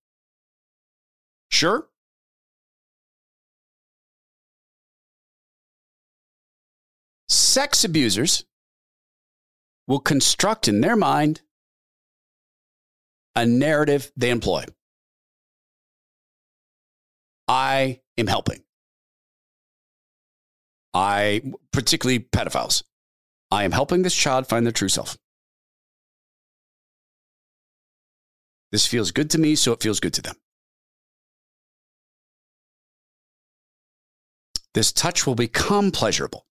Sure. 1.49 1.87
Sex 7.29 7.83
abusers 7.83 8.45
will 9.87 9.99
construct 9.99 10.67
in 10.67 10.81
their 10.81 10.95
mind 10.95 11.41
a 13.35 13.45
narrative 13.45 14.11
they 14.17 14.31
employ. 14.31 14.65
I 17.47 17.99
am 18.17 18.25
helping. 18.25 18.63
I, 20.93 21.41
particularly 21.71 22.19
pedophiles, 22.19 22.83
I 23.49 23.63
am 23.63 23.71
helping 23.71 24.01
this 24.01 24.15
child 24.15 24.47
find 24.47 24.65
their 24.65 24.71
true 24.71 24.89
self. 24.89 25.17
This 28.71 28.85
feels 28.85 29.11
good 29.11 29.29
to 29.31 29.37
me, 29.37 29.55
so 29.55 29.73
it 29.73 29.81
feels 29.81 29.99
good 29.99 30.13
to 30.15 30.21
them. 30.21 30.35
This 34.73 34.93
touch 34.93 35.27
will 35.27 35.35
become 35.35 35.91
pleasurable. 35.91 36.45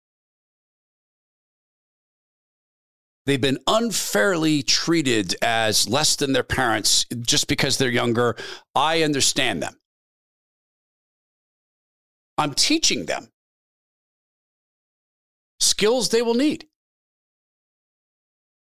They've 3.25 3.41
been 3.41 3.59
unfairly 3.67 4.63
treated 4.63 5.37
as 5.43 5.89
less 5.89 6.17
than 6.17 6.33
their 6.33 6.43
parents 6.43 7.07
just 7.21 7.49
because 7.49 7.79
they're 7.79 7.89
younger. 7.89 8.37
I 8.75 9.03
understand 9.03 9.63
them. 9.63 9.79
I'm 12.37 12.55
teaching 12.55 13.07
them 13.07 13.29
skills 15.61 16.09
they 16.09 16.23
will 16.23 16.35
need. 16.35 16.67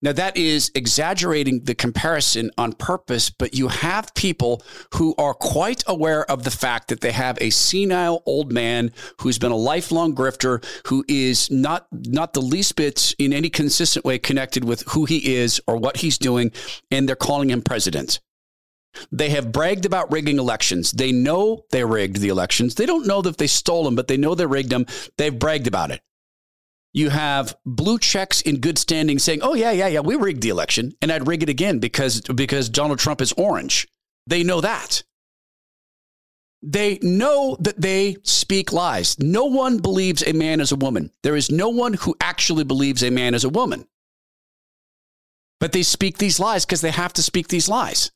Now, 0.03 0.11
that 0.11 0.35
is 0.35 0.69
exaggerating 0.75 1.63
the 1.63 1.75
comparison 1.75 2.51
on 2.57 2.73
purpose, 2.73 3.29
but 3.29 3.55
you 3.55 3.69
have 3.69 4.13
people 4.15 4.61
who 4.95 5.15
are 5.17 5.33
quite 5.33 5.81
aware 5.87 6.29
of 6.29 6.43
the 6.43 6.51
fact 6.51 6.89
that 6.89 6.99
they 6.99 7.13
have 7.13 7.37
a 7.39 7.51
senile 7.51 8.21
old 8.25 8.51
man 8.51 8.91
who's 9.21 9.39
been 9.39 9.53
a 9.53 9.55
lifelong 9.55 10.13
grifter, 10.13 10.61
who 10.87 11.05
is 11.07 11.49
not, 11.49 11.87
not 11.93 12.33
the 12.33 12.41
least 12.41 12.75
bit 12.75 13.15
in 13.17 13.31
any 13.31 13.49
consistent 13.49 14.03
way 14.03 14.19
connected 14.19 14.65
with 14.65 14.83
who 14.89 15.05
he 15.05 15.35
is 15.35 15.61
or 15.67 15.77
what 15.77 15.95
he's 15.95 16.17
doing, 16.17 16.51
and 16.91 17.07
they're 17.07 17.15
calling 17.15 17.49
him 17.49 17.61
president. 17.61 18.19
They 19.09 19.29
have 19.29 19.53
bragged 19.53 19.85
about 19.85 20.11
rigging 20.11 20.37
elections. 20.37 20.91
They 20.91 21.13
know 21.13 21.63
they 21.71 21.85
rigged 21.85 22.17
the 22.17 22.27
elections. 22.27 22.75
They 22.75 22.85
don't 22.85 23.07
know 23.07 23.21
that 23.21 23.37
they 23.37 23.47
stole 23.47 23.85
them, 23.85 23.95
but 23.95 24.09
they 24.09 24.17
know 24.17 24.35
they 24.35 24.45
rigged 24.45 24.69
them. 24.69 24.85
They've 25.17 25.37
bragged 25.37 25.67
about 25.67 25.91
it. 25.91 26.01
You 26.93 27.09
have 27.09 27.55
blue 27.65 27.97
checks 27.97 28.41
in 28.41 28.59
good 28.59 28.77
standing 28.77 29.17
saying, 29.19 29.39
"Oh 29.41 29.55
yeah, 29.55 29.71
yeah, 29.71 29.87
yeah, 29.87 29.99
we 29.99 30.15
rigged 30.15 30.43
the 30.43 30.49
election, 30.49 30.93
and 31.01 31.11
I'd 31.11 31.27
rig 31.27 31.43
it 31.43 31.49
again 31.49 31.79
because 31.79 32.21
because 32.21 32.69
Donald 32.69 32.99
Trump 32.99 33.19
is 33.19 33.33
orange." 33.33 33.87
They 34.27 34.43
know 34.43 34.61
that. 34.61 35.03
They 36.61 36.97
know 37.01 37.57
that 37.59 37.81
they 37.81 38.17
speak 38.23 38.71
lies. 38.71 39.19
No 39.19 39.45
one 39.45 39.79
believes 39.79 40.23
a 40.23 40.31
man 40.31 40.61
is 40.61 40.71
a 40.71 40.77
woman. 40.77 41.11
There 41.23 41.35
is 41.35 41.51
no 41.51 41.67
one 41.67 41.93
who 41.93 42.15
actually 42.21 42.63
believes 42.63 43.03
a 43.03 43.09
man 43.09 43.33
is 43.33 43.43
a 43.43 43.49
woman. 43.49 43.85
But 45.59 45.73
they 45.73 45.83
speak 45.83 46.17
these 46.17 46.39
lies 46.39 46.65
because 46.65 46.81
they 46.81 46.91
have 46.91 47.11
to 47.13 47.23
speak 47.23 47.49
these 47.49 47.67
lies 47.67 48.11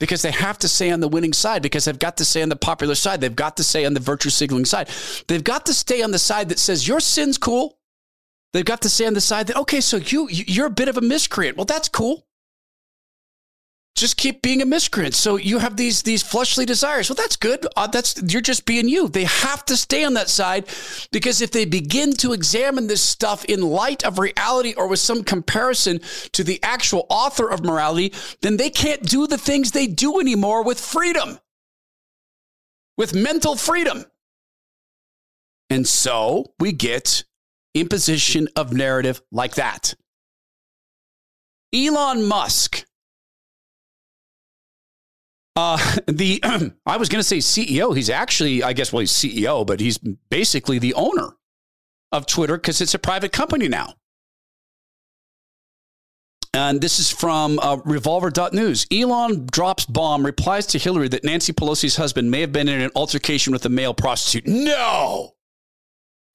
because 0.00 0.22
they 0.22 0.30
have 0.30 0.58
to 0.58 0.68
say 0.68 0.90
on 0.90 1.00
the 1.00 1.08
winning 1.08 1.32
side 1.32 1.62
because 1.62 1.84
they've 1.84 1.98
got 1.98 2.16
to 2.18 2.24
say 2.24 2.42
on 2.42 2.48
the 2.48 2.56
popular 2.56 2.94
side. 2.94 3.20
They've 3.20 3.34
got 3.34 3.56
to 3.56 3.64
say 3.64 3.84
on 3.84 3.94
the 3.94 4.00
virtue 4.00 4.30
signaling 4.30 4.64
side. 4.64 4.88
They've 5.26 5.42
got 5.42 5.66
to 5.66 5.74
stay 5.74 6.02
on 6.02 6.10
the 6.10 6.18
side 6.18 6.48
that 6.50 6.58
says 6.58 6.86
your 6.86 7.00
sin's 7.00 7.38
cool. 7.38 7.77
They've 8.52 8.64
got 8.64 8.82
to 8.82 8.88
stay 8.88 9.06
on 9.06 9.14
the 9.14 9.20
side 9.20 9.46
that 9.48 9.56
okay, 9.56 9.80
so 9.80 9.98
you 9.98 10.28
you're 10.30 10.66
a 10.66 10.70
bit 10.70 10.88
of 10.88 10.96
a 10.96 11.02
miscreant. 11.02 11.56
Well, 11.56 11.66
that's 11.66 11.88
cool 11.88 12.28
just 13.98 14.16
keep 14.16 14.42
being 14.42 14.62
a 14.62 14.66
miscreant. 14.66 15.14
So 15.14 15.36
you 15.36 15.58
have 15.58 15.76
these 15.76 16.02
these 16.02 16.22
fleshly 16.22 16.64
desires. 16.64 17.10
Well, 17.10 17.16
that's 17.16 17.36
good. 17.36 17.66
Uh, 17.76 17.86
that's 17.86 18.20
you're 18.32 18.40
just 18.40 18.64
being 18.64 18.88
you. 18.88 19.08
They 19.08 19.24
have 19.24 19.64
to 19.66 19.76
stay 19.76 20.04
on 20.04 20.14
that 20.14 20.28
side 20.28 20.66
because 21.12 21.42
if 21.42 21.50
they 21.50 21.64
begin 21.64 22.12
to 22.14 22.32
examine 22.32 22.86
this 22.86 23.02
stuff 23.02 23.44
in 23.44 23.60
light 23.60 24.04
of 24.04 24.18
reality 24.18 24.74
or 24.74 24.86
with 24.86 25.00
some 25.00 25.24
comparison 25.24 26.00
to 26.32 26.44
the 26.44 26.62
actual 26.62 27.06
author 27.10 27.50
of 27.50 27.64
morality, 27.64 28.12
then 28.40 28.56
they 28.56 28.70
can't 28.70 29.02
do 29.02 29.26
the 29.26 29.38
things 29.38 29.72
they 29.72 29.86
do 29.86 30.20
anymore 30.20 30.64
with 30.64 30.80
freedom. 30.80 31.38
With 32.96 33.14
mental 33.14 33.56
freedom. 33.56 34.04
And 35.70 35.86
so 35.86 36.52
we 36.58 36.72
get 36.72 37.24
imposition 37.74 38.48
of 38.56 38.72
narrative 38.72 39.20
like 39.30 39.54
that. 39.54 39.94
Elon 41.74 42.26
Musk 42.26 42.84
uh, 45.58 45.96
the 46.06 46.40
I 46.86 46.96
was 46.96 47.08
going 47.08 47.20
to 47.20 47.24
say 47.24 47.38
CEO. 47.38 47.94
He's 47.94 48.08
actually, 48.08 48.62
I 48.62 48.72
guess, 48.72 48.92
well, 48.92 49.00
he's 49.00 49.12
CEO, 49.12 49.66
but 49.66 49.80
he's 49.80 49.98
basically 50.30 50.78
the 50.78 50.94
owner 50.94 51.34
of 52.12 52.26
Twitter 52.26 52.56
because 52.56 52.80
it's 52.80 52.94
a 52.94 52.98
private 52.98 53.32
company 53.32 53.68
now. 53.68 53.94
And 56.54 56.80
this 56.80 56.98
is 56.98 57.10
from 57.10 57.58
uh, 57.58 57.76
Revolver.news. 57.84 58.86
Elon 58.90 59.46
drops 59.50 59.84
bomb, 59.84 60.24
replies 60.24 60.66
to 60.68 60.78
Hillary 60.78 61.08
that 61.08 61.22
Nancy 61.22 61.52
Pelosi's 61.52 61.96
husband 61.96 62.30
may 62.30 62.40
have 62.40 62.52
been 62.52 62.68
in 62.68 62.80
an 62.80 62.90
altercation 62.96 63.52
with 63.52 63.66
a 63.66 63.68
male 63.68 63.92
prostitute. 63.92 64.46
No! 64.46 65.34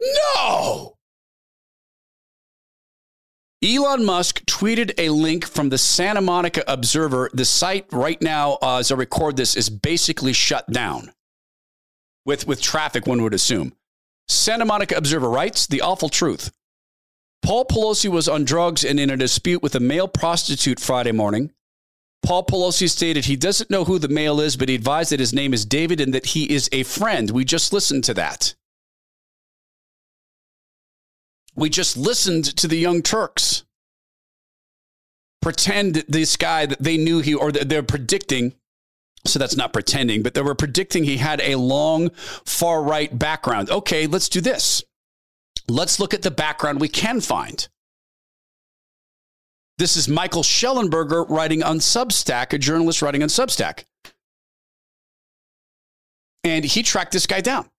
No! 0.01 0.97
Elon 3.63 4.03
Musk 4.03 4.43
tweeted 4.45 4.91
a 4.97 5.07
link 5.07 5.47
from 5.47 5.69
the 5.69 5.77
Santa 5.77 6.19
Monica 6.19 6.63
Observer. 6.67 7.29
The 7.33 7.45
site 7.45 7.85
right 7.93 8.21
now, 8.21 8.57
uh, 8.61 8.79
as 8.79 8.91
I 8.91 8.95
record 8.95 9.37
this, 9.37 9.55
is 9.55 9.69
basically 9.69 10.33
shut 10.33 10.69
down 10.69 11.13
with, 12.25 12.45
with 12.45 12.61
traffic, 12.61 13.07
one 13.07 13.23
would 13.23 13.33
assume. 13.33 13.73
Santa 14.27 14.65
Monica 14.65 14.97
Observer 14.97 15.29
writes 15.29 15.65
The 15.65 15.79
awful 15.79 16.09
truth. 16.09 16.51
Paul 17.41 17.63
Pelosi 17.65 18.09
was 18.09 18.27
on 18.27 18.43
drugs 18.43 18.83
and 18.83 18.99
in 18.99 19.09
a 19.09 19.17
dispute 19.17 19.63
with 19.63 19.75
a 19.75 19.79
male 19.79 20.09
prostitute 20.09 20.79
Friday 20.79 21.13
morning. 21.13 21.51
Paul 22.21 22.45
Pelosi 22.45 22.89
stated 22.89 23.25
he 23.25 23.35
doesn't 23.37 23.69
know 23.69 23.85
who 23.85 23.97
the 23.97 24.07
male 24.09 24.41
is, 24.41 24.57
but 24.57 24.67
he 24.67 24.75
advised 24.75 25.11
that 25.11 25.19
his 25.19 25.33
name 25.33 25.53
is 25.53 25.65
David 25.65 26.01
and 26.01 26.13
that 26.13 26.27
he 26.27 26.53
is 26.53 26.69
a 26.73 26.83
friend. 26.83 27.31
We 27.31 27.45
just 27.45 27.71
listened 27.71 28.03
to 28.05 28.13
that. 28.15 28.55
We 31.55 31.69
just 31.69 31.97
listened 31.97 32.45
to 32.57 32.67
the 32.67 32.77
Young 32.77 33.01
Turks 33.01 33.63
pretend 35.43 35.95
this 36.07 36.37
guy 36.37 36.65
that 36.65 36.81
they 36.81 36.97
knew 36.97 37.19
he, 37.19 37.33
or 37.35 37.51
they're 37.51 37.83
predicting. 37.83 38.53
So 39.25 39.39
that's 39.39 39.55
not 39.55 39.73
pretending, 39.73 40.23
but 40.23 40.33
they 40.33 40.41
were 40.41 40.55
predicting 40.55 41.03
he 41.03 41.17
had 41.17 41.39
a 41.41 41.55
long 41.55 42.09
far 42.45 42.81
right 42.81 43.17
background. 43.17 43.69
Okay, 43.69 44.07
let's 44.07 44.29
do 44.29 44.41
this. 44.41 44.83
Let's 45.69 45.99
look 45.99 46.13
at 46.13 46.23
the 46.23 46.31
background 46.31 46.81
we 46.81 46.89
can 46.89 47.21
find. 47.21 47.67
This 49.77 49.95
is 49.95 50.07
Michael 50.07 50.43
Shellenberger 50.43 51.29
writing 51.29 51.63
on 51.63 51.79
Substack, 51.79 52.53
a 52.53 52.57
journalist 52.57 53.01
writing 53.01 53.23
on 53.23 53.29
Substack. 53.29 53.85
And 56.43 56.65
he 56.65 56.83
tracked 56.83 57.13
this 57.13 57.27
guy 57.27 57.41
down. 57.41 57.69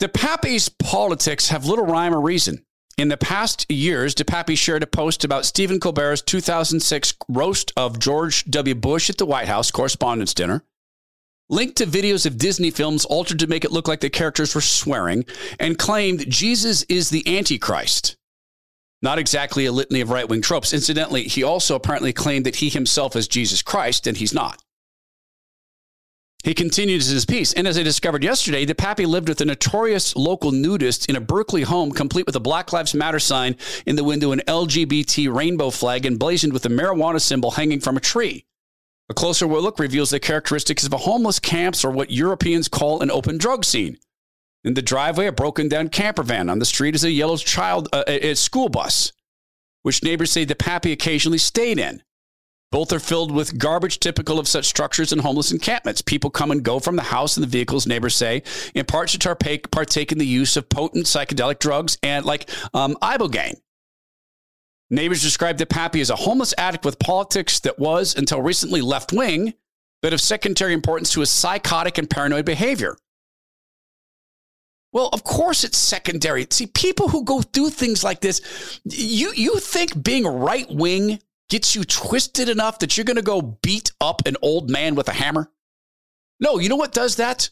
DePappy's 0.00 0.68
politics 0.68 1.48
have 1.48 1.66
little 1.66 1.86
rhyme 1.86 2.14
or 2.14 2.20
reason. 2.20 2.64
In 2.98 3.08
the 3.08 3.16
past 3.16 3.70
years, 3.70 4.14
DePappy 4.14 4.58
shared 4.58 4.82
a 4.82 4.88
post 4.88 5.24
about 5.24 5.44
Stephen 5.44 5.78
Colbert's 5.78 6.22
2006 6.22 7.14
roast 7.28 7.72
of 7.76 7.98
George 7.98 8.44
W. 8.44 8.74
Bush 8.74 9.08
at 9.08 9.18
the 9.18 9.26
White 9.26 9.46
House 9.46 9.70
Correspondents' 9.70 10.34
Dinner, 10.34 10.64
linked 11.48 11.76
to 11.76 11.86
videos 11.86 12.26
of 12.26 12.38
Disney 12.38 12.70
films 12.70 13.04
altered 13.04 13.38
to 13.38 13.46
make 13.46 13.64
it 13.64 13.72
look 13.72 13.86
like 13.86 14.00
the 14.00 14.10
characters 14.10 14.54
were 14.54 14.60
swearing, 14.60 15.24
and 15.60 15.78
claimed 15.78 16.28
Jesus 16.28 16.82
is 16.84 17.10
the 17.10 17.38
Antichrist. 17.38 18.16
Not 19.00 19.18
exactly 19.18 19.66
a 19.66 19.72
litany 19.72 20.00
of 20.00 20.10
right 20.10 20.28
wing 20.28 20.40
tropes. 20.40 20.72
Incidentally, 20.72 21.24
he 21.24 21.42
also 21.42 21.76
apparently 21.76 22.12
claimed 22.12 22.46
that 22.46 22.56
he 22.56 22.68
himself 22.68 23.14
is 23.14 23.28
Jesus 23.28 23.62
Christ, 23.62 24.06
and 24.06 24.16
he's 24.16 24.34
not. 24.34 24.63
He 26.44 26.52
continues 26.52 27.06
his 27.06 27.24
piece. 27.24 27.54
And 27.54 27.66
as 27.66 27.78
I 27.78 27.82
discovered 27.82 28.22
yesterday, 28.22 28.66
the 28.66 28.74
Pappy 28.74 29.06
lived 29.06 29.30
with 29.30 29.40
a 29.40 29.46
notorious 29.46 30.14
local 30.14 30.52
nudist 30.52 31.08
in 31.08 31.16
a 31.16 31.20
Berkeley 31.20 31.62
home, 31.62 31.90
complete 31.90 32.26
with 32.26 32.36
a 32.36 32.40
Black 32.40 32.70
Lives 32.70 32.94
Matter 32.94 33.18
sign 33.18 33.56
in 33.86 33.96
the 33.96 34.04
window, 34.04 34.30
an 34.30 34.42
LGBT 34.46 35.34
rainbow 35.34 35.70
flag 35.70 36.04
emblazoned 36.04 36.52
with 36.52 36.66
a 36.66 36.68
marijuana 36.68 37.18
symbol 37.18 37.52
hanging 37.52 37.80
from 37.80 37.96
a 37.96 38.00
tree. 38.00 38.44
A 39.08 39.14
closer 39.14 39.46
look 39.46 39.78
reveals 39.78 40.10
the 40.10 40.20
characteristics 40.20 40.84
of 40.84 40.92
a 40.92 40.98
homeless 40.98 41.38
camps 41.38 41.82
or 41.82 41.90
what 41.90 42.10
Europeans 42.10 42.68
call 42.68 43.00
an 43.00 43.10
open 43.10 43.38
drug 43.38 43.64
scene. 43.64 43.96
In 44.64 44.74
the 44.74 44.82
driveway, 44.82 45.26
a 45.26 45.32
broken 45.32 45.68
down 45.68 45.88
camper 45.88 46.22
van. 46.22 46.50
On 46.50 46.58
the 46.58 46.66
street 46.66 46.94
is 46.94 47.04
a 47.04 47.10
yellow 47.10 47.38
child, 47.38 47.88
uh, 47.92 48.04
a 48.06 48.34
school 48.34 48.68
bus, 48.68 49.12
which 49.82 50.02
neighbors 50.02 50.30
say 50.30 50.44
the 50.44 50.54
Pappy 50.54 50.92
occasionally 50.92 51.38
stayed 51.38 51.78
in. 51.78 52.02
Both 52.74 52.92
are 52.92 52.98
filled 52.98 53.30
with 53.30 53.56
garbage 53.56 54.00
typical 54.00 54.40
of 54.40 54.48
such 54.48 54.64
structures 54.64 55.12
and 55.12 55.20
homeless 55.20 55.52
encampments. 55.52 56.02
People 56.02 56.28
come 56.28 56.50
and 56.50 56.60
go 56.60 56.80
from 56.80 56.96
the 56.96 57.02
house 57.02 57.36
and 57.36 57.44
the 57.44 57.48
vehicles, 57.48 57.86
neighbors 57.86 58.16
say, 58.16 58.42
in 58.74 58.84
part 58.84 59.10
to 59.10 59.18
partake, 59.20 59.70
partake 59.70 60.10
in 60.10 60.18
the 60.18 60.26
use 60.26 60.56
of 60.56 60.68
potent 60.68 61.06
psychedelic 61.06 61.60
drugs 61.60 61.98
and 62.02 62.26
like 62.26 62.50
um, 62.74 62.96
Ibogaine. 63.00 63.60
Neighbors 64.90 65.22
described 65.22 65.60
the 65.60 65.66
Pappy 65.66 66.00
as 66.00 66.10
a 66.10 66.16
homeless 66.16 66.52
addict 66.58 66.84
with 66.84 66.98
politics 66.98 67.60
that 67.60 67.78
was, 67.78 68.16
until 68.16 68.42
recently, 68.42 68.80
left 68.80 69.12
wing, 69.12 69.54
but 70.02 70.12
of 70.12 70.20
secondary 70.20 70.72
importance 70.72 71.12
to 71.12 71.20
his 71.20 71.30
psychotic 71.30 71.96
and 71.96 72.10
paranoid 72.10 72.44
behavior. 72.44 72.96
Well, 74.92 75.10
of 75.12 75.22
course 75.22 75.62
it's 75.62 75.78
secondary. 75.78 76.44
See, 76.50 76.66
people 76.66 77.06
who 77.08 77.22
go 77.22 77.40
through 77.40 77.70
things 77.70 78.02
like 78.02 78.20
this, 78.20 78.80
you, 78.84 79.32
you 79.32 79.60
think 79.60 80.02
being 80.02 80.26
right 80.26 80.68
wing 80.68 81.20
gets 81.48 81.74
you 81.74 81.84
twisted 81.84 82.48
enough 82.48 82.78
that 82.80 82.96
you're 82.96 83.04
going 83.04 83.16
to 83.16 83.22
go 83.22 83.42
beat 83.62 83.92
up 84.00 84.26
an 84.26 84.36
old 84.42 84.70
man 84.70 84.94
with 84.94 85.08
a 85.08 85.12
hammer? 85.12 85.50
No, 86.40 86.58
you 86.58 86.68
know 86.68 86.76
what 86.76 86.92
does 86.92 87.16
that? 87.16 87.50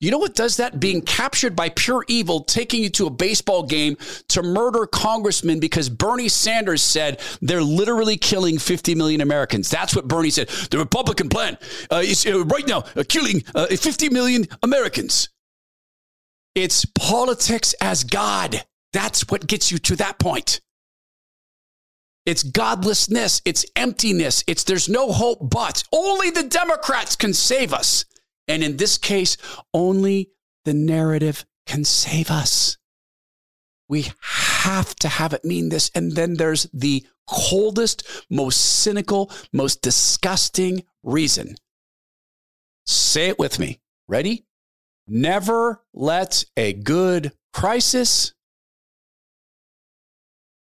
You 0.00 0.10
know 0.10 0.18
what 0.18 0.34
does 0.34 0.58
that? 0.58 0.80
Being 0.80 1.00
captured 1.00 1.56
by 1.56 1.70
pure 1.70 2.04
evil, 2.08 2.40
taking 2.40 2.82
you 2.82 2.90
to 2.90 3.06
a 3.06 3.10
baseball 3.10 3.62
game 3.62 3.96
to 4.28 4.42
murder 4.42 4.86
congressmen 4.86 5.60
because 5.60 5.88
Bernie 5.88 6.28
Sanders 6.28 6.82
said 6.82 7.20
they're 7.40 7.62
literally 7.62 8.16
killing 8.16 8.58
50 8.58 8.94
million 8.96 9.20
Americans. 9.20 9.70
That's 9.70 9.96
what 9.96 10.06
Bernie 10.06 10.30
said. 10.30 10.48
The 10.48 10.78
Republican 10.78 11.28
plan 11.28 11.56
uh, 11.90 12.02
is 12.04 12.26
uh, 12.26 12.44
right 12.44 12.66
now 12.66 12.84
uh, 12.96 13.04
killing 13.08 13.44
uh, 13.54 13.66
50 13.68 14.10
million 14.10 14.46
Americans. 14.62 15.30
It's 16.54 16.84
politics 16.84 17.74
as 17.80 18.04
God. 18.04 18.62
That's 18.92 19.22
what 19.28 19.46
gets 19.46 19.72
you 19.72 19.78
to 19.78 19.96
that 19.96 20.18
point. 20.18 20.60
It's 22.26 22.42
godlessness. 22.42 23.42
It's 23.44 23.66
emptiness. 23.76 24.44
It's 24.46 24.64
there's 24.64 24.88
no 24.88 25.12
hope 25.12 25.50
but. 25.50 25.84
Only 25.92 26.30
the 26.30 26.42
Democrats 26.42 27.16
can 27.16 27.34
save 27.34 27.74
us. 27.74 28.04
And 28.48 28.62
in 28.62 28.76
this 28.76 28.98
case, 28.98 29.36
only 29.72 30.30
the 30.64 30.74
narrative 30.74 31.44
can 31.66 31.84
save 31.84 32.30
us. 32.30 32.78
We 33.88 34.10
have 34.20 34.94
to 34.96 35.08
have 35.08 35.34
it 35.34 35.44
mean 35.44 35.68
this. 35.68 35.90
And 35.94 36.12
then 36.12 36.34
there's 36.34 36.66
the 36.72 37.04
coldest, 37.26 38.24
most 38.30 38.56
cynical, 38.56 39.30
most 39.52 39.82
disgusting 39.82 40.84
reason. 41.02 41.56
Say 42.86 43.28
it 43.28 43.38
with 43.38 43.58
me. 43.58 43.80
Ready? 44.08 44.46
Never 45.06 45.82
let 45.92 46.44
a 46.56 46.72
good 46.72 47.32
crisis. 47.52 48.32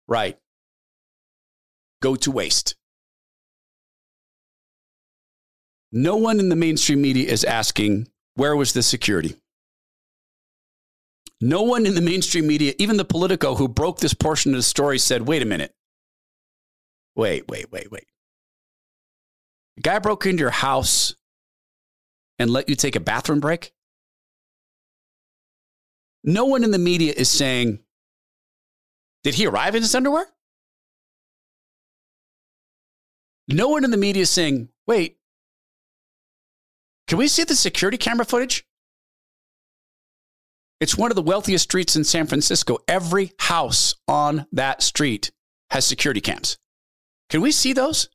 Right 0.07 0.37
go 2.03 2.15
to 2.17 2.29
waste. 2.29 2.75
No 5.91 6.17
one 6.17 6.39
in 6.39 6.49
the 6.49 6.55
mainstream 6.55 7.01
media 7.01 7.31
is 7.31 7.43
asking, 7.43 8.09
where 8.35 8.55
was 8.55 8.73
the 8.73 8.83
security? 8.83 9.35
No 11.39 11.61
one 11.61 11.85
in 11.85 11.95
the 11.95 12.01
mainstream 12.01 12.45
media, 12.45 12.73
even 12.77 12.97
the 12.97 13.05
Politico 13.05 13.55
who 13.55 13.67
broke 13.67 13.99
this 13.99 14.13
portion 14.13 14.51
of 14.53 14.57
the 14.57 14.63
story, 14.63 14.99
said, 14.99 15.27
wait 15.27 15.41
a 15.41 15.45
minute. 15.45 15.73
Wait, 17.15 17.47
wait, 17.47 17.71
wait, 17.71 17.89
wait. 17.91 18.07
The 19.75 19.81
guy 19.81 19.99
broke 19.99 20.25
into 20.25 20.41
your 20.41 20.49
house 20.49 21.15
and 22.39 22.49
let 22.49 22.67
you 22.67 22.75
take 22.75 22.95
a 22.95 22.99
bathroom 22.99 23.39
break? 23.39 23.71
No 26.23 26.45
one 26.45 26.63
in 26.63 26.71
the 26.71 26.79
media 26.79 27.13
is 27.15 27.29
saying, 27.29 27.79
did 29.23 29.35
he 29.35 29.45
arrive 29.45 29.75
in 29.75 29.81
his 29.81 29.95
underwear? 29.95 30.25
No 33.47 33.69
one 33.69 33.83
in 33.83 33.91
the 33.91 33.97
media 33.97 34.23
is 34.23 34.29
saying, 34.29 34.69
wait, 34.87 35.17
can 37.07 37.17
we 37.17 37.27
see 37.27 37.43
the 37.43 37.55
security 37.55 37.97
camera 37.97 38.25
footage? 38.25 38.65
It's 40.79 40.97
one 40.97 41.11
of 41.11 41.15
the 41.15 41.21
wealthiest 41.21 41.63
streets 41.63 41.95
in 41.95 42.03
San 42.03 42.27
Francisco. 42.27 42.77
Every 42.87 43.33
house 43.39 43.95
on 44.07 44.47
that 44.51 44.81
street 44.81 45.31
has 45.69 45.85
security 45.85 46.21
cams. 46.21 46.57
Can 47.29 47.41
we 47.41 47.51
see 47.51 47.73
those? 47.73 48.09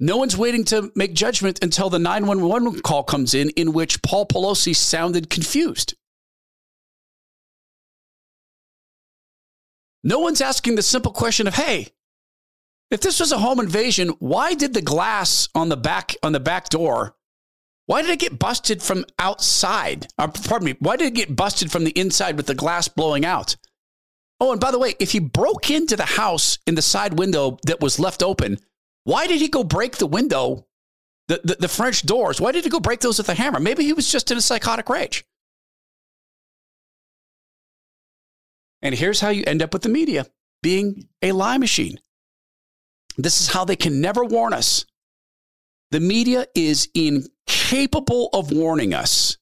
No 0.00 0.16
one's 0.16 0.36
waiting 0.36 0.64
to 0.64 0.90
make 0.94 1.14
judgment 1.14 1.62
until 1.62 1.88
the 1.88 1.98
911 1.98 2.80
call 2.80 3.04
comes 3.04 3.32
in, 3.32 3.50
in 3.50 3.72
which 3.72 4.02
Paul 4.02 4.26
Pelosi 4.26 4.74
sounded 4.74 5.30
confused. 5.30 5.94
No 10.04 10.18
one's 10.18 10.42
asking 10.42 10.76
the 10.76 10.82
simple 10.82 11.12
question 11.12 11.48
of, 11.48 11.54
hey, 11.54 11.88
if 12.90 13.00
this 13.00 13.18
was 13.18 13.32
a 13.32 13.38
home 13.38 13.58
invasion, 13.58 14.10
why 14.18 14.54
did 14.54 14.74
the 14.74 14.82
glass 14.82 15.48
on 15.54 15.70
the 15.70 15.76
back 15.76 16.14
on 16.22 16.32
the 16.32 16.40
back 16.40 16.68
door? 16.68 17.16
Why 17.86 18.02
did 18.02 18.10
it 18.10 18.20
get 18.20 18.38
busted 18.38 18.82
from 18.82 19.06
outside? 19.18 20.06
Uh, 20.18 20.28
pardon 20.28 20.66
me. 20.66 20.74
Why 20.78 20.96
did 20.96 21.08
it 21.08 21.14
get 21.14 21.34
busted 21.34 21.72
from 21.72 21.84
the 21.84 21.98
inside 21.98 22.36
with 22.36 22.46
the 22.46 22.54
glass 22.54 22.86
blowing 22.86 23.24
out? 23.24 23.56
Oh, 24.40 24.52
and 24.52 24.60
by 24.60 24.70
the 24.70 24.78
way, 24.78 24.94
if 25.00 25.12
he 25.12 25.18
broke 25.18 25.70
into 25.70 25.96
the 25.96 26.04
house 26.04 26.58
in 26.66 26.74
the 26.74 26.82
side 26.82 27.18
window 27.18 27.58
that 27.66 27.80
was 27.80 27.98
left 27.98 28.22
open, 28.22 28.58
why 29.04 29.26
did 29.26 29.40
he 29.40 29.48
go 29.48 29.64
break 29.64 29.96
the 29.96 30.06
window, 30.06 30.66
the, 31.28 31.40
the, 31.44 31.56
the 31.60 31.68
French 31.68 32.02
doors? 32.02 32.40
Why 32.40 32.52
did 32.52 32.64
he 32.64 32.70
go 32.70 32.80
break 32.80 33.00
those 33.00 33.18
with 33.18 33.28
a 33.28 33.34
hammer? 33.34 33.60
Maybe 33.60 33.84
he 33.84 33.92
was 33.92 34.10
just 34.10 34.30
in 34.30 34.38
a 34.38 34.42
psychotic 34.42 34.88
rage. 34.88 35.24
And 38.84 38.94
here's 38.94 39.20
how 39.20 39.30
you 39.30 39.42
end 39.46 39.62
up 39.62 39.72
with 39.72 39.82
the 39.82 39.88
media 39.88 40.26
being 40.62 41.08
a 41.22 41.32
lie 41.32 41.58
machine. 41.58 41.98
This 43.16 43.40
is 43.40 43.48
how 43.48 43.64
they 43.64 43.76
can 43.76 44.00
never 44.00 44.24
warn 44.24 44.52
us. 44.52 44.84
The 45.90 46.00
media 46.00 46.46
is 46.54 46.88
incapable 46.94 48.28
of 48.32 48.52
warning 48.52 48.92
us 48.92 49.38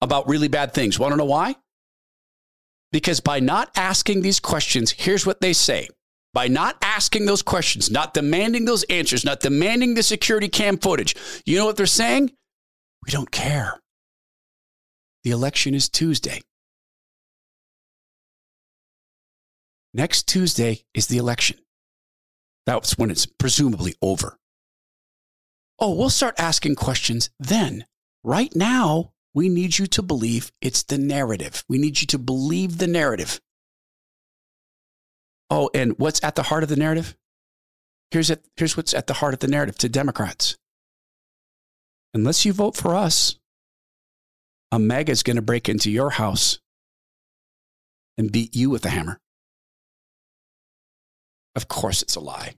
about 0.00 0.28
really 0.28 0.48
bad 0.48 0.74
things. 0.74 0.98
Want 0.98 1.12
to 1.12 1.16
know 1.16 1.24
why? 1.24 1.54
Because 2.92 3.20
by 3.20 3.40
not 3.40 3.70
asking 3.76 4.22
these 4.22 4.40
questions, 4.40 4.90
here's 4.90 5.26
what 5.26 5.40
they 5.40 5.52
say. 5.52 5.88
By 6.32 6.48
not 6.48 6.76
asking 6.82 7.26
those 7.26 7.42
questions, 7.42 7.90
not 7.90 8.14
demanding 8.14 8.64
those 8.64 8.82
answers, 8.84 9.24
not 9.24 9.40
demanding 9.40 9.94
the 9.94 10.02
security 10.02 10.48
cam 10.48 10.78
footage, 10.78 11.14
you 11.46 11.56
know 11.56 11.66
what 11.66 11.76
they're 11.76 11.86
saying? 11.86 12.32
We 13.06 13.12
don't 13.12 13.30
care. 13.30 13.80
The 15.22 15.30
election 15.30 15.74
is 15.74 15.88
Tuesday. 15.88 16.40
Next 19.96 20.26
Tuesday 20.26 20.84
is 20.92 21.06
the 21.06 21.18
election. 21.18 21.56
That's 22.66 22.98
when 22.98 23.12
it's 23.12 23.26
presumably 23.26 23.94
over. 24.02 24.38
Oh, 25.78 25.94
we'll 25.94 26.10
start 26.10 26.34
asking 26.36 26.74
questions 26.74 27.30
then. 27.38 27.86
Right 28.24 28.54
now, 28.56 29.12
we 29.34 29.48
need 29.48 29.78
you 29.78 29.86
to 29.86 30.02
believe 30.02 30.50
it's 30.60 30.82
the 30.82 30.98
narrative. 30.98 31.64
We 31.68 31.78
need 31.78 32.00
you 32.00 32.08
to 32.08 32.18
believe 32.18 32.78
the 32.78 32.88
narrative. 32.88 33.40
Oh, 35.48 35.70
and 35.72 35.96
what's 35.96 36.22
at 36.24 36.34
the 36.34 36.44
heart 36.44 36.64
of 36.64 36.68
the 36.68 36.76
narrative? 36.76 37.16
Here's, 38.10 38.30
it, 38.30 38.44
here's 38.56 38.76
what's 38.76 38.94
at 38.94 39.06
the 39.06 39.14
heart 39.14 39.34
of 39.34 39.40
the 39.40 39.48
narrative 39.48 39.78
to 39.78 39.88
Democrats. 39.88 40.56
Unless 42.14 42.44
you 42.44 42.52
vote 42.52 42.76
for 42.76 42.96
us, 42.96 43.36
a 44.72 44.78
MAGA 44.80 45.12
is 45.12 45.22
going 45.22 45.36
to 45.36 45.42
break 45.42 45.68
into 45.68 45.90
your 45.90 46.10
house 46.10 46.58
and 48.18 48.32
beat 48.32 48.56
you 48.56 48.70
with 48.70 48.84
a 48.84 48.90
hammer. 48.90 49.20
Of 51.54 51.68
course, 51.68 52.02
it's 52.02 52.16
a 52.16 52.20
lie. 52.20 52.54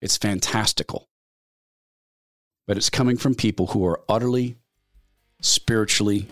It's 0.00 0.16
fantastical. 0.16 1.08
But 2.66 2.76
it's 2.76 2.90
coming 2.90 3.16
from 3.16 3.34
people 3.34 3.68
who 3.68 3.84
are 3.86 4.00
utterly, 4.08 4.56
spiritually 5.40 6.28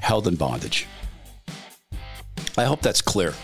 held 0.00 0.26
in 0.26 0.36
bondage. 0.36 0.86
I 2.56 2.64
hope 2.64 2.82
that's 2.82 3.00
clear. 3.00 3.34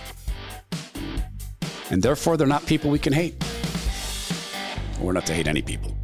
And 1.90 2.02
therefore, 2.02 2.36
they're 2.36 2.46
not 2.46 2.66
people 2.66 2.90
we 2.90 2.98
can 2.98 3.12
hate. 3.12 3.42
We're 5.00 5.12
not 5.12 5.26
to 5.26 5.34
hate 5.34 5.48
any 5.48 5.62
people. 5.62 5.96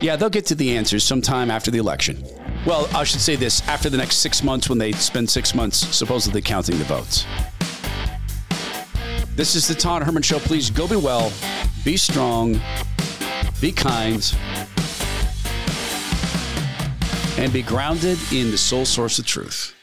Yeah, 0.00 0.16
they'll 0.16 0.28
get 0.28 0.44
to 0.46 0.54
the 0.54 0.76
answers 0.76 1.02
sometime 1.02 1.50
after 1.50 1.70
the 1.70 1.78
election. 1.78 2.22
Well, 2.66 2.88
I 2.94 3.04
should 3.04 3.20
say 3.20 3.36
this 3.36 3.66
after 3.68 3.88
the 3.88 3.96
next 3.96 4.16
six 4.16 4.42
months 4.42 4.68
when 4.68 4.78
they 4.78 4.92
spend 4.92 5.30
six 5.30 5.54
months 5.54 5.78
supposedly 5.96 6.42
counting 6.42 6.78
the 6.78 6.84
votes. 6.84 7.24
This 9.36 9.56
is 9.56 9.66
the 9.66 9.74
Todd 9.74 10.04
Herman 10.04 10.22
Show. 10.22 10.38
Please 10.38 10.70
go 10.70 10.86
be 10.86 10.94
well, 10.94 11.32
be 11.84 11.96
strong, 11.96 12.60
be 13.60 13.72
kind, 13.72 14.32
and 17.36 17.52
be 17.52 17.62
grounded 17.62 18.16
in 18.32 18.52
the 18.52 18.56
sole 18.56 18.84
source 18.84 19.18
of 19.18 19.26
truth. 19.26 19.73